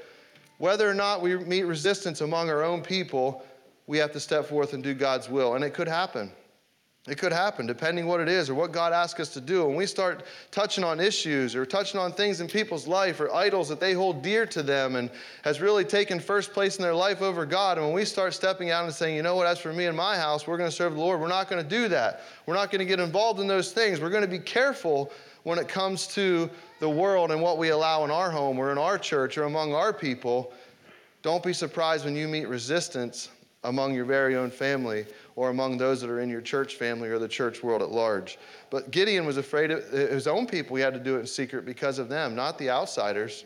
whether 0.57 0.89
or 0.89 0.93
not 0.93 1.21
we 1.21 1.37
meet 1.37 1.63
resistance 1.63 2.21
among 2.21 2.49
our 2.49 2.63
own 2.63 2.81
people, 2.81 3.43
we 3.87 3.97
have 3.97 4.11
to 4.11 4.19
step 4.19 4.45
forth 4.45 4.73
and 4.73 4.83
do 4.83 4.93
God's 4.93 5.27
will. 5.27 5.55
And 5.55 5.63
it 5.63 5.73
could 5.73 5.87
happen. 5.87 6.31
It 7.07 7.17
could 7.17 7.31
happen 7.31 7.65
depending 7.65 8.05
what 8.05 8.19
it 8.19 8.29
is 8.29 8.47
or 8.47 8.53
what 8.53 8.71
God 8.71 8.93
asks 8.93 9.19
us 9.19 9.29
to 9.29 9.41
do. 9.41 9.65
When 9.65 9.75
we 9.75 9.87
start 9.87 10.23
touching 10.51 10.83
on 10.83 10.99
issues 10.99 11.55
or 11.55 11.65
touching 11.65 11.99
on 11.99 12.11
things 12.11 12.41
in 12.41 12.47
people's 12.47 12.87
life 12.87 13.19
or 13.19 13.33
idols 13.33 13.67
that 13.69 13.79
they 13.79 13.93
hold 13.93 14.21
dear 14.21 14.45
to 14.45 14.61
them 14.61 14.95
and 14.95 15.09
has 15.43 15.59
really 15.61 15.83
taken 15.83 16.19
first 16.19 16.53
place 16.53 16.77
in 16.77 16.83
their 16.83 16.93
life 16.93 17.23
over 17.23 17.43
God, 17.43 17.79
and 17.79 17.87
when 17.87 17.95
we 17.95 18.05
start 18.05 18.35
stepping 18.35 18.69
out 18.69 18.83
and 18.83 18.93
saying, 18.93 19.15
you 19.15 19.23
know 19.23 19.35
what, 19.35 19.47
as 19.47 19.57
for 19.57 19.73
me 19.73 19.87
and 19.87 19.97
my 19.97 20.15
house, 20.15 20.45
we're 20.45 20.57
going 20.57 20.69
to 20.69 20.75
serve 20.75 20.93
the 20.93 20.99
Lord, 20.99 21.19
we're 21.19 21.27
not 21.27 21.49
going 21.49 21.63
to 21.63 21.67
do 21.67 21.87
that. 21.87 22.21
We're 22.45 22.53
not 22.53 22.69
going 22.69 22.79
to 22.79 22.85
get 22.85 22.99
involved 22.99 23.39
in 23.39 23.47
those 23.47 23.71
things. 23.71 23.99
We're 23.99 24.11
going 24.11 24.21
to 24.21 24.27
be 24.27 24.39
careful 24.39 25.11
when 25.41 25.57
it 25.57 25.67
comes 25.67 26.05
to 26.09 26.51
the 26.79 26.89
world 26.89 27.31
and 27.31 27.41
what 27.41 27.57
we 27.57 27.69
allow 27.69 28.03
in 28.03 28.11
our 28.11 28.29
home 28.29 28.59
or 28.59 28.71
in 28.71 28.77
our 28.77 28.99
church 28.99 29.39
or 29.39 29.45
among 29.45 29.73
our 29.73 29.91
people. 29.91 30.53
Don't 31.23 31.41
be 31.41 31.53
surprised 31.53 32.05
when 32.05 32.15
you 32.15 32.27
meet 32.27 32.47
resistance 32.47 33.29
among 33.63 33.93
your 33.95 34.05
very 34.05 34.35
own 34.35 34.51
family 34.51 35.05
or 35.35 35.49
among 35.49 35.77
those 35.77 36.01
that 36.01 36.09
are 36.09 36.19
in 36.19 36.29
your 36.29 36.41
church 36.41 36.75
family 36.75 37.09
or 37.09 37.19
the 37.19 37.27
church 37.27 37.63
world 37.63 37.81
at 37.81 37.89
large. 37.89 38.37
But 38.69 38.91
Gideon 38.91 39.25
was 39.25 39.37
afraid 39.37 39.71
of 39.71 39.83
his 39.89 40.27
own 40.27 40.45
people. 40.45 40.75
He 40.75 40.83
had 40.83 40.93
to 40.93 40.99
do 40.99 41.15
it 41.15 41.19
in 41.19 41.27
secret 41.27 41.65
because 41.65 41.99
of 41.99 42.09
them, 42.09 42.35
not 42.35 42.57
the 42.57 42.69
outsiders. 42.69 43.45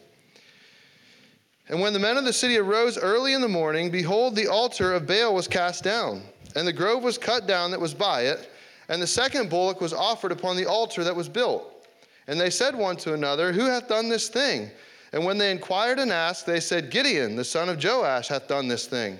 And 1.67 1.81
when 1.81 1.93
the 1.93 1.99
men 1.99 2.17
of 2.17 2.25
the 2.25 2.33
city 2.33 2.57
arose 2.57 2.97
early 2.97 3.33
in 3.33 3.41
the 3.41 3.47
morning, 3.47 3.89
behold, 3.89 4.35
the 4.35 4.47
altar 4.47 4.93
of 4.93 5.07
Baal 5.07 5.33
was 5.33 5.47
cast 5.47 5.83
down, 5.83 6.21
and 6.55 6.67
the 6.67 6.73
grove 6.73 7.03
was 7.03 7.17
cut 7.17 7.47
down 7.47 7.71
that 7.71 7.81
was 7.81 7.93
by 7.93 8.21
it, 8.21 8.51
and 8.87 9.01
the 9.01 9.07
second 9.07 9.49
bullock 9.49 9.81
was 9.81 9.93
offered 9.93 10.31
upon 10.31 10.57
the 10.57 10.67
altar 10.67 11.03
that 11.03 11.15
was 11.15 11.27
built. 11.27 11.87
And 12.27 12.39
they 12.39 12.51
said 12.51 12.75
one 12.75 12.97
to 12.97 13.13
another, 13.13 13.51
Who 13.51 13.65
hath 13.65 13.87
done 13.87 14.09
this 14.09 14.29
thing? 14.29 14.69
And 15.11 15.23
when 15.25 15.37
they 15.37 15.51
inquired 15.51 15.97
and 15.97 16.11
asked, 16.11 16.45
they 16.45 16.59
said, 16.59 16.91
Gideon, 16.91 17.35
the 17.35 17.43
son 17.43 17.69
of 17.69 17.83
Joash, 17.83 18.27
hath 18.27 18.47
done 18.47 18.67
this 18.67 18.85
thing. 18.85 19.17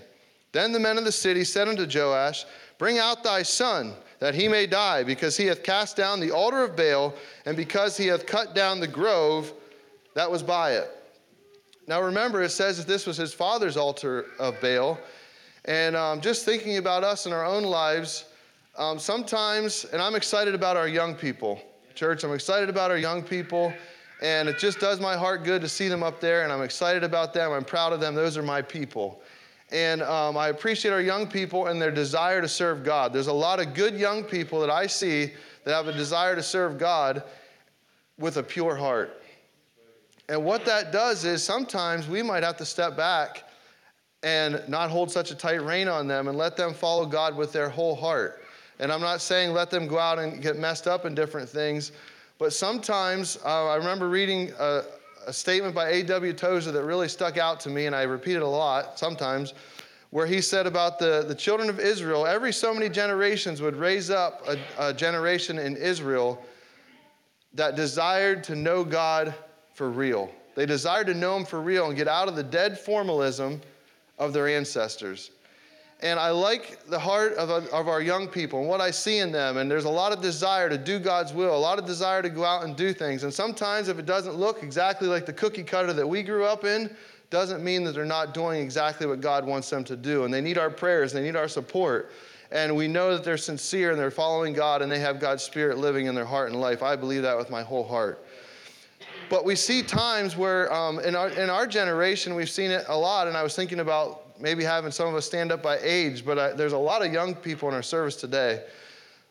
Then 0.56 0.72
the 0.72 0.80
men 0.80 0.98
of 0.98 1.04
the 1.04 1.12
city 1.12 1.44
said 1.44 1.68
unto 1.68 1.86
Joash, 1.86 2.46
Bring 2.78 2.98
out 2.98 3.26
thy 3.26 3.44
son, 3.44 3.94
that 4.20 4.34
he 4.34 4.48
may 4.48 4.66
die, 4.66 5.04
because 5.04 5.36
he 5.36 5.48
hath 5.48 5.64
cast 5.64 5.98
down 5.98 6.22
the 6.22 6.32
altar 6.32 6.64
of 6.64 6.78
Baal, 6.78 7.14
and 7.46 7.58
because 7.58 7.98
he 7.98 8.08
hath 8.08 8.26
cut 8.26 8.56
down 8.56 8.80
the 8.80 8.88
grove 8.88 9.52
that 10.14 10.32
was 10.32 10.42
by 10.42 10.76
it. 10.76 10.90
Now 11.88 12.02
remember, 12.02 12.42
it 12.42 12.52
says 12.52 12.78
that 12.78 12.88
this 12.88 13.06
was 13.06 13.18
his 13.18 13.34
father's 13.34 13.76
altar 13.76 14.28
of 14.40 14.56
Baal. 14.62 14.98
And 15.66 15.94
um, 15.94 16.22
just 16.22 16.46
thinking 16.46 16.78
about 16.78 17.04
us 17.04 17.26
in 17.26 17.34
our 17.34 17.46
own 17.46 17.64
lives, 17.64 18.24
um, 18.78 18.98
sometimes, 18.98 19.84
and 19.84 20.02
I'm 20.02 20.16
excited 20.16 20.56
about 20.56 20.78
our 20.78 20.88
young 20.88 21.16
people. 21.16 21.62
Church, 21.96 22.24
I'm 22.24 22.34
excited 22.34 22.70
about 22.70 22.92
our 22.92 22.98
young 22.98 23.24
people. 23.24 23.74
And 24.22 24.48
it 24.48 24.58
just 24.58 24.80
does 24.80 25.02
my 25.02 25.18
heart 25.18 25.44
good 25.44 25.62
to 25.64 25.68
see 25.68 25.90
them 25.90 26.02
up 26.02 26.22
there, 26.22 26.44
and 26.44 26.54
I'm 26.54 26.62
excited 26.62 27.04
about 27.04 27.34
them. 27.34 27.52
I'm 27.52 27.66
proud 27.66 27.92
of 27.92 28.00
them. 28.00 28.16
Those 28.16 28.38
are 28.38 28.44
my 28.44 28.62
people. 28.62 29.22
And 29.76 30.02
um, 30.04 30.38
I 30.38 30.48
appreciate 30.48 30.92
our 30.92 31.02
young 31.02 31.28
people 31.28 31.68
and 31.68 31.82
their 31.82 31.92
desire 31.92 32.42
to 32.42 32.48
serve 32.48 32.86
God. 32.86 33.12
There's 33.12 33.28
a 33.28 33.34
lot 33.34 33.60
of 33.60 33.74
good 33.74 33.96
young 33.96 34.24
people 34.24 34.62
that 34.62 34.70
I 34.70 34.88
see 34.88 35.34
that 35.66 35.74
have 35.74 35.90
a 35.90 35.92
desire 35.92 36.34
to 36.34 36.42
serve 36.42 36.78
God 36.78 37.24
with 38.18 38.38
a 38.38 38.44
pure 38.44 38.74
heart. 38.74 39.22
And 40.30 40.46
what 40.46 40.64
that 40.64 40.94
does 40.94 41.26
is 41.26 41.44
sometimes 41.44 42.08
we 42.08 42.22
might 42.22 42.42
have 42.42 42.56
to 42.56 42.66
step 42.66 42.96
back 42.96 43.44
and 44.24 44.64
not 44.70 44.90
hold 44.90 45.12
such 45.12 45.32
a 45.32 45.36
tight 45.36 45.62
rein 45.62 45.90
on 45.90 46.08
them 46.08 46.30
and 46.30 46.38
let 46.38 46.56
them 46.56 46.74
follow 46.74 47.06
God 47.06 47.36
with 47.36 47.52
their 47.52 47.68
whole 47.68 47.96
heart. 47.96 48.44
And 48.80 48.94
I'm 48.94 49.02
not 49.02 49.20
saying 49.20 49.52
let 49.52 49.72
them 49.72 49.88
go 49.88 50.00
out 50.00 50.20
and 50.20 50.42
get 50.42 50.58
messed 50.58 50.88
up 50.88 51.04
in 51.04 51.14
different 51.14 51.50
things, 51.50 51.92
but 52.38 52.54
sometimes 52.54 53.38
uh, 53.44 53.68
I 53.68 53.76
remember 53.76 54.08
reading 54.08 54.54
a, 54.58 54.84
a 55.26 55.34
statement 55.34 55.76
by 55.76 55.90
A.W. 55.90 56.34
Tozer 56.34 56.72
that 56.72 56.84
really 56.84 57.08
stuck 57.08 57.38
out 57.38 57.60
to 57.62 57.70
me, 57.70 57.86
and 57.86 57.96
I 57.96 58.04
repeat 58.04 58.36
it 58.36 58.42
a 58.42 58.48
lot 58.48 59.00
sometimes, 59.00 59.54
where 60.12 60.26
he 60.26 60.42
said 60.42 60.68
about 60.68 61.00
the, 61.00 61.26
the 61.28 61.36
children 61.36 61.70
of 61.70 61.80
Israel, 61.80 62.26
every 62.26 62.54
so 62.54 62.74
many 62.74 62.90
generations 62.90 63.62
would 63.62 63.76
raise 63.76 64.10
up 64.10 64.48
a, 64.48 64.58
a 64.78 64.94
generation 64.94 65.60
in 65.60 65.76
Israel 65.76 66.44
that 67.54 67.76
desired 67.76 68.44
to 68.46 68.56
know 68.56 68.84
God 68.84 69.34
for 69.74 69.90
real. 69.90 70.32
They 70.56 70.66
desired 70.66 71.08
to 71.08 71.14
know 71.14 71.36
Him 71.36 71.46
for 71.46 71.62
real 71.62 71.88
and 71.88 71.96
get 71.96 72.08
out 72.08 72.28
of 72.28 72.36
the 72.36 72.44
dead 72.44 72.80
formalism 72.80 73.62
of 74.18 74.34
their 74.34 74.48
ancestors. 74.48 75.32
And 76.02 76.20
I 76.20 76.30
like 76.30 76.86
the 76.88 77.00
heart 77.00 77.34
of, 77.34 77.50
of 77.50 77.88
our 77.88 78.02
young 78.02 78.28
people 78.28 78.60
and 78.60 78.68
what 78.68 78.82
I 78.82 78.92
see 78.92 79.20
in 79.20 79.32
them. 79.32 79.58
And 79.58 79.72
there's 79.72 79.86
a 79.86 79.90
lot 79.90 80.12
of 80.12 80.22
desire 80.22 80.70
to 80.70 80.78
do 80.78 81.00
God's 81.00 81.34
will, 81.34 81.56
a 81.56 81.58
lot 81.58 81.80
of 81.80 81.86
desire 81.86 82.22
to 82.22 82.30
go 82.30 82.44
out 82.44 82.66
and 82.66 82.76
do 82.76 82.94
things. 82.94 83.24
And 83.24 83.34
sometimes, 83.34 83.88
if 83.88 83.98
it 83.98 84.06
doesn't 84.06 84.36
look 84.36 84.62
exactly 84.62 85.08
like 85.08 85.26
the 85.26 85.34
cookie 85.34 85.64
cutter 85.64 85.94
that 85.94 86.06
we 86.06 86.22
grew 86.22 86.44
up 86.44 86.66
in, 86.66 86.94
doesn't 87.30 87.64
mean 87.64 87.84
that 87.86 87.94
they're 87.94 88.06
not 88.06 88.34
doing 88.34 88.62
exactly 88.62 89.08
what 89.08 89.22
God 89.22 89.46
wants 89.46 89.70
them 89.70 89.84
to 89.86 89.96
do. 89.96 90.26
And 90.26 90.34
they 90.34 90.42
need 90.42 90.58
our 90.58 90.70
prayers, 90.70 91.14
they 91.14 91.24
need 91.24 91.36
our 91.36 91.48
support. 91.48 92.12
And 92.52 92.76
we 92.76 92.88
know 92.88 93.14
that 93.14 93.24
they're 93.24 93.38
sincere 93.38 93.92
and 93.92 94.00
they're 94.00 94.12
following 94.12 94.54
God 94.54 94.82
and 94.82 94.92
they 94.92 95.00
have 95.00 95.20
God's 95.20 95.44
Spirit 95.44 95.78
living 95.78 96.06
in 96.06 96.16
their 96.16 96.26
heart 96.26 96.52
and 96.52 96.60
life. 96.60 96.84
I 96.84 96.96
believe 96.96 97.24
that 97.24 97.38
with 97.38 97.50
my 97.50 97.64
whole 97.64 97.84
heart. 97.84 98.24
But 99.30 99.44
we 99.44 99.56
see 99.56 99.82
times 99.82 100.38
where 100.38 100.72
um, 100.72 101.00
in, 101.00 101.16
our, 101.16 101.30
in 101.30 101.50
our 101.50 101.66
generation, 101.66 102.36
we've 102.36 102.50
seen 102.50 102.70
it 102.70 102.86
a 102.88 102.98
lot. 102.98 103.28
And 103.28 103.36
I 103.36 103.42
was 103.42 103.56
thinking 103.56 103.80
about 103.80 104.25
maybe 104.40 104.64
having 104.64 104.92
some 104.92 105.08
of 105.08 105.16
us 105.16 105.26
stand 105.26 105.52
up 105.52 105.62
by 105.62 105.80
age, 105.82 106.26
but 106.26 106.38
I, 106.38 106.52
there's 106.52 106.74
a 106.74 106.78
lot 106.78 107.06
of 107.06 107.12
young 107.12 107.36
people 107.36 107.70
in 107.70 107.76
our 107.76 107.84
service 107.84 108.16
today. 108.16 108.64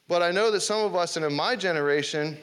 But 0.08 0.22
I 0.22 0.30
know 0.30 0.50
that 0.50 0.60
some 0.60 0.80
of 0.80 0.94
us, 0.94 1.16
and 1.16 1.24
in 1.24 1.34
my 1.34 1.56
generation, 1.56 2.36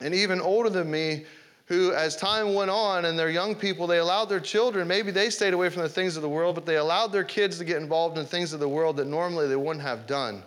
and 0.00 0.14
even 0.14 0.40
older 0.40 0.70
than 0.70 0.90
me, 0.90 1.24
who, 1.66 1.92
as 1.92 2.16
time 2.16 2.54
went 2.54 2.70
on 2.70 3.04
and 3.04 3.18
they're 3.18 3.30
young 3.30 3.54
people, 3.54 3.86
they 3.86 3.98
allowed 3.98 4.24
their 4.24 4.40
children, 4.40 4.88
maybe 4.88 5.10
they 5.10 5.30
stayed 5.30 5.54
away 5.54 5.68
from 5.68 5.82
the 5.82 5.88
things 5.88 6.16
of 6.16 6.22
the 6.22 6.28
world, 6.28 6.54
but 6.54 6.66
they 6.66 6.76
allowed 6.76 7.12
their 7.12 7.24
kids 7.24 7.58
to 7.58 7.64
get 7.64 7.76
involved 7.80 8.18
in 8.18 8.26
things 8.26 8.52
of 8.52 8.60
the 8.60 8.68
world 8.68 8.96
that 8.96 9.06
normally 9.06 9.46
they 9.46 9.56
wouldn't 9.56 9.84
have 9.84 10.06
done. 10.06 10.42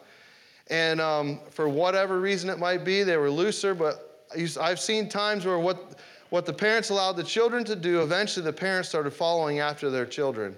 And 0.69 0.99
um, 0.99 1.39
for 1.49 1.69
whatever 1.69 2.19
reason 2.19 2.49
it 2.49 2.59
might 2.59 2.83
be, 2.83 3.03
they 3.03 3.17
were 3.17 3.29
looser, 3.29 3.73
but 3.73 4.27
I've 4.59 4.79
seen 4.79 5.07
times 5.07 5.45
where 5.45 5.59
what, 5.59 5.97
what 6.29 6.45
the 6.45 6.53
parents 6.53 6.89
allowed 6.89 7.13
the 7.13 7.23
children 7.23 7.63
to 7.65 7.75
do, 7.75 8.01
eventually 8.01 8.43
the 8.43 8.53
parents 8.53 8.89
started 8.89 9.11
following 9.11 9.59
after 9.59 9.89
their 9.89 10.05
children 10.05 10.57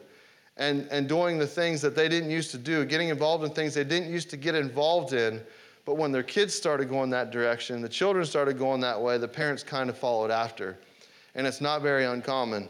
and, 0.57 0.87
and 0.89 1.07
doing 1.07 1.37
the 1.37 1.47
things 1.47 1.81
that 1.81 1.95
they 1.95 2.07
didn't 2.07 2.29
used 2.29 2.51
to 2.51 2.57
do, 2.57 2.85
getting 2.85 3.09
involved 3.09 3.43
in 3.43 3.51
things 3.51 3.73
they 3.73 3.83
didn't 3.83 4.11
used 4.11 4.29
to 4.29 4.37
get 4.37 4.55
involved 4.55 5.13
in. 5.13 5.41
But 5.83 5.97
when 5.97 6.11
their 6.11 6.23
kids 6.23 6.55
started 6.55 6.89
going 6.89 7.09
that 7.11 7.31
direction, 7.31 7.81
the 7.81 7.89
children 7.89 8.25
started 8.25 8.57
going 8.57 8.81
that 8.81 8.99
way, 8.99 9.17
the 9.17 9.27
parents 9.27 9.63
kind 9.63 9.89
of 9.89 9.97
followed 9.97 10.31
after. 10.31 10.77
And 11.35 11.45
it's 11.45 11.61
not 11.61 11.81
very 11.81 12.05
uncommon. 12.05 12.69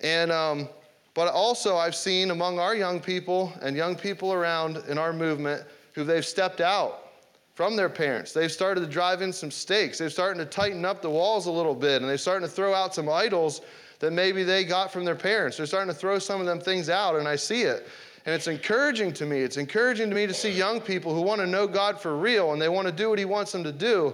And, 0.00 0.30
um, 0.30 0.68
but 1.14 1.28
also, 1.28 1.76
I've 1.76 1.94
seen 1.94 2.30
among 2.30 2.58
our 2.58 2.74
young 2.74 3.00
people 3.00 3.52
and 3.62 3.76
young 3.76 3.96
people 3.96 4.32
around 4.32 4.78
in 4.88 4.96
our 4.98 5.12
movement 5.12 5.64
who 5.94 6.04
they've 6.04 6.24
stepped 6.24 6.60
out 6.60 7.10
from 7.54 7.76
their 7.76 7.88
parents. 7.88 8.32
They've 8.32 8.52
started 8.52 8.80
to 8.80 8.86
drive 8.86 9.20
in 9.20 9.32
some 9.32 9.50
stakes. 9.50 9.98
They're 9.98 10.08
starting 10.08 10.38
to 10.38 10.46
tighten 10.46 10.84
up 10.84 11.02
the 11.02 11.10
walls 11.10 11.46
a 11.46 11.50
little 11.50 11.74
bit, 11.74 12.00
and 12.00 12.08
they're 12.08 12.16
starting 12.16 12.48
to 12.48 12.54
throw 12.54 12.72
out 12.74 12.94
some 12.94 13.08
idols 13.08 13.60
that 14.02 14.12
maybe 14.12 14.42
they 14.42 14.64
got 14.64 14.92
from 14.92 15.04
their 15.04 15.14
parents. 15.14 15.56
They're 15.56 15.64
starting 15.64 15.94
to 15.94 15.98
throw 15.98 16.18
some 16.18 16.40
of 16.40 16.46
them 16.46 16.58
things 16.58 16.90
out, 16.90 17.14
and 17.14 17.28
I 17.28 17.36
see 17.36 17.62
it. 17.62 17.86
And 18.26 18.34
it's 18.34 18.48
encouraging 18.48 19.12
to 19.12 19.24
me. 19.24 19.38
It's 19.38 19.58
encouraging 19.58 20.10
to 20.10 20.16
me 20.16 20.26
to 20.26 20.34
see 20.34 20.50
young 20.50 20.80
people 20.80 21.14
who 21.14 21.22
want 21.22 21.40
to 21.40 21.46
know 21.46 21.68
God 21.68 22.00
for 22.00 22.16
real 22.16 22.52
and 22.52 22.60
they 22.60 22.68
want 22.68 22.88
to 22.88 22.92
do 22.92 23.10
what 23.10 23.20
He 23.20 23.24
wants 23.24 23.52
them 23.52 23.62
to 23.62 23.70
do. 23.70 24.12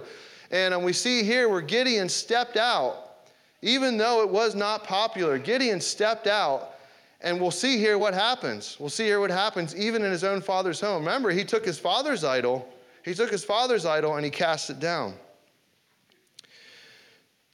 And 0.51 0.75
um, 0.75 0.83
we 0.83 0.93
see 0.93 1.23
here 1.23 1.49
where 1.49 1.61
Gideon 1.61 2.07
stepped 2.07 2.55
out, 2.55 3.25
even 3.63 3.97
though 3.97 4.21
it 4.21 4.29
was 4.29 4.53
not 4.53 4.83
popular. 4.83 5.39
Gideon 5.39 5.81
stepped 5.81 6.27
out, 6.27 6.75
and 7.21 7.41
we'll 7.41 7.49
see 7.49 7.79
here 7.79 7.97
what 7.97 8.13
happens. 8.13 8.77
We'll 8.79 8.89
see 8.89 9.05
here 9.05 9.19
what 9.19 9.31
happens 9.31 9.75
even 9.75 10.03
in 10.03 10.11
his 10.11 10.23
own 10.23 10.39
father's 10.39 10.79
home. 10.79 11.03
Remember, 11.03 11.31
he 11.31 11.43
took 11.43 11.65
his 11.65 11.79
father's 11.79 12.23
idol, 12.23 12.71
he 13.03 13.15
took 13.15 13.31
his 13.31 13.43
father's 13.43 13.87
idol, 13.87 14.17
and 14.17 14.23
he 14.23 14.29
cast 14.29 14.69
it 14.69 14.79
down. 14.79 15.15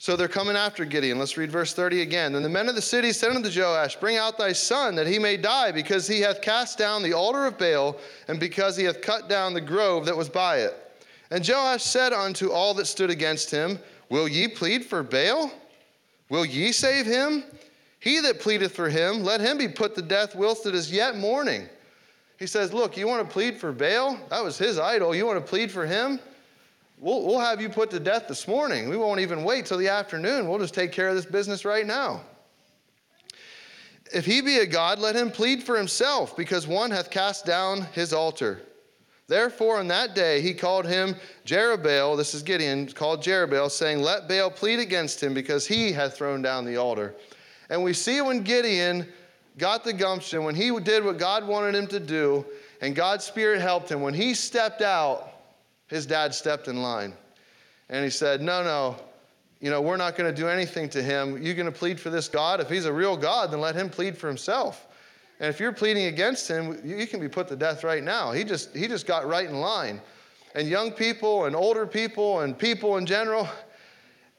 So 0.06 0.16
they're 0.16 0.28
coming 0.28 0.56
after 0.56 0.86
Gideon. 0.86 1.18
Let's 1.18 1.36
read 1.36 1.52
verse 1.52 1.74
30 1.74 2.04
again. 2.04 2.34
Then 2.34 2.44
the 2.44 2.48
men 2.48 2.70
of 2.70 2.76
the 2.76 2.82
city 2.84 3.12
said 3.12 3.36
unto 3.36 3.50
Joash, 3.50 3.96
Bring 3.96 4.18
out 4.18 4.38
thy 4.38 4.52
son, 4.52 4.94
that 4.94 5.08
he 5.08 5.18
may 5.18 5.36
die, 5.36 5.72
because 5.72 6.08
he 6.08 6.22
hath 6.22 6.44
cast 6.44 6.78
down 6.78 7.02
the 7.02 7.14
altar 7.14 7.48
of 7.48 7.58
Baal, 7.58 7.98
and 8.28 8.40
because 8.40 8.78
he 8.78 8.84
hath 8.84 9.02
cut 9.02 9.28
down 9.28 9.56
the 9.56 9.62
grove 9.62 10.06
that 10.06 10.16
was 10.16 10.30
by 10.30 10.58
it. 10.58 10.76
And 11.32 11.44
Joash 11.44 11.82
said 11.82 12.14
unto 12.14 12.52
all 12.52 12.76
that 12.76 12.86
stood 12.86 13.10
against 13.10 13.50
him, 13.50 13.80
Will 14.10 14.28
ye 14.28 14.48
plead 14.48 14.86
for 14.86 15.02
Baal? 15.02 15.52
Will 16.30 16.46
ye 16.46 16.72
save 16.72 17.08
him? 17.08 17.44
He 18.00 18.20
that 18.20 18.40
pleadeth 18.40 18.76
for 18.76 18.90
him, 18.90 19.24
let 19.24 19.42
him 19.42 19.58
be 19.58 19.68
put 19.68 19.96
to 19.96 20.04
death 20.04 20.36
whilst 20.36 20.68
it 20.68 20.76
is 20.76 20.92
yet 20.92 21.18
morning. 21.18 21.68
He 22.38 22.46
says, 22.46 22.72
Look, 22.72 22.96
you 22.96 23.08
want 23.08 23.28
to 23.28 23.34
plead 23.34 23.58
for 23.58 23.72
Baal? 23.72 24.20
That 24.30 24.44
was 24.44 24.60
his 24.60 24.78
idol. 24.78 25.16
You 25.16 25.26
want 25.26 25.44
to 25.44 25.50
plead 25.50 25.72
for 25.72 25.88
him? 25.88 26.20
We'll, 26.98 27.26
we'll 27.26 27.40
have 27.40 27.62
you 27.62 27.70
put 27.70 27.92
to 27.92 28.00
death 28.00 28.28
this 28.28 28.48
morning. 28.48 28.90
We 28.90 28.98
won't 28.98 29.20
even 29.20 29.44
wait 29.44 29.66
till 29.66 29.78
the 29.78 29.90
afternoon. 29.90 30.48
We'll 30.48 30.60
just 30.60 30.74
take 30.74 30.92
care 30.92 31.10
of 31.10 31.16
this 31.16 31.26
business 31.26 31.66
right 31.66 31.86
now. 31.86 32.22
If 34.14 34.26
he 34.26 34.42
be 34.42 34.60
a 34.60 34.66
God, 34.66 35.00
let 35.00 35.16
him 35.16 35.32
plead 35.32 35.64
for 35.64 35.76
himself, 35.76 36.38
because 36.38 36.68
one 36.68 36.92
hath 36.92 37.10
cast 37.10 37.46
down 37.46 37.82
his 37.94 38.14
altar. 38.14 38.62
Therefore, 39.28 39.80
on 39.80 39.88
that 39.88 40.14
day 40.14 40.42
he 40.42 40.54
called 40.54 40.86
him 40.86 41.16
Jerubbaal. 41.46 42.16
This 42.16 42.34
is 42.34 42.44
Gideon, 42.44 42.88
called 42.88 43.24
Jerubbaal, 43.24 43.72
saying, 43.72 44.02
Let 44.02 44.30
Baal 44.30 44.52
plead 44.52 44.80
against 44.80 45.22
him, 45.22 45.34
because 45.34 45.66
he 45.68 45.92
hath 45.92 46.16
thrown 46.16 46.42
down 46.42 46.64
the 46.66 46.78
altar. 46.78 47.16
And 47.70 47.84
we 47.84 47.94
see 47.94 48.22
when 48.22 48.42
Gideon 48.44 49.08
got 49.58 49.84
the 49.84 49.94
gumption, 49.94 50.44
when 50.44 50.56
he 50.56 50.72
did 50.80 51.04
what 51.04 51.18
God 51.18 51.46
wanted 51.48 51.76
him 51.76 51.88
to 51.88 52.00
do, 52.00 52.46
and 52.82 52.96
God's 52.96 53.26
Spirit 53.26 53.60
helped 53.60 53.90
him, 53.90 54.02
when 54.02 54.14
he 54.14 54.34
stepped 54.34 54.84
out, 54.84 55.35
his 55.88 56.06
dad 56.06 56.34
stepped 56.34 56.68
in 56.68 56.82
line. 56.82 57.14
And 57.90 58.04
he 58.04 58.10
said, 58.10 58.42
No, 58.42 58.64
no, 58.64 58.98
you 59.60 59.70
know, 59.70 59.82
we're 59.82 59.98
not 59.98 60.16
going 60.16 60.34
to 60.34 60.42
do 60.42 60.48
anything 60.48 60.90
to 60.90 61.02
him. 61.02 61.42
You're 61.42 61.56
going 61.56 61.66
to 61.66 61.72
plead 61.72 62.00
for 62.00 62.10
this 62.10 62.28
God? 62.28 62.60
If 62.60 62.70
he's 62.70 62.86
a 62.86 62.94
real 62.94 63.16
God, 63.16 63.52
then 63.52 63.62
let 63.62 63.76
him 63.76 63.90
plead 63.90 64.18
for 64.18 64.28
himself. 64.28 64.88
And 65.40 65.50
if 65.50 65.60
you're 65.60 65.74
pleading 65.74 66.06
against 66.06 66.48
him, 66.48 66.80
you 66.84 67.06
can 67.08 67.20
be 67.20 67.28
put 67.28 67.48
to 67.50 67.56
death 67.56 67.84
right 67.84 68.04
now. 68.04 68.32
He 68.32 68.44
just, 68.44 68.76
he 68.76 68.88
just 68.88 69.06
got 69.06 69.28
right 69.28 69.48
in 69.48 69.60
line. 69.60 70.02
And 70.56 70.70
young 70.70 70.92
people 70.92 71.46
and 71.46 71.56
older 71.56 71.86
people 71.86 72.42
and 72.42 72.58
people 72.58 72.98
in 72.98 73.06
general, 73.06 73.50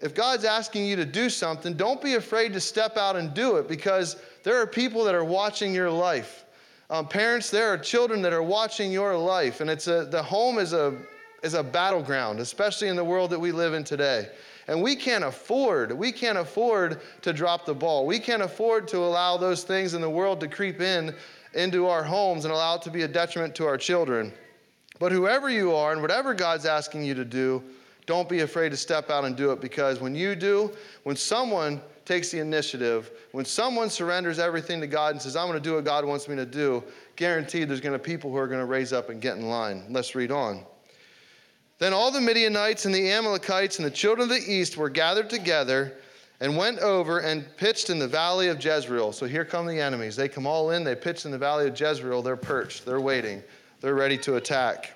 if 0.01 0.15
God's 0.15 0.45
asking 0.45 0.87
you 0.87 0.97
to 0.97 1.05
do 1.05 1.29
something, 1.29 1.75
don't 1.75 2.01
be 2.01 2.15
afraid 2.15 2.55
to 2.55 2.61
step 2.61 2.97
out 2.97 3.17
and 3.17 3.35
do 3.35 3.57
it 3.57 3.69
because 3.69 4.17
there 4.43 4.57
are 4.61 4.67
people 4.67 5.05
that 5.05 5.15
are 5.15 5.25
watching 5.25 5.75
your 5.75 5.91
life. 5.91 6.45
Um, 6.89 7.09
parents, 7.09 7.51
there 7.51 7.69
are 7.69 7.77
children 7.77 8.23
that 8.23 8.33
are 8.33 8.43
watching 8.43 8.93
your 8.93 9.17
life. 9.17 9.61
And 9.61 9.69
it's 9.69 9.89
a, 9.89 10.07
the 10.07 10.23
home 10.23 10.59
is 10.59 10.73
a, 10.73 10.97
is 11.43 11.55
a 11.55 11.63
battleground, 11.63 12.41
especially 12.41 12.89
in 12.89 12.97
the 12.97 13.05
world 13.05 13.31
that 13.31 13.39
we 13.39 13.53
live 13.53 13.75
in 13.75 13.85
today. 13.85 14.29
And 14.69 14.83
we 14.83 14.97
can't 14.97 15.25
afford, 15.25 15.93
we 15.93 16.11
can't 16.11 16.39
afford 16.39 17.01
to 17.23 17.33
drop 17.33 17.67
the 17.67 17.75
ball. 17.75 18.05
We 18.05 18.19
can't 18.19 18.43
afford 18.43 18.89
to 18.89 18.99
allow 18.99 19.37
those 19.37 19.63
things 19.63 19.95
in 19.95 20.01
the 20.01 20.11
world 20.11 20.41
to 20.41 20.49
creep 20.49 20.81
in 20.81 21.15
into 21.55 21.87
our 21.87 22.03
homes 22.03 22.45
and 22.45 22.53
allow 22.53 22.77
it 22.77 22.83
to 22.83 22.91
be 22.91 23.03
a 23.03 23.09
detriment 23.09 23.55
to 23.57 23.67
our 23.67 23.79
children. 23.79 24.33
But 24.99 25.13
whoever 25.13 25.51
you 25.51 25.75
are 25.75 25.93
and 25.93 26.03
whatever 26.03 26.35
God's 26.35 26.67
asking 26.67 27.05
you 27.05 27.15
to 27.15 27.25
do, 27.25 27.63
don't 28.07 28.29
be 28.29 28.41
afraid 28.41 28.71
to 28.71 28.77
step 28.77 29.11
out 29.11 29.25
and 29.25 29.37
do 29.37 29.51
it 29.53 29.61
because 29.61 30.01
when 30.01 30.15
you 30.15 30.35
do, 30.35 30.73
when 31.03 31.17
someone 31.17 31.81
takes 32.05 32.31
the 32.31 32.39
initiative, 32.39 33.11
when 33.33 33.45
someone 33.45 33.91
surrenders 33.91 34.39
everything 34.39 34.81
to 34.81 34.87
God 34.87 35.13
and 35.13 35.21
says, 35.21 35.37
I'm 35.37 35.49
going 35.49 35.61
to 35.61 35.69
do 35.69 35.75
what 35.75 35.85
God 35.85 36.05
wants 36.05 36.29
me 36.29 36.37
to 36.37 36.47
do, 36.47 36.85
guaranteed 37.17 37.69
there's 37.69 37.81
going 37.81 37.99
to 37.99 38.03
be 38.03 38.11
people 38.11 38.31
who 38.31 38.37
are 38.37 38.47
going 38.47 38.61
to 38.61 38.67
raise 38.67 38.93
up 38.93 39.11
and 39.11 39.21
get 39.21 39.37
in 39.37 39.49
line. 39.49 39.85
Let's 39.91 40.15
read 40.15 40.31
on. 40.31 40.65
Then 41.79 41.93
all 41.93 42.11
the 42.11 42.21
Midianites 42.21 42.87
and 42.87 42.95
the 42.95 43.11
Amalekites 43.11 43.79
and 43.79 43.87
the 43.87 43.91
children 43.91 44.31
of 44.31 44.35
the 44.35 44.51
east 44.51 44.77
were 44.77 44.89
gathered 44.89 45.29
together 45.29 45.93
and 46.41 46.57
went 46.57 46.79
over 46.81 47.19
and 47.19 47.45
pitched 47.57 47.91
in 47.91 47.99
the 47.99 48.09
valley 48.09 48.49
of 48.49 48.63
Jezreel. 48.63 49.13
So 49.13 49.27
here 49.27 49.45
come 49.45 49.67
the 49.67 49.81
enemies. 49.81 50.17
They 50.17 50.29
come 50.29 50.47
all 50.47 50.71
in, 50.71 50.85
they 50.85 50.95
pitch 50.95 51.25
in 51.25 51.31
the 51.31 51.39
valley 51.39 51.67
of 51.67 51.79
Jezreel. 51.79 52.23
They're 52.23 52.37
perched, 52.37 52.85
they're 52.85 53.01
waiting, 53.01 53.43
they're 53.81 53.95
ready 53.95 54.19
to 54.19 54.37
attack. 54.37 54.93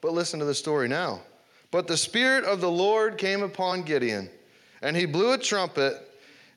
But 0.00 0.12
listen 0.12 0.38
to 0.40 0.46
the 0.46 0.54
story 0.54 0.88
now. 0.88 1.20
But 1.70 1.86
the 1.86 1.96
Spirit 1.96 2.44
of 2.44 2.60
the 2.60 2.70
Lord 2.70 3.18
came 3.18 3.42
upon 3.42 3.82
Gideon, 3.82 4.30
and 4.82 4.96
he 4.96 5.04
blew 5.04 5.32
a 5.32 5.38
trumpet, 5.38 5.94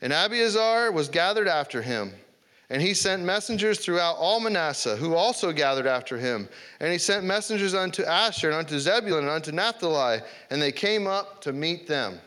and 0.02 0.14
Abiezer 0.14 0.94
was 0.94 1.10
gathered 1.10 1.48
after 1.48 1.82
him. 1.82 2.14
And 2.72 2.82
he 2.82 2.94
sent 2.94 3.24
messengers 3.24 3.80
throughout 3.80 4.18
all 4.18 4.40
Manasseh, 4.40 4.96
who 4.96 5.16
also 5.16 5.52
gathered 5.52 5.88
after 5.88 6.18
him. 6.18 6.48
And 6.80 6.92
he 6.92 7.00
sent 7.00 7.26
messengers 7.26 7.74
unto 7.74 8.04
Asher, 8.04 8.50
and 8.50 8.58
unto 8.58 8.78
Zebulun, 8.78 9.24
and 9.24 9.32
unto 9.32 9.52
Naphtali, 9.52 10.20
and 10.52 10.62
they 10.62 10.72
came 10.72 11.08
up 11.08 11.42
to 11.42 11.52
meet 11.52 11.88
them. 11.88 12.20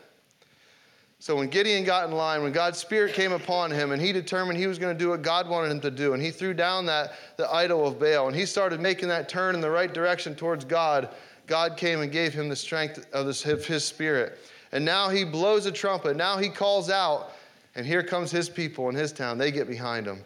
So 1.19 1.37
when 1.37 1.47
Gideon 1.47 1.85
got 1.85 2.09
in 2.09 2.13
line, 2.13 2.43
when 2.43 2.51
God's 2.51 2.79
Spirit 2.79 3.13
came 3.13 3.31
upon 3.31 3.71
him, 3.71 3.93
and 3.93 4.01
he 4.01 4.11
determined 4.11 4.59
he 4.59 4.67
was 4.67 4.77
going 4.77 4.93
to 4.93 4.99
do 5.01 5.11
what 5.11 5.21
God 5.21 5.47
wanted 5.47 5.71
him 5.71 5.79
to 5.79 5.91
do, 5.91 6.13
and 6.13 6.21
he 6.21 6.31
threw 6.31 6.53
down 6.53 6.85
that 6.87 7.13
the 7.37 7.49
idol 7.49 7.87
of 7.87 7.97
Baal, 7.97 8.27
and 8.27 8.35
he 8.35 8.45
started 8.45 8.81
making 8.81 9.07
that 9.07 9.29
turn 9.29 9.55
in 9.55 9.61
the 9.61 9.69
right 9.69 9.93
direction 9.93 10.35
towards 10.35 10.65
God, 10.65 11.07
God 11.47 11.77
came 11.77 12.01
and 12.01 12.11
gave 12.11 12.33
him 12.33 12.49
the 12.49 12.55
strength 12.57 13.05
of 13.13 13.27
of 13.27 13.65
his 13.65 13.85
spirit. 13.85 14.39
And 14.73 14.83
now 14.83 15.07
he 15.07 15.23
blows 15.23 15.65
a 15.65 15.71
trumpet. 15.71 16.17
Now 16.17 16.37
he 16.37 16.49
calls 16.49 16.89
out, 16.89 17.31
and 17.75 17.85
here 17.85 18.03
comes 18.03 18.31
his 18.31 18.49
people 18.49 18.89
in 18.89 18.95
his 18.95 19.11
town. 19.11 19.37
They 19.37 19.51
get 19.51 19.67
behind 19.67 20.05
him. 20.05 20.23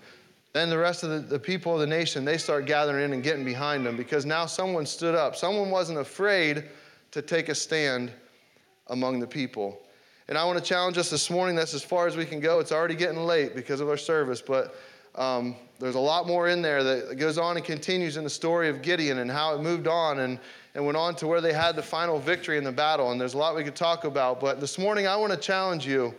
Then 0.53 0.69
the 0.69 0.77
rest 0.77 1.03
of 1.03 1.09
the, 1.09 1.19
the 1.19 1.39
people 1.39 1.73
of 1.73 1.79
the 1.79 1.87
nation, 1.87 2.25
they 2.25 2.37
start 2.37 2.65
gathering 2.65 3.05
in 3.05 3.13
and 3.13 3.23
getting 3.23 3.45
behind 3.45 3.85
him 3.85 3.95
because 3.95 4.25
now 4.25 4.45
someone 4.45 4.85
stood 4.85 5.15
up. 5.15 5.35
Someone 5.35 5.69
wasn't 5.69 5.99
afraid 5.99 6.65
to 7.11 7.21
take 7.21 7.49
a 7.49 7.55
stand 7.55 8.11
among 8.87 9.19
the 9.19 9.27
people. 9.27 9.79
And 10.27 10.37
I 10.37 10.43
want 10.45 10.57
to 10.57 10.63
challenge 10.63 10.97
us 10.97 11.09
this 11.09 11.29
morning. 11.29 11.55
That's 11.55 11.73
as 11.73 11.83
far 11.83 12.07
as 12.07 12.17
we 12.17 12.25
can 12.25 12.39
go. 12.39 12.59
It's 12.59 12.71
already 12.71 12.95
getting 12.95 13.19
late 13.19 13.55
because 13.55 13.79
of 13.79 13.87
our 13.87 13.97
service, 13.97 14.41
but 14.41 14.75
um, 15.15 15.55
there's 15.79 15.95
a 15.95 15.99
lot 15.99 16.27
more 16.27 16.47
in 16.47 16.61
there 16.61 16.83
that 16.83 17.17
goes 17.17 17.37
on 17.37 17.55
and 17.55 17.65
continues 17.65 18.17
in 18.17 18.23
the 18.23 18.29
story 18.29 18.69
of 18.69 18.81
Gideon 18.81 19.19
and 19.19 19.31
how 19.31 19.55
it 19.55 19.61
moved 19.61 19.87
on 19.87 20.19
and, 20.19 20.39
and 20.75 20.85
went 20.85 20.97
on 20.97 21.15
to 21.15 21.27
where 21.27 21.39
they 21.39 21.53
had 21.53 21.75
the 21.75 21.83
final 21.83 22.19
victory 22.19 22.57
in 22.57 22.63
the 22.63 22.71
battle. 22.71 23.11
And 23.11 23.19
there's 23.19 23.33
a 23.33 23.37
lot 23.37 23.55
we 23.55 23.63
could 23.63 23.75
talk 23.75 24.03
about. 24.03 24.39
But 24.39 24.59
this 24.59 24.77
morning, 24.77 25.07
I 25.07 25.15
want 25.15 25.33
to 25.33 25.39
challenge 25.39 25.87
you 25.87 26.13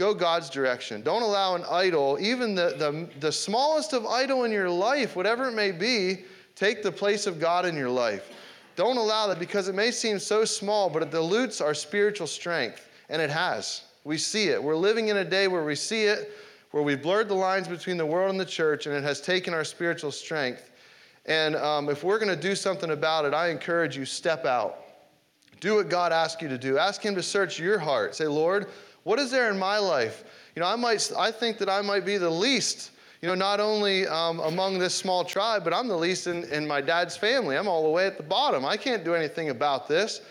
go 0.00 0.14
God's 0.14 0.48
direction. 0.48 1.02
Don't 1.02 1.22
allow 1.22 1.54
an 1.54 1.64
idol, 1.70 2.16
even 2.18 2.54
the, 2.54 2.74
the, 2.78 3.08
the 3.20 3.30
smallest 3.30 3.92
of 3.92 4.06
idol 4.06 4.44
in 4.44 4.50
your 4.50 4.70
life, 4.70 5.14
whatever 5.14 5.48
it 5.48 5.52
may 5.52 5.72
be, 5.72 6.24
take 6.56 6.82
the 6.82 6.90
place 6.90 7.26
of 7.26 7.38
God 7.38 7.66
in 7.66 7.76
your 7.76 7.90
life. 7.90 8.30
Don't 8.76 8.96
allow 8.96 9.26
that 9.26 9.38
because 9.38 9.68
it 9.68 9.74
may 9.74 9.90
seem 9.90 10.18
so 10.18 10.46
small, 10.46 10.88
but 10.88 11.02
it 11.02 11.10
dilutes 11.10 11.60
our 11.60 11.74
spiritual 11.74 12.26
strength. 12.26 12.88
And 13.10 13.20
it 13.20 13.28
has. 13.28 13.82
We 14.04 14.16
see 14.16 14.48
it. 14.48 14.62
We're 14.62 14.74
living 14.74 15.08
in 15.08 15.18
a 15.18 15.24
day 15.24 15.48
where 15.48 15.64
we 15.64 15.74
see 15.74 16.04
it, 16.04 16.32
where 16.70 16.82
we've 16.82 17.02
blurred 17.02 17.28
the 17.28 17.34
lines 17.34 17.68
between 17.68 17.98
the 17.98 18.06
world 18.06 18.30
and 18.30 18.40
the 18.40 18.46
church, 18.46 18.86
and 18.86 18.94
it 18.94 19.02
has 19.02 19.20
taken 19.20 19.52
our 19.52 19.64
spiritual 19.64 20.12
strength. 20.12 20.70
And 21.26 21.56
um, 21.56 21.90
if 21.90 22.02
we're 22.02 22.18
going 22.18 22.34
to 22.34 22.40
do 22.40 22.54
something 22.54 22.92
about 22.92 23.26
it, 23.26 23.34
I 23.34 23.48
encourage 23.48 23.98
you 23.98 24.06
step 24.06 24.46
out. 24.46 24.78
Do 25.60 25.74
what 25.74 25.90
God 25.90 26.10
asks 26.10 26.40
you 26.40 26.48
to 26.48 26.56
do. 26.56 26.78
Ask 26.78 27.02
Him 27.02 27.14
to 27.16 27.22
search 27.22 27.58
your 27.58 27.78
heart. 27.78 28.14
Say, 28.14 28.26
Lord, 28.26 28.68
what 29.04 29.18
is 29.18 29.30
there 29.30 29.50
in 29.50 29.58
my 29.58 29.78
life? 29.78 30.24
You 30.54 30.60
know, 30.60 30.68
I 30.68 30.76
might, 30.76 31.10
I 31.16 31.30
think 31.30 31.58
that 31.58 31.68
I 31.68 31.80
might 31.80 32.04
be 32.04 32.16
the 32.16 32.30
least. 32.30 32.90
You 33.22 33.28
know, 33.28 33.34
not 33.34 33.60
only 33.60 34.06
um, 34.06 34.40
among 34.40 34.78
this 34.78 34.94
small 34.94 35.24
tribe, 35.24 35.62
but 35.62 35.74
I'm 35.74 35.88
the 35.88 35.96
least 35.96 36.26
in, 36.26 36.44
in 36.44 36.66
my 36.66 36.80
dad's 36.80 37.16
family. 37.16 37.56
I'm 37.56 37.68
all 37.68 37.82
the 37.82 37.90
way 37.90 38.06
at 38.06 38.16
the 38.16 38.22
bottom. 38.22 38.64
I 38.64 38.76
can't 38.76 39.04
do 39.04 39.14
anything 39.14 39.50
about 39.50 39.88
this. 39.88 40.22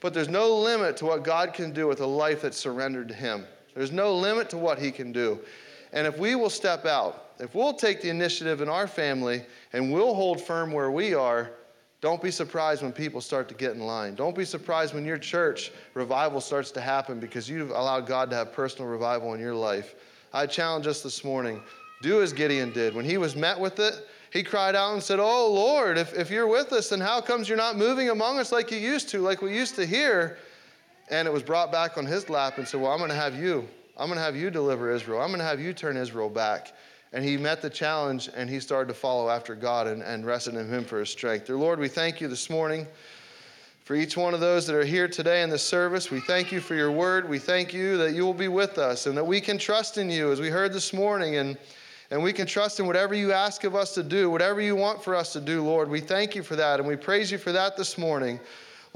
But 0.00 0.14
there's 0.14 0.28
no 0.28 0.54
limit 0.56 0.96
to 0.98 1.06
what 1.06 1.24
God 1.24 1.52
can 1.52 1.72
do 1.72 1.88
with 1.88 2.00
a 2.00 2.06
life 2.06 2.42
that's 2.42 2.56
surrendered 2.56 3.08
to 3.08 3.14
Him. 3.14 3.44
There's 3.74 3.92
no 3.92 4.14
limit 4.14 4.48
to 4.50 4.58
what 4.58 4.78
He 4.78 4.90
can 4.90 5.10
do. 5.10 5.40
And 5.92 6.06
if 6.06 6.18
we 6.18 6.34
will 6.34 6.50
step 6.50 6.84
out, 6.84 7.30
if 7.38 7.54
we'll 7.54 7.74
take 7.74 8.02
the 8.02 8.10
initiative 8.10 8.60
in 8.60 8.68
our 8.68 8.86
family 8.86 9.42
and 9.72 9.92
we'll 9.92 10.14
hold 10.14 10.40
firm 10.40 10.72
where 10.72 10.90
we 10.90 11.14
are, 11.14 11.50
don't 12.06 12.22
be 12.22 12.30
surprised 12.30 12.84
when 12.84 12.92
people 12.92 13.20
start 13.20 13.48
to 13.48 13.54
get 13.56 13.72
in 13.72 13.80
line. 13.80 14.14
Don't 14.14 14.36
be 14.36 14.44
surprised 14.44 14.94
when 14.94 15.04
your 15.04 15.18
church 15.18 15.72
revival 15.94 16.40
starts 16.40 16.70
to 16.70 16.80
happen 16.80 17.18
because 17.18 17.50
you've 17.50 17.70
allowed 17.70 18.06
God 18.06 18.30
to 18.30 18.36
have 18.36 18.52
personal 18.52 18.88
revival 18.88 19.34
in 19.34 19.40
your 19.40 19.56
life. 19.56 19.96
I 20.32 20.46
challenge 20.46 20.86
us 20.86 21.02
this 21.02 21.24
morning 21.24 21.60
do 22.02 22.22
as 22.22 22.32
Gideon 22.32 22.70
did. 22.72 22.94
When 22.94 23.04
he 23.04 23.18
was 23.18 23.34
met 23.34 23.58
with 23.58 23.80
it, 23.80 24.06
he 24.32 24.44
cried 24.44 24.76
out 24.76 24.92
and 24.92 25.02
said, 25.02 25.18
Oh 25.18 25.52
Lord, 25.52 25.98
if, 25.98 26.16
if 26.16 26.30
you're 26.30 26.46
with 26.46 26.72
us, 26.72 26.90
then 26.90 27.00
how 27.00 27.20
comes 27.20 27.48
you're 27.48 27.58
not 27.58 27.76
moving 27.76 28.08
among 28.10 28.38
us 28.38 28.52
like 28.52 28.70
you 28.70 28.78
used 28.78 29.08
to, 29.08 29.18
like 29.18 29.42
we 29.42 29.52
used 29.52 29.74
to 29.74 29.84
hear? 29.84 30.38
And 31.10 31.26
it 31.26 31.32
was 31.32 31.42
brought 31.42 31.72
back 31.72 31.98
on 31.98 32.06
his 32.06 32.30
lap 32.30 32.58
and 32.58 32.68
said, 32.68 32.80
Well, 32.80 32.92
I'm 32.92 32.98
going 32.98 33.10
to 33.10 33.16
have 33.16 33.34
you. 33.34 33.66
I'm 33.96 34.06
going 34.06 34.18
to 34.18 34.24
have 34.24 34.36
you 34.36 34.48
deliver 34.48 34.92
Israel. 34.92 35.20
I'm 35.20 35.30
going 35.30 35.40
to 35.40 35.44
have 35.44 35.58
you 35.58 35.72
turn 35.72 35.96
Israel 35.96 36.30
back. 36.30 36.72
And 37.12 37.24
he 37.24 37.36
met 37.36 37.62
the 37.62 37.70
challenge 37.70 38.28
and 38.34 38.50
he 38.50 38.60
started 38.60 38.88
to 38.88 38.98
follow 38.98 39.28
after 39.28 39.54
God 39.54 39.86
and, 39.86 40.02
and 40.02 40.26
rested 40.26 40.54
in 40.54 40.68
him 40.68 40.84
for 40.84 41.00
his 41.00 41.10
strength. 41.10 41.46
Dear 41.46 41.56
Lord, 41.56 41.78
we 41.78 41.88
thank 41.88 42.20
you 42.20 42.28
this 42.28 42.50
morning 42.50 42.86
for 43.84 43.94
each 43.94 44.16
one 44.16 44.34
of 44.34 44.40
those 44.40 44.66
that 44.66 44.74
are 44.74 44.84
here 44.84 45.06
today 45.06 45.42
in 45.42 45.50
this 45.50 45.62
service. 45.62 46.10
We 46.10 46.20
thank 46.20 46.50
you 46.50 46.60
for 46.60 46.74
your 46.74 46.90
word. 46.90 47.28
We 47.28 47.38
thank 47.38 47.72
you 47.72 47.96
that 47.98 48.14
you 48.14 48.24
will 48.26 48.34
be 48.34 48.48
with 48.48 48.78
us 48.78 49.06
and 49.06 49.16
that 49.16 49.24
we 49.24 49.40
can 49.40 49.58
trust 49.58 49.98
in 49.98 50.10
you 50.10 50.32
as 50.32 50.40
we 50.40 50.48
heard 50.48 50.72
this 50.72 50.92
morning. 50.92 51.36
And 51.36 51.56
and 52.10 52.22
we 52.22 52.32
can 52.32 52.46
trust 52.46 52.78
in 52.78 52.86
whatever 52.86 53.14
you 53.14 53.32
ask 53.32 53.64
of 53.64 53.74
us 53.74 53.92
to 53.94 54.02
do, 54.02 54.30
whatever 54.30 54.60
you 54.60 54.76
want 54.76 55.02
for 55.02 55.14
us 55.14 55.32
to 55.32 55.40
do, 55.40 55.64
Lord. 55.64 55.88
We 55.88 56.00
thank 56.00 56.36
you 56.36 56.42
for 56.42 56.54
that, 56.56 56.78
and 56.78 56.88
we 56.88 56.96
praise 56.96 57.32
you 57.32 57.38
for 57.38 57.52
that 57.52 57.76
this 57.76 57.98
morning. 57.98 58.38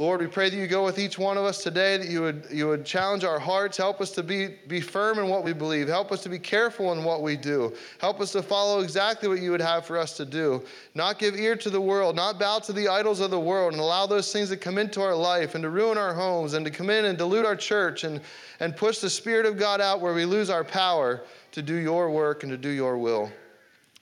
Lord, 0.01 0.23
we 0.23 0.29
pray 0.29 0.49
that 0.49 0.57
you 0.57 0.67
go 0.67 0.83
with 0.83 0.99
each 0.99 1.19
one 1.19 1.37
of 1.37 1.45
us 1.45 1.63
today, 1.63 1.99
that 1.99 2.09
you 2.09 2.23
would, 2.23 2.47
you 2.51 2.67
would 2.69 2.87
challenge 2.87 3.23
our 3.23 3.39
hearts, 3.39 3.77
help 3.77 4.01
us 4.01 4.11
to 4.13 4.23
be, 4.23 4.57
be 4.67 4.81
firm 4.81 5.19
in 5.19 5.29
what 5.29 5.45
we 5.45 5.53
believe, 5.53 5.89
help 5.89 6.11
us 6.11 6.23
to 6.23 6.31
be 6.31 6.39
careful 6.39 6.93
in 6.93 7.05
what 7.05 7.21
we 7.21 7.37
do, 7.37 7.75
help 7.99 8.19
us 8.19 8.33
to 8.33 8.43
follow 8.43 8.81
exactly 8.81 9.29
what 9.29 9.43
you 9.43 9.51
would 9.51 9.61
have 9.61 9.85
for 9.85 9.99
us 9.99 10.17
to 10.17 10.25
do, 10.25 10.65
not 10.95 11.19
give 11.19 11.37
ear 11.37 11.55
to 11.55 11.69
the 11.69 11.79
world, 11.79 12.17
not 12.17 12.41
bow 12.41 12.61
to 12.61 12.73
the 12.73 12.89
idols 12.89 13.21
of 13.21 13.31
the 13.31 13.39
world, 13.39 13.75
and 13.75 13.83
allow 13.83 14.07
those 14.07 14.33
things 14.33 14.49
to 14.49 14.57
come 14.57 14.79
into 14.79 15.03
our 15.03 15.15
life 15.15 15.55
and 15.55 15.61
to 15.65 15.69
ruin 15.69 15.99
our 15.99 16.15
homes 16.15 16.55
and 16.55 16.65
to 16.65 16.71
come 16.71 16.89
in 16.89 17.05
and 17.05 17.19
dilute 17.19 17.45
our 17.45 17.55
church 17.55 18.05
and, 18.05 18.23
and 18.61 18.75
push 18.75 19.01
the 19.01 19.11
Spirit 19.11 19.45
of 19.45 19.59
God 19.59 19.83
out 19.83 20.01
where 20.01 20.15
we 20.15 20.25
lose 20.25 20.49
our 20.49 20.65
power 20.65 21.25
to 21.53 21.61
do 21.61 21.75
your 21.75 22.11
work 22.11 22.43
and 22.43 22.51
to 22.51 22.57
do 22.57 22.71
your 22.71 22.97
will. 22.97 23.31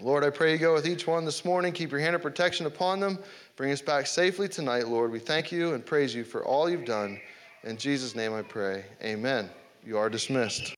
Lord, 0.01 0.23
I 0.23 0.31
pray 0.31 0.53
you 0.53 0.59
go 0.59 0.75
with 0.75 0.87
each 0.87 1.09
one 1.09 1.25
this 1.25 1.45
morning. 1.45 1.73
Keep 1.73 1.91
your 1.91 1.99
hand 1.99 2.15
of 2.15 2.23
protection 2.23 2.67
upon 2.67 3.01
them. 3.01 3.19
Bring 3.59 3.73
us 3.73 3.83
back 3.83 4.07
safely 4.07 4.49
tonight, 4.49 4.87
Lord. 4.87 5.11
We 5.11 5.19
thank 5.19 5.51
you 5.51 5.75
and 5.75 5.85
praise 5.85 6.15
you 6.15 6.23
for 6.23 6.45
all 6.45 6.71
you've 6.71 6.85
done. 6.85 7.21
In 7.65 7.77
Jesus' 7.77 8.15
name 8.15 8.33
I 8.33 8.43
pray. 8.43 8.85
Amen. 9.03 9.51
You 9.85 9.99
are 9.99 10.09
dismissed. 10.09 10.77